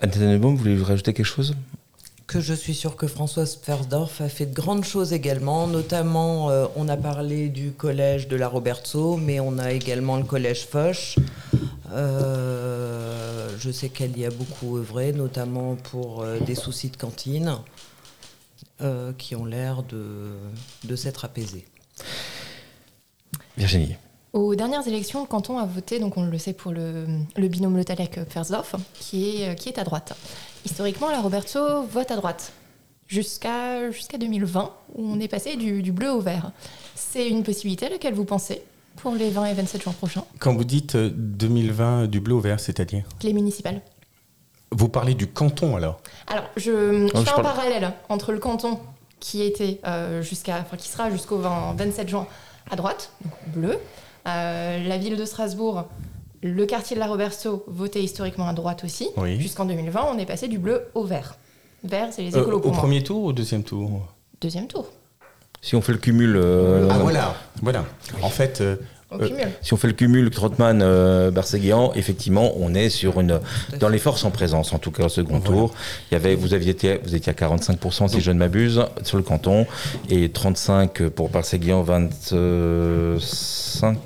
Anne 0.00 0.38
vous 0.38 0.56
voulez 0.56 0.82
rajouter 0.82 1.14
quelque 1.14 1.24
chose? 1.24 1.54
Que 2.26 2.40
je 2.40 2.54
suis 2.54 2.74
sûre 2.74 2.96
que 2.96 3.06
Françoise 3.06 3.58
Fersdorf 3.62 4.20
a 4.20 4.28
fait 4.28 4.46
de 4.46 4.54
grandes 4.54 4.84
choses 4.84 5.12
également. 5.12 5.66
Notamment, 5.66 6.50
euh, 6.50 6.66
on 6.74 6.88
a 6.88 6.96
parlé 6.96 7.48
du 7.48 7.70
collège 7.70 8.26
de 8.26 8.36
la 8.36 8.48
Robertso, 8.48 9.16
mais 9.16 9.38
on 9.38 9.58
a 9.58 9.72
également 9.72 10.16
le 10.16 10.24
collège 10.24 10.66
Foch. 10.66 11.18
Euh, 11.92 13.48
je 13.58 13.70
sais 13.70 13.90
qu'elle 13.90 14.18
y 14.18 14.26
a 14.26 14.30
beaucoup 14.30 14.76
œuvré, 14.76 15.12
notamment 15.12 15.76
pour 15.76 16.22
euh, 16.22 16.40
des 16.40 16.56
soucis 16.56 16.90
de 16.90 16.96
cantine, 16.96 17.58
qui 19.16 19.34
ont 19.34 19.46
l'air 19.46 19.82
de, 19.84 20.32
de 20.84 20.96
s'être 20.96 21.24
apaisés. 21.24 21.64
Virginie. 23.56 23.96
Aux 24.34 24.54
dernières 24.54 24.86
élections, 24.86 25.22
le 25.22 25.26
canton 25.26 25.58
a 25.58 25.64
voté, 25.64 25.98
donc 25.98 26.18
on 26.18 26.26
le 26.26 26.36
sait, 26.36 26.52
pour 26.52 26.72
le, 26.72 27.06
le 27.36 27.48
binôme 27.48 27.74
Le 27.78 27.84
Talec-Fersdorf, 27.86 28.74
qui 29.00 29.40
est, 29.40 29.54
qui 29.54 29.70
est 29.70 29.78
à 29.78 29.84
droite. 29.84 30.14
Historiquement, 30.66 31.12
la 31.12 31.20
Roberto 31.20 31.84
vote 31.84 32.10
à 32.10 32.16
droite 32.16 32.52
jusqu'à 33.06 33.88
jusqu'à 33.92 34.18
2020, 34.18 34.72
où 34.96 35.12
on 35.12 35.20
est 35.20 35.28
passé 35.28 35.54
du, 35.54 35.92
bleu 35.92 36.10
au 36.10 36.20
vert. 36.20 36.50
C'est 36.96 37.28
une 37.28 37.44
possibilité 37.44 37.86
à 37.86 37.88
laquelle 37.90 38.14
vous 38.14 38.24
pensez 38.24 38.62
pour 38.96 39.14
les 39.14 39.30
20 39.30 39.46
et 39.46 39.54
27 39.54 39.84
juin 39.84 39.92
prochains? 39.92 40.24
Quand 40.40 40.56
vous 40.56 40.64
dites 40.64 40.96
2020 40.96 42.02
euh, 42.02 42.06
du 42.08 42.18
bleu 42.18 42.34
au 42.34 42.40
vert, 42.40 42.58
c'est-à-dire? 42.58 43.04
Les 43.22 43.32
municipales. 43.32 43.80
Vous 44.72 44.88
parlez 44.88 45.14
du 45.14 45.28
canton 45.28 45.76
alors? 45.76 46.00
Alors, 46.26 46.46
je, 46.56 47.06
fais 47.14 47.30
un 47.30 47.42
parallèle 47.42 47.92
entre 48.08 48.32
le 48.32 48.40
canton 48.40 48.80
qui 49.20 49.42
était 49.42 49.78
euh, 49.86 50.20
jusqu'à, 50.20 50.58
enfin, 50.62 50.76
qui 50.76 50.88
sera 50.88 51.12
jusqu'au 51.12 51.38
27 51.38 52.08
juin 52.08 52.26
à 52.68 52.74
droite, 52.74 53.12
donc 53.22 53.34
bleu, 53.54 53.78
euh, 54.26 54.82
la 54.84 54.98
ville 54.98 55.16
de 55.16 55.24
Strasbourg 55.24 55.84
le 56.46 56.66
quartier 56.66 56.94
de 56.96 57.00
la 57.00 57.06
Roberto 57.06 57.64
votait 57.66 58.02
historiquement 58.02 58.48
à 58.48 58.52
droite 58.52 58.84
aussi. 58.84 59.08
Jusqu'en 59.38 59.64
2020, 59.64 60.06
on 60.14 60.18
est 60.18 60.26
passé 60.26 60.48
du 60.48 60.58
bleu 60.58 60.82
au 60.94 61.04
vert. 61.04 61.36
Vert, 61.84 62.08
c'est 62.12 62.22
les 62.22 62.36
euh, 62.36 62.42
écolos. 62.42 62.58
au 62.58 62.70
premier 62.70 63.02
tour 63.02 63.22
ou 63.24 63.26
au 63.28 63.32
deuxième 63.32 63.62
tour 63.62 64.14
Deuxième 64.40 64.66
tour. 64.66 64.86
Si 65.62 65.74
on 65.74 65.80
fait 65.80 65.92
le 65.92 65.98
cumul. 65.98 66.36
Euh, 66.36 66.88
ah 66.90 66.98
voilà, 66.98 67.34
voilà. 67.62 67.84
En 68.22 68.28
fait, 68.28 68.62
euh, 69.12 69.28
si 69.62 69.72
on 69.72 69.76
fait 69.76 69.86
le 69.86 69.92
cumul 69.92 70.30
Trotman 70.30 70.80
euh, 70.82 71.30
effectivement, 71.94 72.52
on 72.58 72.74
est 72.74 72.88
sur 72.88 73.20
une 73.20 73.40
dans 73.78 73.88
les 73.88 73.98
forces 73.98 74.24
en 74.24 74.30
présence, 74.30 74.72
en 74.72 74.78
tout 74.78 74.90
cas 74.90 75.04
au 75.04 75.08
second 75.08 75.40
tour. 75.40 75.72
Il 76.10 76.14
y 76.14 76.16
avait, 76.16 76.34
vous 76.34 76.54
aviez 76.54 76.70
été, 76.70 76.98
vous 77.04 77.14
étiez 77.14 77.30
à 77.30 77.34
45% 77.34 78.08
si 78.08 78.20
je 78.20 78.30
ne 78.32 78.38
m'abuse 78.38 78.84
sur 79.02 79.16
le 79.16 79.22
canton 79.22 79.66
et 80.10 80.28
35 80.28 81.08
pour 81.10 81.28
Barseguian, 81.28 81.82
25 81.82 83.98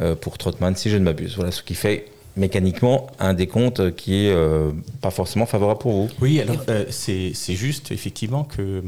euh, 0.00 0.14
pour 0.16 0.38
Trotman 0.38 0.76
si 0.76 0.90
je 0.90 0.96
ne 0.96 1.04
m'abuse. 1.04 1.36
Voilà 1.36 1.50
ce 1.50 1.62
qui 1.62 1.74
fait 1.74 2.06
mécaniquement 2.36 3.06
un 3.20 3.32
décompte 3.32 3.94
qui 3.94 4.26
est 4.26 4.32
euh, 4.32 4.72
pas 5.00 5.10
forcément 5.10 5.46
favorable 5.46 5.80
pour 5.80 5.92
vous. 5.92 6.08
Oui, 6.20 6.40
alors 6.40 6.56
c'est 6.90 7.32
juste 7.32 7.92
effectivement 7.92 8.44
que 8.44 8.82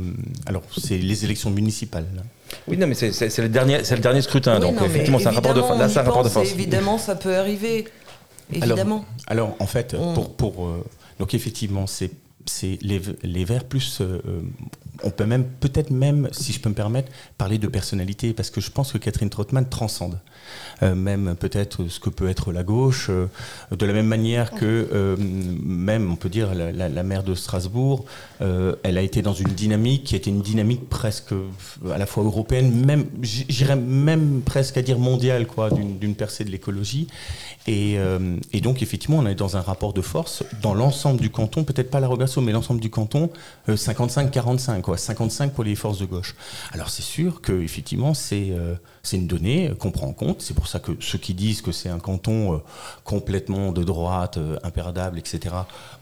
alors 0.46 0.62
c'est 0.76 0.98
les 0.98 1.24
élections 1.24 1.50
municipales. 1.50 2.06
Oui, 2.68 2.76
non, 2.76 2.86
mais 2.86 2.94
c'est 2.94 3.38
le 3.38 3.48
dernier, 3.48 3.84
c'est 3.84 3.96
le 3.96 4.02
dernier 4.02 4.22
scrutin, 4.22 4.58
donc 4.60 4.76
effectivement, 4.82 5.18
c'est 5.18 5.28
un 5.28 5.32
rapport 5.32 5.54
de, 5.54 5.60
là, 5.60 5.84
un 5.84 6.02
rapport 6.02 6.24
de 6.24 6.28
force. 6.28 6.50
Évidemment, 6.52 6.98
ça 6.98 7.14
peut 7.14 7.36
arriver. 7.36 7.86
Évidemment. 8.52 9.04
Alors, 9.26 9.56
en 9.58 9.66
fait, 9.66 9.96
pour, 10.14 10.36
pour 10.36 10.66
euh, 10.66 10.84
donc 11.18 11.34
effectivement, 11.34 11.86
c'est 11.86 12.10
c'est 12.48 12.78
les, 12.80 13.00
les 13.22 13.44
Verts 13.44 13.64
plus. 13.64 14.00
Euh, 14.00 14.20
on 15.02 15.10
peut 15.10 15.26
même, 15.26 15.44
peut-être 15.44 15.90
même, 15.90 16.28
si 16.32 16.52
je 16.52 16.60
peux 16.60 16.68
me 16.68 16.74
permettre, 16.74 17.10
parler 17.38 17.58
de 17.58 17.66
personnalité, 17.66 18.32
parce 18.32 18.50
que 18.50 18.60
je 18.60 18.70
pense 18.70 18.92
que 18.92 18.98
Catherine 18.98 19.30
Trottmann 19.30 19.68
transcende 19.68 20.18
euh, 20.82 20.94
même 20.94 21.34
peut-être 21.38 21.88
ce 21.88 22.00
que 22.00 22.10
peut 22.10 22.28
être 22.28 22.52
la 22.52 22.62
gauche, 22.62 23.08
euh, 23.10 23.26
de 23.70 23.86
la 23.86 23.92
même 23.92 24.06
manière 24.06 24.52
que 24.52 25.16
même, 25.18 26.10
on 26.10 26.16
peut 26.16 26.28
dire, 26.28 26.54
la, 26.54 27.02
maire 27.02 27.22
de 27.22 27.34
Strasbourg, 27.34 28.04
elle 28.40 28.98
a 28.98 29.02
été 29.02 29.22
dans 29.22 29.32
une 29.32 29.48
dynamique 29.48 30.04
qui 30.04 30.16
était 30.16 30.30
une 30.30 30.42
dynamique 30.42 30.88
presque 30.88 31.32
à 31.92 31.98
la 31.98 32.06
fois 32.06 32.24
européenne, 32.24 32.84
même, 32.84 33.06
j'irais 33.22 33.76
même 33.76 34.42
presque 34.44 34.76
à 34.76 34.82
dire 34.82 34.98
mondiale, 34.98 35.46
quoi, 35.46 35.70
d'une 35.70 36.14
percée 36.14 36.44
de 36.44 36.50
l'écologie. 36.50 37.08
Et, 37.66 37.98
donc, 38.62 38.82
effectivement, 38.82 39.18
on 39.18 39.26
est 39.26 39.34
dans 39.34 39.56
un 39.56 39.60
rapport 39.60 39.92
de 39.92 40.00
force 40.00 40.44
dans 40.62 40.74
l'ensemble 40.74 41.20
du 41.20 41.30
canton, 41.30 41.64
peut-être 41.64 41.90
pas 41.90 42.00
la 42.00 42.08
Roberto, 42.08 42.40
mais 42.40 42.52
l'ensemble 42.52 42.80
du 42.80 42.90
canton, 42.90 43.30
55-45 43.68 44.82
quoi, 44.86 44.96
55 44.96 45.52
pour 45.52 45.64
les 45.64 45.74
forces 45.74 45.98
de 45.98 46.06
gauche. 46.06 46.36
Alors 46.70 46.90
c'est 46.90 47.02
sûr 47.02 47.40
que 47.40 47.52
effectivement 47.52 48.14
c'est 48.14 48.52
c'est 49.02 49.16
une 49.16 49.26
donnée 49.26 49.72
qu'on 49.78 49.90
prend 49.90 50.06
en 50.06 50.12
compte. 50.12 50.42
C'est 50.42 50.54
pour 50.54 50.68
ça 50.68 50.78
que 50.78 50.92
ceux 51.00 51.18
qui 51.18 51.34
disent 51.34 51.60
que 51.60 51.72
c'est 51.72 51.88
un 51.88 51.98
canton 51.98 52.62
complètement 53.04 53.72
de 53.72 53.82
droite, 53.82 54.38
imperdable, 54.62 55.18
etc. 55.18 55.54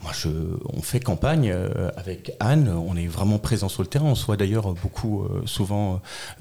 Moi, 0.02 0.12
je, 0.14 0.28
on 0.72 0.82
fait 0.82 1.00
campagne 1.00 1.54
avec 1.96 2.32
Anne. 2.40 2.68
On 2.68 2.96
est 2.96 3.06
vraiment 3.06 3.38
présent 3.38 3.68
sur 3.68 3.82
le 3.82 3.88
terrain. 3.88 4.06
On 4.06 4.14
soit 4.14 4.36
d'ailleurs 4.36 4.72
beaucoup, 4.74 5.26
souvent 5.44 6.00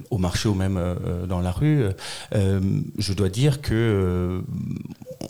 au 0.10 0.18
marché 0.18 0.48
ou 0.48 0.54
même 0.54 0.80
dans 1.28 1.40
la 1.40 1.52
rue. 1.52 1.86
je 2.34 3.14
dois 3.14 3.30
dire 3.30 3.62
que 3.62 4.44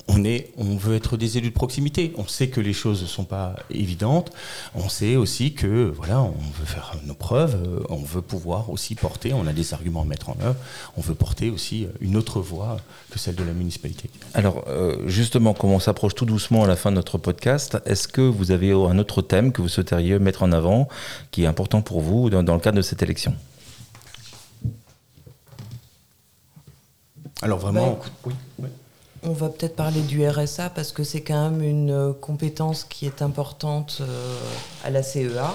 on 0.07 0.23
est, 0.23 0.51
on 0.57 0.75
veut 0.75 0.95
être 0.95 1.17
des 1.17 1.37
élus 1.37 1.49
de 1.49 1.53
proximité. 1.53 2.13
On 2.17 2.27
sait 2.27 2.49
que 2.49 2.61
les 2.61 2.73
choses 2.73 3.01
ne 3.01 3.07
sont 3.07 3.25
pas 3.25 3.55
évidentes. 3.69 4.31
On 4.75 4.89
sait 4.89 5.15
aussi 5.15 5.53
que 5.53 5.91
voilà, 5.95 6.21
on 6.21 6.31
veut 6.59 6.65
faire 6.65 6.95
nos 7.05 7.13
preuves. 7.13 7.55
Euh, 7.55 7.83
on 7.89 7.97
veut 7.97 8.21
pouvoir 8.21 8.69
aussi 8.69 8.95
porter. 8.95 9.33
On 9.33 9.47
a 9.47 9.53
des 9.53 9.73
arguments 9.73 10.01
à 10.01 10.05
mettre 10.05 10.29
en 10.29 10.37
œuvre. 10.41 10.55
On 10.97 11.01
veut 11.01 11.15
porter 11.15 11.49
aussi 11.49 11.87
une 12.01 12.15
autre 12.15 12.39
voix 12.39 12.77
que 13.11 13.19
celle 13.19 13.35
de 13.35 13.43
la 13.43 13.53
municipalité. 13.53 14.09
Alors 14.33 14.65
euh, 14.67 15.07
justement, 15.07 15.53
comme 15.53 15.71
on 15.71 15.79
s'approche 15.79 16.15
tout 16.15 16.25
doucement 16.25 16.63
à 16.63 16.67
la 16.67 16.75
fin 16.75 16.91
de 16.91 16.95
notre 16.95 17.17
podcast, 17.17 17.77
est-ce 17.85 18.07
que 18.07 18.21
vous 18.21 18.51
avez 18.51 18.71
un 18.71 18.97
autre 18.97 19.21
thème 19.21 19.51
que 19.51 19.61
vous 19.61 19.69
souhaiteriez 19.69 20.19
mettre 20.19 20.43
en 20.43 20.51
avant, 20.51 20.87
qui 21.31 21.43
est 21.43 21.47
important 21.47 21.81
pour 21.81 22.01
vous 22.01 22.29
dans, 22.29 22.41
le 22.41 22.59
cadre 22.59 22.77
de 22.77 22.81
cette 22.81 23.03
élection? 23.03 23.35
Alors 27.41 27.59
vraiment, 27.59 27.99
bah, 28.25 28.31
oui. 28.59 28.69
On 29.25 29.31
va 29.31 29.47
peut-être 29.47 29.77
parler 29.77 30.01
du 30.01 30.27
RSA 30.27 30.69
parce 30.69 30.91
que 30.91 31.05
c'est 31.05 31.21
quand 31.21 31.49
même 31.49 31.63
une 31.63 31.91
euh, 31.91 32.11
compétence 32.11 32.83
qui 32.83 33.05
est 33.05 33.21
importante 33.21 33.99
euh, 34.01 34.37
à 34.83 34.89
la 34.89 35.01
CEA. 35.01 35.53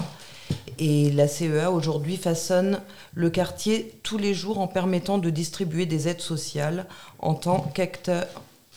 Et 0.79 1.11
la 1.11 1.27
CEA 1.27 1.71
aujourd'hui 1.71 2.15
façonne 2.15 2.79
le 3.13 3.29
quartier 3.29 3.99
tous 4.01 4.17
les 4.17 4.33
jours 4.33 4.59
en 4.59 4.67
permettant 4.67 5.17
de 5.17 5.29
distribuer 5.29 5.85
des 5.85 6.07
aides 6.07 6.21
sociales 6.21 6.85
en 7.19 7.33
tant 7.33 7.59
qu'acteur, 7.73 8.25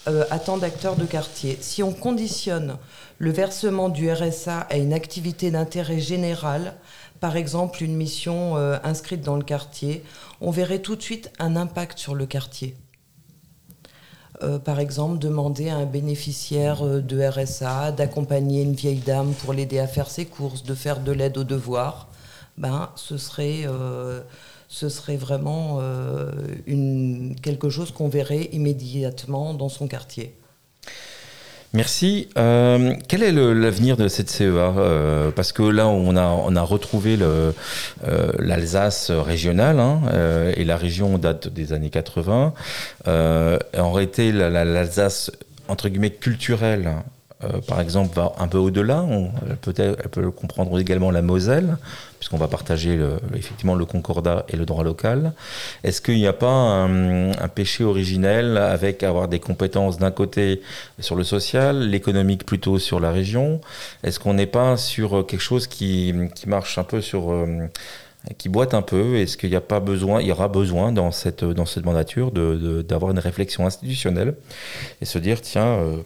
euh, 0.08 0.24
à 0.30 0.40
tant 0.40 0.58
d'acteurs 0.58 0.96
de 0.96 1.04
quartier. 1.04 1.56
Si 1.60 1.82
on 1.82 1.92
conditionne 1.92 2.76
le 3.18 3.30
versement 3.30 3.88
du 3.88 4.10
RSA 4.10 4.60
à 4.60 4.76
une 4.76 4.92
activité 4.92 5.52
d'intérêt 5.52 6.00
général, 6.00 6.74
par 7.20 7.36
exemple 7.36 7.84
une 7.84 7.94
mission 7.94 8.56
inscrite 8.82 9.22
dans 9.22 9.36
le 9.36 9.44
quartier, 9.44 10.02
on 10.40 10.50
verrait 10.50 10.80
tout 10.80 10.96
de 10.96 11.02
suite 11.02 11.30
un 11.38 11.54
impact 11.54 12.00
sur 12.00 12.16
le 12.16 12.26
quartier. 12.26 12.74
Euh, 14.42 14.58
par 14.58 14.80
exemple, 14.80 15.18
demander 15.18 15.68
à 15.68 15.76
un 15.76 15.86
bénéficiaire 15.86 16.84
euh, 16.84 17.00
de 17.00 17.22
RSA 17.22 17.92
d'accompagner 17.92 18.62
une 18.62 18.74
vieille 18.74 18.98
dame 19.00 19.34
pour 19.34 19.52
l'aider 19.52 19.78
à 19.78 19.86
faire 19.86 20.10
ses 20.10 20.26
courses, 20.26 20.64
de 20.64 20.74
faire 20.74 21.00
de 21.00 21.12
l'aide 21.12 21.38
aux 21.38 21.44
devoirs, 21.44 22.08
ben, 22.58 22.90
ce, 22.96 23.16
serait, 23.18 23.62
euh, 23.66 24.20
vraiment 25.16 25.80
quelque 27.42 27.68
chose 27.68 27.92
qu'on 27.92 28.08
verrait 28.08 28.48
immédiatement 28.52 29.54
dans 29.54 29.68
son 29.68 29.86
quartier. 29.86 30.34
Merci. 31.74 32.28
Euh, 32.36 32.94
quel 33.08 33.22
est 33.22 33.32
l'avenir 33.32 33.96
de 33.96 34.06
cette 34.06 34.28
CEA 34.28 34.44
euh, 34.46 35.30
Parce 35.30 35.52
que 35.52 35.62
là, 35.62 35.88
on 35.88 36.16
a, 36.16 36.26
on 36.26 36.54
a 36.54 36.60
retrouvé 36.60 37.16
euh, 37.20 37.52
l'Alsace 38.38 39.10
régionale, 39.10 39.80
hein, 39.80 40.02
et 40.56 40.64
la 40.64 40.76
région 40.76 41.16
date 41.16 41.48
des 41.48 41.72
années 41.72 41.90
80. 41.90 42.52
en 43.06 43.92
réalité, 43.92 44.32
l'Alsace, 44.32 45.30
entre 45.68 45.88
guillemets, 45.88 46.10
culturelle, 46.10 46.90
par 47.66 47.80
exemple, 47.80 48.14
va 48.14 48.32
un 48.38 48.48
peu 48.48 48.58
au-delà. 48.58 49.04
Peut-être, 49.60 49.98
elle 50.02 50.08
peut 50.10 50.30
comprendre 50.30 50.78
également 50.78 51.10
la 51.10 51.22
Moselle, 51.22 51.76
puisqu'on 52.18 52.36
va 52.36 52.48
partager 52.48 52.98
effectivement 53.34 53.74
le 53.74 53.84
concordat 53.84 54.44
et 54.48 54.56
le 54.56 54.64
droit 54.64 54.84
local. 54.84 55.32
Est-ce 55.82 56.00
qu'il 56.00 56.16
n'y 56.16 56.26
a 56.26 56.32
pas 56.32 56.48
un, 56.48 57.48
péché 57.48 57.84
originel 57.84 58.56
avec 58.56 59.02
avoir 59.02 59.28
des 59.28 59.40
compétences 59.40 59.98
d'un 59.98 60.10
côté 60.10 60.62
sur 60.98 61.16
le 61.16 61.24
social, 61.24 61.88
l'économique 61.88 62.46
plutôt 62.46 62.78
sur 62.78 63.00
la 63.00 63.10
région? 63.10 63.60
Est-ce 64.04 64.20
qu'on 64.20 64.34
n'est 64.34 64.46
pas 64.46 64.76
sur 64.76 65.26
quelque 65.26 65.40
chose 65.40 65.66
qui, 65.66 66.14
marche 66.46 66.78
un 66.78 66.84
peu 66.84 67.00
sur 67.00 67.32
euh, 67.32 67.68
qui 68.38 68.48
boite 68.48 68.74
un 68.74 68.82
peu? 68.82 69.16
Est-ce 69.16 69.36
qu'il 69.36 69.50
n'y 69.50 69.56
a 69.56 69.60
pas 69.60 69.80
besoin, 69.80 70.20
il 70.20 70.28
y 70.28 70.32
aura 70.32 70.48
besoin 70.48 70.92
dans 70.92 71.10
cette, 71.10 71.44
dans 71.44 71.66
cette 71.66 71.84
mandature 71.84 72.30
d'avoir 72.30 73.10
une 73.10 73.18
réflexion 73.18 73.66
institutionnelle 73.66 74.34
et 75.00 75.04
se 75.04 75.18
dire 75.18 75.40
tiens, 75.40 75.66
euh, 75.66 75.96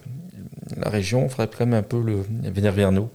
la 0.75 0.89
région 0.89 1.29
ferait 1.29 1.47
quand 1.47 1.65
même 1.65 1.73
un 1.73 1.83
peu 1.83 2.01
le 2.01 2.25
venir 2.43 2.71
vers 2.71 2.91
nous 2.91 3.09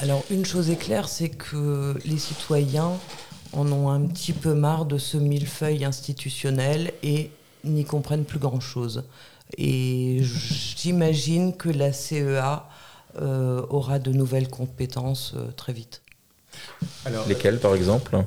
alors 0.00 0.24
une 0.30 0.44
chose 0.44 0.70
est 0.70 0.76
claire, 0.76 1.08
c'est 1.08 1.28
que 1.28 1.94
les 2.04 2.18
citoyens 2.18 2.92
en 3.52 3.70
ont 3.72 3.90
un 3.90 4.02
petit 4.02 4.32
peu 4.32 4.54
marre 4.54 4.84
de 4.84 4.98
ce 4.98 5.16
millefeuille 5.16 5.84
institutionnel 5.84 6.92
et 7.02 7.30
n'y 7.64 7.84
comprennent 7.84 8.24
plus 8.24 8.38
grand-chose. 8.38 9.04
Et 9.58 10.20
j'imagine 10.22 11.56
que 11.56 11.68
la 11.68 11.92
CEA 11.92 12.68
euh, 13.20 13.62
aura 13.70 13.98
de 13.98 14.12
nouvelles 14.12 14.48
compétences 14.48 15.32
euh, 15.34 15.50
très 15.56 15.72
vite. 15.72 16.02
Lesquelles, 17.28 17.58
par 17.58 17.74
exemple? 17.74 18.24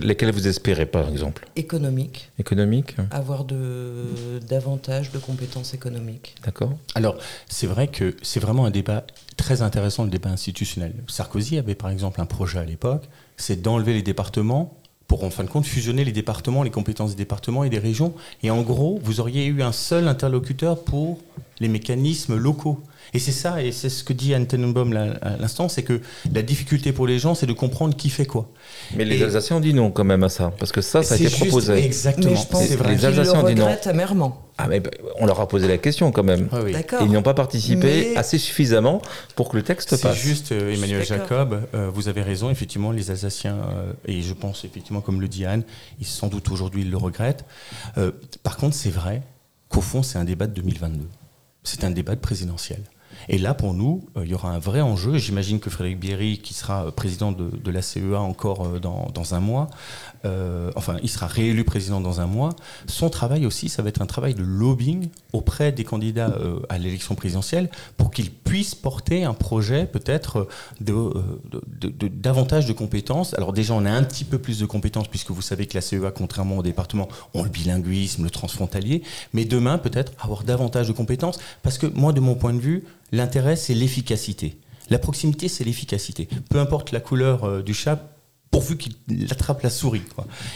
Lesquelles 0.00 0.32
vous 0.32 0.48
espérez, 0.48 0.86
par 0.86 1.08
exemple 1.08 1.46
Économique. 1.56 2.30
Économique 2.38 2.96
Avoir 3.10 3.44
de, 3.44 4.38
davantage 4.48 5.12
de 5.12 5.18
compétences 5.18 5.74
économiques. 5.74 6.34
D'accord. 6.44 6.72
Alors, 6.94 7.16
c'est 7.48 7.66
vrai 7.66 7.88
que 7.88 8.16
c'est 8.22 8.40
vraiment 8.40 8.64
un 8.64 8.70
débat 8.70 9.04
très 9.36 9.62
intéressant, 9.62 10.04
le 10.04 10.10
débat 10.10 10.30
institutionnel. 10.30 10.94
Sarkozy 11.08 11.58
avait, 11.58 11.74
par 11.74 11.90
exemple, 11.90 12.20
un 12.20 12.26
projet 12.26 12.58
à 12.58 12.64
l'époque, 12.64 13.08
c'est 13.36 13.60
d'enlever 13.60 13.92
les 13.92 14.02
départements 14.02 14.76
pour, 15.08 15.24
en 15.24 15.30
fin 15.30 15.44
de 15.44 15.50
compte, 15.50 15.66
fusionner 15.66 16.04
les 16.04 16.12
départements, 16.12 16.62
les 16.62 16.70
compétences 16.70 17.10
des 17.10 17.16
départements 17.16 17.64
et 17.64 17.68
des 17.68 17.78
régions. 17.78 18.14
Et 18.42 18.50
en 18.50 18.62
gros, 18.62 18.98
vous 19.02 19.20
auriez 19.20 19.44
eu 19.44 19.62
un 19.62 19.72
seul 19.72 20.08
interlocuteur 20.08 20.82
pour 20.84 21.18
les 21.60 21.68
mécanismes 21.68 22.36
locaux. 22.36 22.80
Et 23.14 23.18
c'est 23.18 23.32
ça, 23.32 23.62
et 23.62 23.72
c'est 23.72 23.90
ce 23.90 24.04
que 24.04 24.14
dit 24.14 24.32
Anne 24.32 24.46
Tenenbaum 24.46 24.96
à 25.20 25.36
l'instant, 25.36 25.68
c'est 25.68 25.82
que 25.82 26.00
la 26.32 26.40
difficulté 26.40 26.92
pour 26.92 27.06
les 27.06 27.18
gens, 27.18 27.34
c'est 27.34 27.46
de 27.46 27.52
comprendre 27.52 27.94
qui 27.94 28.08
fait 28.08 28.24
quoi. 28.24 28.48
Mais 28.96 29.04
les 29.04 29.22
Alsaciens 29.22 29.56
ont 29.56 29.60
dit 29.60 29.74
non 29.74 29.90
quand 29.90 30.04
même 30.04 30.22
à 30.22 30.30
ça, 30.30 30.52
parce 30.58 30.72
que 30.72 30.80
ça, 30.80 31.02
ça 31.02 31.14
a 31.14 31.18
été 31.18 31.28
proposé. 31.28 31.84
Exactement. 31.84 32.30
Mais 32.30 32.36
je 32.36 32.46
pense 32.46 32.68
que 32.68 32.88
les 32.88 33.04
Alsaciens 33.04 33.40
ont 33.40 33.46
dit 33.46 33.54
non. 33.54 33.68
amèrement. 33.84 34.42
Ah 34.58 34.68
mais 34.68 34.82
on 35.18 35.26
leur 35.26 35.40
a 35.40 35.48
posé 35.48 35.66
la 35.66 35.78
question 35.78 36.12
quand 36.12 36.22
même. 36.22 36.48
oui. 36.64 36.74
ils 37.00 37.10
n'ont 37.10 37.22
pas 37.22 37.34
participé 37.34 38.16
assez 38.16 38.38
suffisamment 38.38 39.02
pour 39.34 39.48
que 39.48 39.56
le 39.56 39.62
texte 39.62 39.90
passe. 39.90 40.16
C'est 40.16 40.22
juste, 40.22 40.52
euh, 40.52 40.74
Emmanuel 40.74 41.04
Jacob, 41.04 41.62
euh, 41.74 41.90
vous 41.92 42.08
avez 42.08 42.22
raison, 42.22 42.50
effectivement, 42.50 42.92
les 42.92 43.10
Alsaciens, 43.10 43.56
euh, 43.56 43.92
et 44.06 44.22
je 44.22 44.32
pense 44.32 44.64
effectivement, 44.64 45.00
comme 45.00 45.20
le 45.20 45.28
dit 45.28 45.44
Anne, 45.44 45.64
ils 46.00 46.06
sans 46.06 46.28
doute 46.28 46.50
aujourd'hui 46.50 46.82
ils 46.82 46.90
le 46.90 46.96
regrettent. 46.96 47.44
par 48.42 48.56
contre, 48.56 48.74
c'est 48.74 48.90
vrai 48.90 49.22
qu'au 49.68 49.80
fond, 49.80 50.02
c'est 50.02 50.18
un 50.18 50.24
débat 50.24 50.46
de 50.46 50.54
2022. 50.54 51.08
C'est 51.64 51.84
un 51.84 51.90
débat 51.90 52.14
de 52.14 52.20
présidentiel. 52.20 52.82
Et 53.28 53.38
là, 53.38 53.54
pour 53.54 53.74
nous, 53.74 54.04
euh, 54.16 54.24
il 54.24 54.30
y 54.30 54.34
aura 54.34 54.50
un 54.50 54.58
vrai 54.58 54.80
enjeu. 54.80 55.18
J'imagine 55.18 55.60
que 55.60 55.70
Frédéric 55.70 56.00
Bierry, 56.00 56.38
qui 56.38 56.54
sera 56.54 56.90
président 56.90 57.32
de, 57.32 57.70
la 57.70 57.82
CEA 57.82 58.20
encore 58.20 58.66
euh, 58.66 58.80
dans, 58.80 59.34
un 59.34 59.40
mois, 59.40 59.68
euh, 60.24 60.70
enfin, 60.76 60.96
il 61.02 61.08
sera 61.08 61.26
réélu 61.26 61.64
président 61.64 62.00
dans 62.00 62.20
un 62.20 62.26
mois. 62.26 62.50
Son 62.86 63.08
travail 63.10 63.46
aussi, 63.46 63.68
ça 63.68 63.82
va 63.82 63.88
être 63.88 64.02
un 64.02 64.06
travail 64.06 64.34
de 64.34 64.42
lobbying 64.42 65.08
auprès 65.32 65.72
des 65.72 65.84
candidats 65.84 66.36
à 66.68 66.78
l'élection 66.78 67.14
présidentielle 67.14 67.70
pour 67.96 68.10
qu'ils 68.10 68.30
puissent 68.30 68.74
porter 68.74 69.24
un 69.24 69.34
projet 69.34 69.86
peut-être 69.86 70.48
de, 70.80 71.12
davantage 72.08 72.66
de 72.66 72.72
compétences. 72.72 73.34
Alors 73.34 73.52
déjà, 73.52 73.74
on 73.74 73.84
a 73.84 73.90
un 73.90 74.02
petit 74.02 74.24
peu 74.24 74.38
plus 74.38 74.58
de 74.58 74.66
compétences 74.66 75.08
puisque 75.08 75.30
vous 75.30 75.42
savez 75.42 75.66
que 75.66 75.74
la 75.74 75.80
CEA, 75.80 76.10
contrairement 76.10 76.58
au 76.58 76.62
département, 76.62 77.08
ont 77.34 77.42
le 77.42 77.50
bilinguisme, 77.50 78.24
le 78.24 78.30
transfrontalier. 78.30 79.02
Mais 79.32 79.44
demain, 79.44 79.78
peut-être 79.78 80.12
avoir 80.20 80.44
davantage 80.44 80.88
de 80.88 80.92
compétences 80.92 81.38
parce 81.62 81.78
que 81.78 81.86
moi, 81.86 82.12
de 82.12 82.20
mon 82.20 82.34
point 82.34 82.52
de 82.52 82.60
vue, 82.60 82.84
L'intérêt, 83.12 83.56
c'est 83.56 83.74
l'efficacité. 83.74 84.58
La 84.88 84.98
proximité, 84.98 85.48
c'est 85.48 85.64
l'efficacité. 85.64 86.28
Peu 86.48 86.58
importe 86.58 86.92
la 86.92 87.00
couleur 87.00 87.44
euh, 87.44 87.62
du 87.62 87.74
chat, 87.74 88.11
pourvu 88.52 88.76
qu'il 88.76 88.94
attrape 89.30 89.62
la 89.62 89.70
souris. 89.70 90.02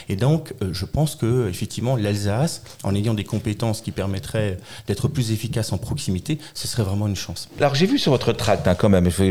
Et 0.07 0.15
donc, 0.15 0.53
euh, 0.61 0.69
je 0.71 0.85
pense 0.85 1.15
que 1.15 1.49
effectivement, 1.49 1.95
l'Alsace, 1.95 2.63
en 2.83 2.95
ayant 2.95 3.13
des 3.13 3.23
compétences 3.25 3.81
qui 3.81 3.91
permettraient 3.91 4.57
d'être 4.87 5.07
plus 5.07 5.31
efficace 5.31 5.73
en 5.73 5.77
proximité, 5.77 6.37
ce 6.53 6.67
serait 6.67 6.83
vraiment 6.83 7.07
une 7.07 7.15
chance. 7.15 7.49
Alors, 7.59 7.75
j'ai 7.75 7.87
vu 7.87 7.97
sur 7.97 8.11
votre 8.11 8.33
tract, 8.33 8.67
hein, 8.67 8.75
quand 8.75 8.89
même, 8.89 9.09
je, 9.09 9.23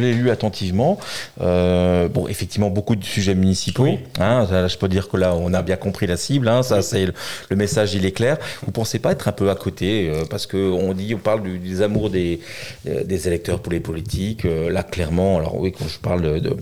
l'ai 0.00 0.14
lu 0.14 0.30
attentivement. 0.30 0.98
Euh, 1.40 2.08
bon, 2.08 2.28
effectivement, 2.28 2.70
beaucoup 2.70 2.94
de 2.94 3.04
sujets 3.04 3.34
municipaux. 3.34 3.98
Hein, 4.20 4.46
je 4.68 4.76
peux 4.78 4.88
dire 4.88 5.08
que 5.08 5.16
là, 5.16 5.34
on 5.34 5.52
a 5.52 5.62
bien 5.62 5.76
compris 5.76 6.06
la 6.06 6.16
cible. 6.16 6.48
Hein, 6.48 6.62
ça, 6.62 6.82
c'est 6.82 7.06
le, 7.06 7.56
message, 7.56 7.94
il 7.94 8.06
est 8.06 8.12
clair. 8.12 8.38
Vous 8.64 8.70
pensez 8.70 9.00
pas 9.00 9.12
être 9.12 9.26
un 9.26 9.32
peu 9.32 9.50
à 9.50 9.56
côté, 9.56 10.08
euh, 10.08 10.24
parce 10.30 10.46
qu'on 10.46 10.94
dit, 10.94 11.16
on 11.16 11.18
parle 11.18 11.42
des 11.58 11.82
amours 11.82 12.10
des, 12.10 12.40
des 12.84 13.26
électeurs 13.26 13.60
pour 13.60 13.72
les 13.72 13.80
politiques. 13.80 14.44
là, 14.44 14.84
clairement, 14.84 15.38
alors 15.38 15.58
oui, 15.58 15.72
quand 15.76 15.88
je 15.88 15.98
parle 15.98 16.22
de 16.22 16.30
de, 16.38 16.56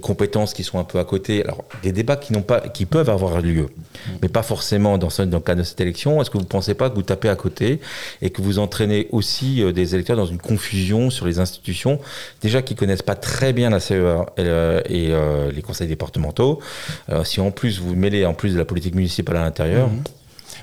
compétences 0.00 0.54
qui 0.54 0.64
sont 0.64 0.78
un 0.78 0.84
peu 0.84 0.98
à 0.98 1.04
côté. 1.04 1.44
Alors, 1.44 1.64
des 1.82 1.92
débats 1.92 2.16
qui, 2.16 2.32
n'ont 2.32 2.42
pas, 2.42 2.60
qui 2.60 2.86
peuvent 2.86 3.10
avoir 3.10 3.40
lieu, 3.40 3.68
mais 4.22 4.28
pas 4.28 4.42
forcément 4.42 4.98
dans, 4.98 5.08
le 5.18 5.40
cadre 5.40 5.60
de 5.60 5.62
cette 5.62 5.80
élection. 5.80 6.20
Est-ce 6.20 6.30
que 6.30 6.38
vous 6.38 6.44
ne 6.44 6.48
pensez 6.48 6.74
pas 6.74 6.90
que 6.90 6.94
vous 6.94 7.02
tapez 7.02 7.28
à 7.28 7.36
côté 7.36 7.80
et 8.22 8.30
que 8.30 8.42
vous 8.42 8.58
entraînez 8.58 9.08
aussi 9.10 9.62
des 9.72 9.94
électeurs 9.94 10.16
dans 10.16 10.26
une 10.26 10.38
confusion 10.38 11.10
sur 11.10 11.26
les 11.26 11.38
institutions, 11.38 12.00
déjà 12.42 12.62
qui 12.62 12.74
connaissent 12.74 13.02
pas 13.02 13.14
très 13.14 13.52
bien 13.52 13.70
la 13.70 13.80
CEA 13.80 14.26
et, 14.38 15.12
les 15.52 15.62
conseils 15.62 15.88
départementaux 15.88 16.60
Si 17.24 17.40
en 17.40 17.50
plus 17.50 17.80
vous 17.80 17.94
mêlez 17.94 18.24
en 18.26 18.34
plus 18.34 18.52
de 18.52 18.58
la 18.58 18.64
politique 18.64 18.94
municipale 18.94 19.36
à 19.36 19.42
l'intérieur, 19.42 19.88
mmh. 19.88 20.02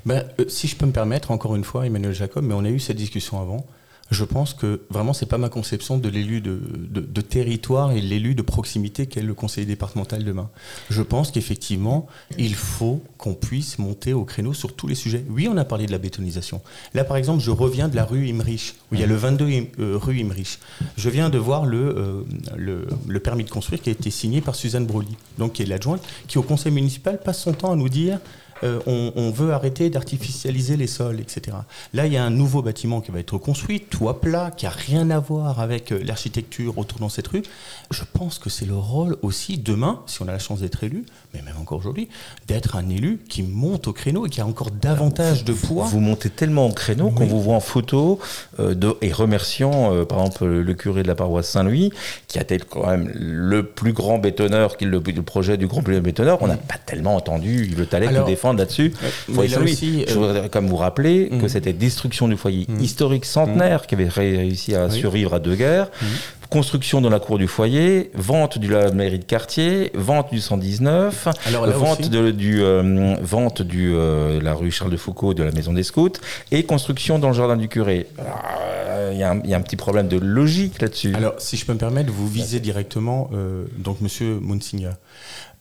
Ben, 0.06 0.24
euh, 0.40 0.46
si 0.48 0.68
je 0.68 0.76
peux 0.76 0.86
me 0.86 0.92
permettre, 0.92 1.32
encore 1.32 1.56
une 1.56 1.64
fois, 1.64 1.86
Emmanuel 1.86 2.14
Jacob, 2.14 2.44
mais 2.44 2.54
on 2.54 2.64
a 2.64 2.70
eu 2.70 2.80
cette 2.80 2.98
discussion 2.98 3.42
avant. 3.42 3.66
Je 4.12 4.24
pense 4.24 4.54
que 4.54 4.82
vraiment, 4.92 5.14
c'est 5.14 5.26
pas 5.26 5.40
ma 5.40 5.50
conception 5.50 5.98
de 5.98 6.10
l'élu 6.10 6.40
de, 6.40 7.22
territoire 7.22 7.92
et 7.92 8.02
l'élu 8.02 8.36
de 8.36 8.44
proximité 8.44 9.08
qu'est 9.08 9.24
le 9.24 9.34
conseiller 9.34 9.66
départemental 9.66 10.24
demain. 10.24 10.50
Je 10.92 11.02
pense 11.02 11.32
qu'effectivement, 11.32 12.06
il 12.38 12.54
faut 12.54 13.02
qu'on 13.18 13.34
puisse 13.34 13.80
monter 13.80 14.14
au 14.14 14.24
créneau 14.24 14.54
sur 14.54 14.76
tous 14.76 14.88
les 14.88 14.94
sujets. 14.94 15.26
Oui, 15.30 15.48
on 15.50 15.58
a 15.58 15.66
parlé 15.66 15.88
de 15.88 15.92
la 15.92 15.98
bétonisation. 15.98 16.62
Là, 16.94 17.04
par 17.04 17.18
exemple, 17.18 17.42
je 17.42 17.50
reviens 17.50 17.88
de 17.88 17.96
la 17.96 18.06
rue 18.06 18.28
Imrich, 18.30 18.76
où 18.92 18.96
il 18.96 19.02
y 19.02 19.04
a 19.04 19.08
le 19.08 19.16
22 19.16 19.46
euh, 19.80 19.98
rue 19.98 20.20
Imrich. 20.20 20.60
Je 20.98 21.10
viens 21.10 21.32
de 21.32 21.40
voir 21.40 21.66
le, 21.66 21.98
euh, 21.98 22.24
le, 22.56 22.88
le, 23.08 23.20
permis 23.20 23.44
de 23.44 23.50
construire 23.50 23.82
qui 23.82 23.90
a 23.90 23.92
été 23.92 24.12
signé 24.12 24.40
par 24.40 24.54
Suzanne 24.54 24.86
Broly, 24.86 25.18
donc 25.40 25.54
qui 25.54 25.64
est 25.64 25.66
l'adjointe, 25.66 26.02
qui 26.28 26.38
au 26.38 26.44
conseil 26.44 26.72
municipal 26.72 27.20
passe 27.20 27.42
son 27.42 27.54
temps 27.54 27.72
à 27.72 27.76
nous 27.76 27.90
dire 27.90 28.20
euh, 28.64 28.80
on, 28.88 29.32
veut 29.32 29.52
arrêter 29.52 29.90
d'artificialiser 29.90 30.78
les 30.78 30.88
sols, 30.88 31.20
etc. 31.20 31.58
Là, 31.94 32.06
il 32.06 32.14
y 32.14 32.18
a 32.18 32.24
un 32.24 32.30
nouveau 32.30 32.62
bâtiment 32.62 33.02
qui 33.02 33.12
va 33.12 33.20
être 33.20 33.38
construit, 33.38 33.82
toit 33.82 34.22
plat, 34.22 34.52
qui 34.56 34.66
n'a 34.66 34.72
rien 34.72 35.10
à 35.10 35.20
voir 35.20 35.60
avec 35.60 35.92
euh, 35.92 36.02
l'architecture 36.06 36.78
autour 36.78 37.00
dans 37.00 37.10
cette 37.10 37.28
rue. 37.28 37.44
Je 37.92 38.04
pense 38.14 38.40
que 38.40 38.50
c'est 38.50 38.66
le 38.66 38.76
rôle 38.76 39.18
aussi, 39.22 39.58
demain, 39.58 40.02
si 40.06 40.22
on 40.22 40.28
a 40.28 40.32
la 40.32 40.40
chance 40.40 40.62
d'être 40.62 40.84
élu, 40.84 41.06
mais 41.34 41.42
même 41.42 41.56
encore 41.60 41.80
aujourd'hui, 41.80 42.08
d'être 42.48 42.78
un 42.78 42.88
élu 42.90 43.20
qui 43.28 43.44
monte 43.44 43.88
au 43.88 43.94
créneau 43.94 44.26
et 44.26 44.30
qui 44.30 44.40
a 44.40 44.46
encore 44.46 44.72
davantage 44.72 45.44
de 45.44 45.54
poids. 45.54 45.86
Vous 45.88 46.00
montez 46.00 46.30
tellement 46.30 46.68
au 46.68 46.74
créneau 46.74 47.10
qu'on 47.10 47.26
vous 47.26 47.42
voit 47.42 47.56
en 47.56 47.60
photo 47.60 48.20
euh, 48.60 48.94
et 49.02 49.12
remerciant, 49.12 50.06
par 50.06 50.20
exemple, 50.20 50.46
le 50.46 50.74
curé 50.74 51.04
de 51.04 51.08
la 51.08 51.16
paroisse 51.16 51.50
Saint-Louis, 51.50 51.92
qui 52.28 52.40
a 52.40 52.44
été 52.44 52.58
quand 52.58 52.88
même 52.88 53.12
le 53.14 53.64
plus 53.64 53.92
grand 53.92 54.18
bétonneur, 54.18 54.78
qui 54.78 54.86
le, 54.86 55.00
le 55.00 55.22
projet 55.22 55.58
du 55.58 55.68
grand 55.68 55.82
plus 55.82 56.00
bétonneur. 56.00 56.42
On 56.42 56.48
n'a 56.48 56.58
pas 56.58 56.78
tellement 56.78 57.16
entendu 57.16 57.66
le 57.66 57.86
Talek 57.86 58.12
nous 58.12 58.26
défendre 58.26 58.45
là-dessus. 58.54 58.94
je 59.28 60.14
voudrais 60.14 60.50
comme 60.50 60.68
vous 60.68 60.76
rappeler 60.76 61.30
que 61.30 61.36
mhm. 61.36 61.50
c'était 61.50 61.74
destruction 61.74 62.28
du 62.28 62.38
foyer 62.38 62.66
mhm. 62.68 62.80
historique 62.80 63.26
centenaire 63.26 63.88
qui 63.88 63.96
avait 63.96 64.08
réussi 64.08 64.76
à 64.76 64.90
survivre 64.90 65.34
à 65.34 65.40
deux 65.40 65.56
guerres. 65.56 65.90
Mhm. 66.02 66.08
Construction 66.50 67.02
dans 67.02 67.10
la 67.10 67.20
cour 67.20 67.38
du 67.40 67.48
foyer, 67.48 68.12
vente 68.14 68.60
de 68.60 68.68
la 68.70 68.92
mairie 68.92 69.20
de 69.20 69.26
quartier, 69.26 69.92
vente 69.96 70.32
du 70.32 70.40
119, 70.40 71.28
vente, 71.74 72.10
de, 72.10 72.30
du, 72.30 72.62
euh, 72.62 73.16
vente 73.22 73.64
du 73.64 73.94
euh, 73.94 74.40
la 74.42 74.54
rue 74.54 74.70
Charles 74.70 74.92
de 74.92 74.98
Foucault 74.98 75.34
de 75.34 75.44
la 75.44 75.52
maison 75.52 75.74
des 75.74 75.84
scouts 75.84 76.12
et 76.52 76.64
construction 76.64 77.18
dans 77.18 77.30
le 77.30 77.34
jardin 77.34 77.58
du 77.58 77.68
curé. 77.68 78.08
Euh, 78.20 79.12
il 79.14 79.20
y, 79.20 79.24
a 79.24 79.58
un 79.58 79.62
petit 79.62 79.76
problème 79.76 80.08
de 80.08 80.18
logique 80.18 80.82
là-dessus. 80.82 81.14
Alors, 81.16 81.34
si 81.40 81.58
je 81.58 81.66
peux 81.66 81.74
me 81.74 81.80
permettre, 81.80 82.12
vous 82.12 82.28
visez 82.28 82.60
directement 82.60 83.30
donc 83.78 84.02
Monsieur 84.02 84.40
Munsinger. 84.42 84.92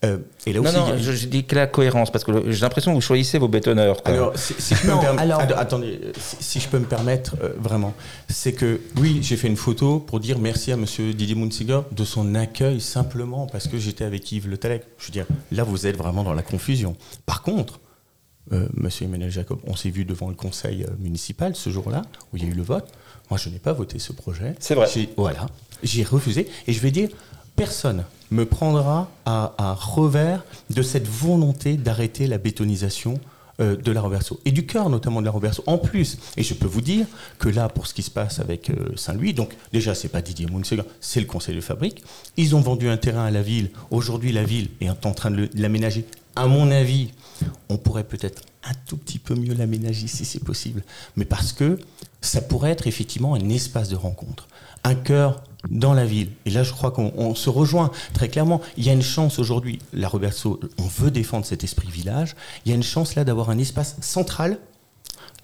Euh, 0.05 0.19
et 0.47 0.53
là 0.53 0.61
aussi, 0.61 0.75
non, 0.75 0.89
non, 0.89 0.99
je, 0.99 1.27
dis 1.27 1.45
que 1.45 1.55
la 1.55 1.67
cohérence, 1.67 2.11
parce 2.11 2.25
que 2.25 2.51
j'ai 2.51 2.61
l'impression 2.61 2.93
que 2.93 2.97
vous 2.97 3.01
choisissez 3.01 3.39
vos 3.39 3.49
bétonneurs. 3.49 4.01
Alors, 4.05 4.33
si, 4.37 4.55
je 4.75 4.83
peux 4.83 4.93
me 4.93 5.01
permettre, 5.01 5.59
attendez, 5.59 6.01
si, 6.41 6.61
je 6.61 6.69
peux 6.69 6.79
me 6.79 6.85
permettre, 6.85 7.37
euh, 7.43 7.55
vraiment, 7.59 7.95
c'est 8.29 8.53
que 8.53 8.81
oui, 8.97 9.21
j'ai 9.23 9.37
fait 9.37 9.49
une 9.49 9.57
photo 9.57 10.01
pour 10.01 10.21
dire 10.21 10.39
merci 10.39 10.73
à 10.73 10.77
Monsieur 10.77 11.15
Didier 11.15 11.35
Munsiger 11.35 11.81
de 11.93 12.05
son 12.05 12.35
accueil 12.35 12.81
simplement 12.81 13.47
parce 13.47 13.69
que 13.69 13.79
j'étais 13.79 14.05
avec 14.05 14.31
Yves 14.31 14.49
Le 14.49 14.59
Talec. 14.59 14.85
Je 14.99 15.07
veux 15.07 15.13
dire, 15.13 15.27
là, 15.53 15.65
vous 15.65 15.87
êtes 15.87 15.97
vraiment 15.97 16.23
dans 16.23 16.35
la 16.35 16.43
confusion. 16.43 16.97
Par 17.25 17.43
contre, 17.43 17.81
euh, 18.53 18.69
Monsieur 18.75 19.07
Emmanuel 19.07 19.31
Jacob, 19.31 19.59
on 19.67 19.75
s'est 19.75 19.91
vu 19.91 20.05
devant 20.05 20.29
le 20.29 20.35
conseil 20.35 20.87
municipal 20.99 21.57
ce 21.57 21.71
jour-là 21.71 22.03
où 22.33 22.37
il 22.37 22.45
y 22.45 22.47
a 22.47 22.51
eu 22.51 22.55
le 22.55 22.63
vote. 22.63 22.87
Moi, 23.31 23.39
je 23.43 23.49
n'ai 23.49 23.59
pas 23.59 23.73
voté 23.73 23.99
ce 23.99 24.13
projet. 24.13 24.55
C'est 24.59 24.75
vrai. 24.75 24.87
Voilà, 25.17 25.47
j'ai 25.83 26.03
refusé 26.03 26.47
et 26.67 26.73
je 26.75 26.81
vais 26.81 26.91
dire 26.91 27.09
personne 27.57 28.05
me 28.31 28.47
prendra 28.47 29.11
à, 29.27 29.77
revers 29.79 30.45
de 30.71 30.83
cette 30.83 31.07
volonté 31.07 31.77
d'arrêter 31.77 32.27
la 32.27 32.39
bétonisation 32.39 33.21
euh, 33.61 33.77
de 33.77 33.93
la 33.93 34.01
Roberto 34.01 34.41
et 34.45 34.51
du 34.51 34.67
cœur 34.67 34.91
notamment 34.91 35.21
de 35.21 35.27
la 35.27 35.31
Roberto. 35.31 35.63
En 35.67 35.79
plus, 35.79 36.19
et 36.37 36.43
je 36.43 36.55
peux 36.55 36.67
vous 36.67 36.81
dire 36.81 37.07
que 37.39 37.49
là, 37.49 37.69
pour 37.69 37.87
ce 37.87 37.95
qui 37.95 38.03
se 38.03 38.11
passe 38.11 38.41
avec 38.41 38.71
euh, 38.71 38.97
Saint-Louis, 38.97 39.35
donc 39.35 39.55
déjà 39.73 39.95
c'est 39.95 40.09
pas 40.09 40.23
Didier 40.23 40.47
Mounsega, 40.47 40.85
c'est 41.01 41.21
le 41.21 41.27
conseil 41.27 41.55
de 41.55 41.61
fabrique. 41.61 42.03
Ils 42.37 42.57
ont 42.57 42.61
vendu 42.61 42.89
un 42.89 42.97
terrain 42.97 43.27
à 43.27 43.31
la 43.31 43.43
ville. 43.43 43.71
Aujourd'hui, 43.91 44.33
la 44.33 44.43
ville 44.43 44.71
est 44.81 44.89
en 44.89 45.13
train 45.13 45.31
de 45.31 45.49
l'aménager. 45.55 46.05
À 46.35 46.49
mon 46.49 46.73
avis, 46.73 47.11
on 47.69 47.77
pourrait 47.77 48.05
peut-être 48.05 48.43
un 48.65 48.75
tout 48.87 48.97
petit 48.97 49.21
peu 49.21 49.35
mieux 49.37 49.55
l'aménager 49.55 50.09
si 50.09 50.25
c'est 50.25 50.43
possible, 50.43 50.83
mais 51.17 51.25
parce 51.25 51.53
que 51.53 51.79
ça 52.21 52.41
pourrait 52.41 52.71
être 52.71 52.89
effectivement 52.89 53.35
un 53.35 53.49
espace 53.51 53.89
de 53.89 53.97
rencontre, 53.97 54.49
un 54.83 54.95
cœur 54.95 55.45
dans 55.71 55.95
la 55.95 56.05
ville. 56.05 56.31
Et 56.47 56.51
là, 56.51 56.63
je 56.63 56.73
crois 56.73 56.91
qu'on 56.91 57.35
se 57.35 57.51
rejoint 57.51 57.91
très 58.13 58.29
clairement. 58.29 58.61
Il 58.77 58.85
y 58.85 58.91
a 58.91 58.93
une 58.93 59.03
chance 59.03 59.39
aujourd'hui, 59.39 59.79
la 59.93 60.09
Roberto, 60.09 60.61
on 60.79 60.87
veut 60.87 61.11
défendre 61.11 61.47
cet 61.47 61.65
esprit 61.65 61.89
village. 61.91 62.35
Il 62.65 62.71
y 62.71 62.73
a 62.73 62.75
une 62.75 62.83
chance 62.83 63.15
là 63.15 63.25
d'avoir 63.25 63.51
un 63.51 63.59
espace 63.59 63.97
central 64.01 64.59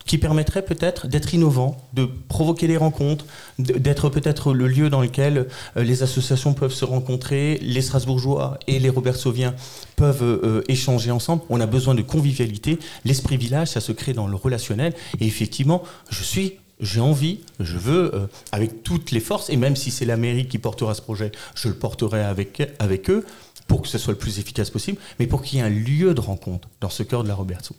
qui 0.07 0.19
permettrait 0.19 0.63
peut-être 0.63 1.07
d'être 1.07 1.35
innovant, 1.35 1.77
de 1.93 2.09
provoquer 2.29 2.67
des 2.67 2.77
rencontres, 2.77 3.27
d'être 3.59 4.09
peut-être 4.09 4.53
le 4.53 4.67
lieu 4.67 4.91
dans 4.91 5.03
lequel 5.03 5.47
euh, 5.77 5.85
les 5.85 6.03
associations 6.03 6.53
peuvent 6.53 6.73
se 6.73 6.85
rencontrer, 6.85 7.59
les 7.63 7.83
Strasbourgeois 7.83 8.59
et 8.67 8.81
les 8.81 8.89
Robertsoviens 8.89 9.55
peuvent 9.95 10.23
euh, 10.23 10.63
échanger 10.69 11.11
ensemble. 11.11 11.43
On 11.49 11.61
a 11.61 11.67
besoin 11.67 11.95
de 11.95 12.03
convivialité. 12.03 12.79
L'esprit 13.05 13.37
village, 13.37 13.69
ça 13.69 13.81
se 13.81 13.93
crée 13.93 14.13
dans 14.13 14.27
le 14.27 14.35
relationnel. 14.35 14.95
Et 15.21 15.27
effectivement, 15.27 15.85
je 16.11 16.25
suis 16.25 16.55
j'ai 16.81 17.01
envie, 17.01 17.41
je 17.59 17.77
veux, 17.77 18.15
euh, 18.15 18.27
avec 18.53 18.83
toutes 18.83 19.11
les 19.11 19.21
forces, 19.21 19.51
et 19.51 19.57
même 19.57 19.77
si 19.77 19.91
c'est 19.91 20.05
la 20.05 20.17
mairie 20.17 20.47
qui 20.47 20.59
portera 20.59 20.95
ce 20.95 21.03
projet, 21.03 21.33
je 21.55 21.69
le 21.69 21.75
porterai 21.75 22.23
avec, 22.23 22.63
avec 22.79 23.11
eux 23.11 23.25
pour 23.67 23.83
que 23.83 23.89
ce 23.89 23.99
soit 23.99 24.13
le 24.13 24.19
plus 24.19 24.39
efficace 24.39 24.71
possible, 24.71 24.99
mais 25.19 25.27
pour 25.27 25.43
qu'il 25.43 25.59
y 25.59 25.63
ait 25.63 25.65
un 25.65 25.69
lieu 25.69 26.15
de 26.15 26.21
rencontre 26.21 26.69
dans 26.81 26.91
ce 26.91 27.03
cœur 27.03 27.23
de 27.23 27.29
la 27.29 27.35
Roberto. 27.35 27.77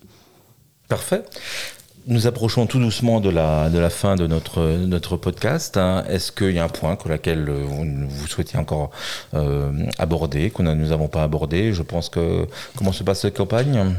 Parfait. 0.87 1.23
Nous 2.07 2.25
approchons 2.25 2.65
tout 2.65 2.79
doucement 2.79 3.19
de 3.19 3.29
la, 3.29 3.69
de 3.69 3.77
la 3.77 3.91
fin 3.91 4.15
de 4.15 4.25
notre, 4.25 4.61
notre 4.85 5.17
podcast. 5.17 5.77
Hein. 5.77 6.03
Est-ce 6.09 6.31
qu'il 6.31 6.51
y 6.51 6.59
a 6.59 6.63
un 6.63 6.69
point 6.69 6.95
que 6.95 7.07
laquelle 7.07 7.47
euh, 7.47 7.65
vous 8.07 8.27
souhaitez 8.27 8.57
encore 8.57 8.89
euh, 9.35 9.71
aborder, 9.99 10.49
que 10.49 10.63
nous 10.63 10.87
n'avons 10.87 11.07
pas 11.07 11.23
abordé? 11.23 11.73
Je 11.73 11.83
pense 11.83 12.09
que. 12.09 12.47
Comment 12.75 12.91
se 12.91 13.03
passe 13.03 13.21
cette 13.21 13.37
campagne? 13.37 13.95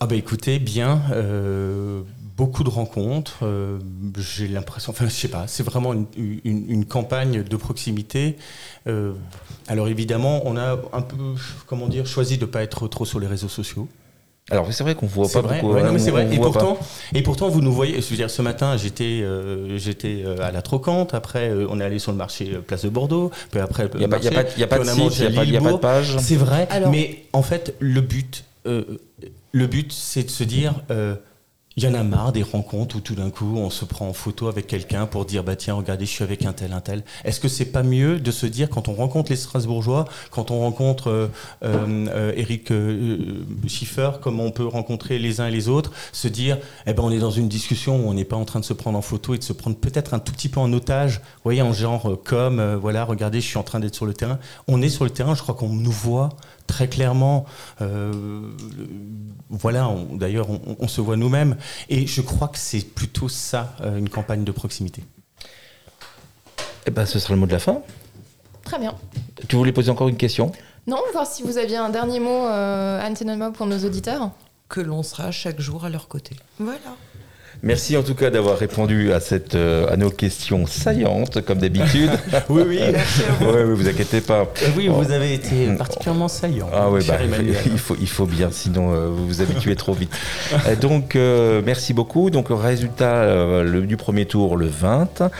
Ah 0.00 0.06
bah 0.06 0.14
écoutez, 0.14 0.58
bien, 0.58 1.02
beaucoup 2.38 2.62
de 2.62 2.70
rencontres. 2.70 3.40
Euh, 3.42 3.78
j'ai 4.16 4.46
l'impression, 4.46 4.92
enfin, 4.92 5.06
je 5.06 5.10
sais 5.12 5.28
pas, 5.28 5.46
c'est 5.48 5.64
vraiment 5.64 5.92
une, 5.92 6.84
campagne 6.86 7.42
de 7.42 7.56
proximité. 7.56 8.36
Euh, 8.86 9.12
alors 9.66 9.88
évidemment, 9.88 10.42
on 10.46 10.56
a 10.56 10.78
un 10.92 11.02
peu, 11.02 11.16
comment 11.66 11.88
dire, 11.88 12.06
choisi 12.06 12.38
de 12.38 12.46
ne 12.46 12.50
pas 12.50 12.62
être 12.62 12.86
trop 12.86 13.04
sur 13.04 13.18
les 13.18 13.26
réseaux 13.26 13.48
sociaux. 13.48 13.88
Alors 14.50 14.72
c'est 14.72 14.82
vrai 14.82 14.94
qu'on 14.94 15.06
voit 15.06 15.28
pas 15.28 15.42
beaucoup. 15.42 15.74
c'est 15.98 16.10
vrai. 16.10 16.32
Et 16.32 16.38
pourtant, 16.38 16.78
et 17.12 17.22
pourtant, 17.22 17.50
vous 17.50 17.60
nous 17.60 17.72
voyez. 17.72 18.00
Je 18.00 18.08
veux 18.08 18.16
dire, 18.16 18.30
ce 18.30 18.40
matin, 18.40 18.78
j'étais, 18.78 19.20
euh, 19.22 19.76
j'étais 19.76 20.24
à 20.40 20.50
la 20.52 20.62
Trocante. 20.62 21.12
Après, 21.12 21.52
on 21.68 21.80
est 21.80 21.84
allé 21.84 21.98
sur 21.98 22.12
le 22.12 22.18
marché 22.18 22.46
Place 22.66 22.84
de 22.84 22.88
Bordeaux. 22.88 23.30
Puis 23.50 23.60
après, 23.60 23.90
il 23.92 23.98
n'y 23.98 24.04
a, 24.06 24.08
pas, 24.08 24.18
y 24.20 24.62
a 24.62 24.66
pas 24.66 24.78
de 24.78 24.84
site, 24.84 25.18
il 25.18 25.50
n'y 25.50 25.56
a, 25.56 25.60
pas 25.60 25.72
de 25.72 25.76
page. 25.76 26.16
C'est 26.18 26.36
vrai. 26.36 26.66
Mais 26.90 27.24
en 27.34 27.42
fait, 27.42 27.74
le 27.80 28.00
but, 28.00 28.44
le 28.64 29.66
but, 29.66 29.92
c'est 29.92 30.22
de 30.22 30.30
se 30.30 30.44
dire 30.44 30.76
il 31.78 31.84
y 31.84 31.86
en 31.86 31.94
a 31.94 32.02
marre 32.02 32.32
des 32.32 32.42
rencontres 32.42 32.96
où 32.96 33.00
tout 33.00 33.14
d'un 33.14 33.30
coup 33.30 33.54
on 33.56 33.70
se 33.70 33.84
prend 33.84 34.08
en 34.08 34.12
photo 34.12 34.48
avec 34.48 34.66
quelqu'un 34.66 35.06
pour 35.06 35.24
dire 35.24 35.44
bah 35.44 35.54
tiens 35.54 35.74
regardez 35.74 36.06
je 36.06 36.10
suis 36.10 36.24
avec 36.24 36.44
un 36.44 36.52
tel 36.52 36.72
un 36.72 36.80
tel. 36.80 37.04
Est-ce 37.24 37.38
que 37.38 37.46
c'est 37.46 37.66
pas 37.66 37.84
mieux 37.84 38.18
de 38.18 38.32
se 38.32 38.46
dire 38.46 38.68
quand 38.68 38.88
on 38.88 38.94
rencontre 38.94 39.30
les 39.30 39.36
Strasbourgeois, 39.36 40.06
quand 40.32 40.50
on 40.50 40.58
rencontre 40.58 41.08
euh, 41.08 41.28
euh, 41.62 42.32
Eric 42.34 42.72
euh, 42.72 43.44
Schiffer, 43.68 44.10
comme 44.20 44.40
on 44.40 44.50
peut 44.50 44.66
rencontrer 44.66 45.20
les 45.20 45.40
uns 45.40 45.46
et 45.46 45.52
les 45.52 45.68
autres, 45.68 45.92
se 46.10 46.26
dire 46.26 46.58
eh 46.88 46.94
ben 46.94 47.04
on 47.04 47.12
est 47.12 47.20
dans 47.20 47.30
une 47.30 47.48
discussion 47.48 48.04
où 48.04 48.08
on 48.08 48.14
n'est 48.14 48.24
pas 48.24 48.34
en 48.34 48.44
train 48.44 48.58
de 48.58 48.64
se 48.64 48.72
prendre 48.72 48.98
en 48.98 49.02
photo 49.02 49.34
et 49.34 49.38
de 49.38 49.44
se 49.44 49.52
prendre 49.52 49.76
peut-être 49.76 50.14
un 50.14 50.18
tout 50.18 50.32
petit 50.32 50.48
peu 50.48 50.58
en 50.58 50.72
otage, 50.72 51.20
voyez 51.44 51.62
en 51.62 51.72
genre 51.72 52.18
comme 52.24 52.74
voilà 52.74 53.04
regardez 53.04 53.40
je 53.40 53.46
suis 53.46 53.58
en 53.58 53.62
train 53.62 53.78
d'être 53.78 53.94
sur 53.94 54.06
le 54.06 54.14
terrain. 54.14 54.40
On 54.66 54.82
est 54.82 54.88
sur 54.88 55.04
le 55.04 55.10
terrain, 55.10 55.36
je 55.36 55.42
crois 55.42 55.54
qu'on 55.54 55.68
nous 55.68 55.92
voit 55.92 56.30
très 56.68 56.86
clairement. 56.86 57.46
Euh, 57.80 58.12
voilà, 59.50 59.90
d'ailleurs, 60.12 60.46
on, 60.78 60.86
se 60.86 61.00
voit 61.00 61.16
nous-mêmes. 61.16 61.56
Et 61.88 62.06
je 62.06 62.20
crois 62.20 62.46
que 62.46 62.58
c'est 62.58 62.82
plutôt 62.94 63.28
ça, 63.28 63.74
euh, 63.80 63.98
une 63.98 64.08
campagne 64.08 64.44
de 64.44 64.52
proximité. 64.52 65.02
Eh 66.86 66.92
ben, 66.92 67.04
ce 67.04 67.18
sera 67.18 67.34
le 67.34 67.40
mot 67.40 67.46
de 67.46 67.52
la 67.52 67.58
fin. 67.58 67.82
Très 68.62 68.78
bien. 68.78 68.94
Tu 69.48 69.56
voulais 69.56 69.72
poser 69.72 69.90
encore 69.90 70.08
une 70.08 70.16
question? 70.16 70.52
Non, 70.86 70.98
voir 71.12 71.26
si 71.26 71.42
vous 71.42 71.58
aviez 71.58 71.76
un 71.76 71.88
dernier 71.88 72.20
mot, 72.20 72.46
euh, 72.46 73.00
Anne 73.00 73.52
pour 73.52 73.66
nos 73.66 73.84
auditeurs. 73.84 74.30
Que 74.68 74.80
l'on 74.80 75.02
sera 75.02 75.32
chaque 75.32 75.60
jour 75.60 75.84
à 75.84 75.88
leur 75.88 76.08
côté. 76.08 76.36
Voilà. 76.58 76.96
Merci 77.62 77.96
en 77.96 78.02
tout 78.02 78.14
cas 78.14 78.30
d'avoir 78.30 78.56
répondu 78.56 79.12
à, 79.12 79.20
cette, 79.20 79.54
à 79.54 79.96
nos 79.96 80.10
questions 80.10 80.66
saillantes, 80.66 81.40
comme 81.42 81.58
d'habitude. 81.58 82.10
oui, 82.48 82.62
oui. 82.66 82.80
oui, 83.40 83.74
vous 83.74 83.88
inquiétez 83.88 84.20
pas. 84.20 84.46
Oui, 84.76 84.88
vous 84.88 85.10
avez 85.10 85.34
été 85.34 85.66
particulièrement 85.76 86.28
saillant. 86.28 86.70
Ah 86.72 86.88
oui, 86.90 87.00
bah, 87.06 87.16
il, 87.66 87.78
faut, 87.78 87.96
il 88.00 88.08
faut 88.08 88.26
bien, 88.26 88.50
sinon 88.52 89.10
vous 89.10 89.26
vous 89.26 89.40
habituez 89.42 89.74
trop 89.76 89.92
vite. 89.92 90.12
donc, 90.80 91.16
merci 91.16 91.94
beaucoup. 91.94 92.30
Donc, 92.30 92.46
résultat 92.50 93.24
le, 93.62 93.82
du 93.82 93.96
premier 93.96 94.26
tour 94.26 94.56
le 94.56 94.66
20, 94.66 95.30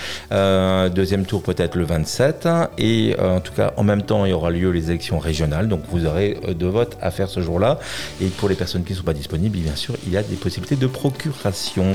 deuxième 0.91 1.25
tour 1.25 1.43
peut-être 1.43 1.77
le 1.77 1.85
27, 1.85 2.49
et 2.79 3.17
en 3.21 3.41
tout 3.41 3.53
cas, 3.53 3.73
en 3.77 3.85
même 3.85 4.03
temps, 4.03 4.25
il 4.25 4.31
y 4.31 4.33
aura 4.33 4.51
lieu 4.51 4.71
les 4.71 4.91
élections 4.91 5.19
régionales. 5.19 5.69
Donc, 5.69 5.83
vous 5.91 6.07
aurez 6.07 6.37
de 6.49 6.67
votes 6.67 6.97
à 7.01 7.11
faire 7.11 7.29
ce 7.29 7.41
jour-là. 7.41 7.79
Et 8.21 8.27
pour 8.27 8.49
les 8.49 8.55
personnes 8.55 8.85
qui 8.85 8.93
ne 8.93 8.99
sont 8.99 9.05
pas 9.05 9.15
disponibles, 9.15 9.59
bien 9.59 9.77
sûr, 9.77 9.95
il 10.07 10.13
y 10.13 10.17
a 10.17 10.23
des 10.23 10.37
possibilités 10.37 10.77
de 10.77 10.87
procuration. 10.87 11.95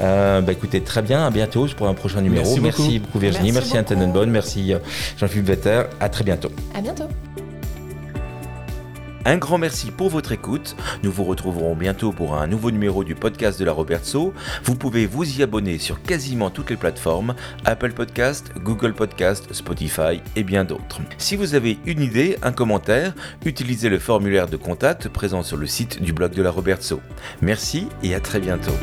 Euh, 0.00 0.40
bah, 0.40 0.52
écoutez, 0.52 0.80
très 0.82 1.02
bien, 1.02 1.26
à 1.26 1.30
bientôt 1.30 1.66
pour 1.76 1.88
un 1.88 1.94
prochain 1.94 2.20
numéro. 2.20 2.56
Merci, 2.60 2.98
beaucoup. 2.98 3.18
Virginie, 3.18 3.52
merci, 3.52 3.74
merci 3.74 3.92
Anne 3.92 4.30
merci 4.30 4.72
euh, 4.72 4.78
Jean-Philippe 5.18 5.46
Vetter, 5.46 5.82
à 6.00 6.08
très 6.08 6.24
bientôt. 6.24 6.50
À 6.74 6.80
bientôt. 6.80 7.08
Un 9.24 9.36
grand 9.36 9.58
merci 9.58 9.92
pour 9.92 10.08
votre 10.08 10.32
écoute. 10.32 10.76
Nous 11.04 11.12
vous 11.12 11.22
retrouverons 11.22 11.76
bientôt 11.76 12.10
pour 12.10 12.34
un 12.34 12.48
nouveau 12.48 12.72
numéro 12.72 13.04
du 13.04 13.14
podcast 13.14 13.58
de 13.60 13.64
la 13.64 13.72
Robertso. 13.72 14.34
Vous 14.64 14.74
pouvez 14.74 15.06
vous 15.06 15.38
y 15.38 15.42
abonner 15.42 15.78
sur 15.78 16.02
quasiment 16.02 16.50
toutes 16.50 16.70
les 16.70 16.76
plateformes 16.76 17.36
Apple 17.64 17.92
Podcast, 17.92 18.50
Google 18.58 18.94
Podcast, 18.94 19.52
Spotify 19.52 20.20
et 20.34 20.42
bien 20.42 20.64
d'autres. 20.64 21.00
Si 21.18 21.36
vous 21.36 21.54
avez 21.54 21.78
une 21.86 22.02
idée, 22.02 22.36
un 22.42 22.52
commentaire, 22.52 23.14
utilisez 23.44 23.88
le 23.88 24.00
formulaire 24.00 24.48
de 24.48 24.56
contact 24.56 25.08
présent 25.08 25.44
sur 25.44 25.56
le 25.56 25.66
site 25.66 26.02
du 26.02 26.12
blog 26.12 26.32
de 26.34 26.42
la 26.42 26.50
Robertso. 26.50 27.00
Merci 27.40 27.86
et 28.02 28.14
à 28.16 28.20
très 28.20 28.40
bientôt. 28.40 28.74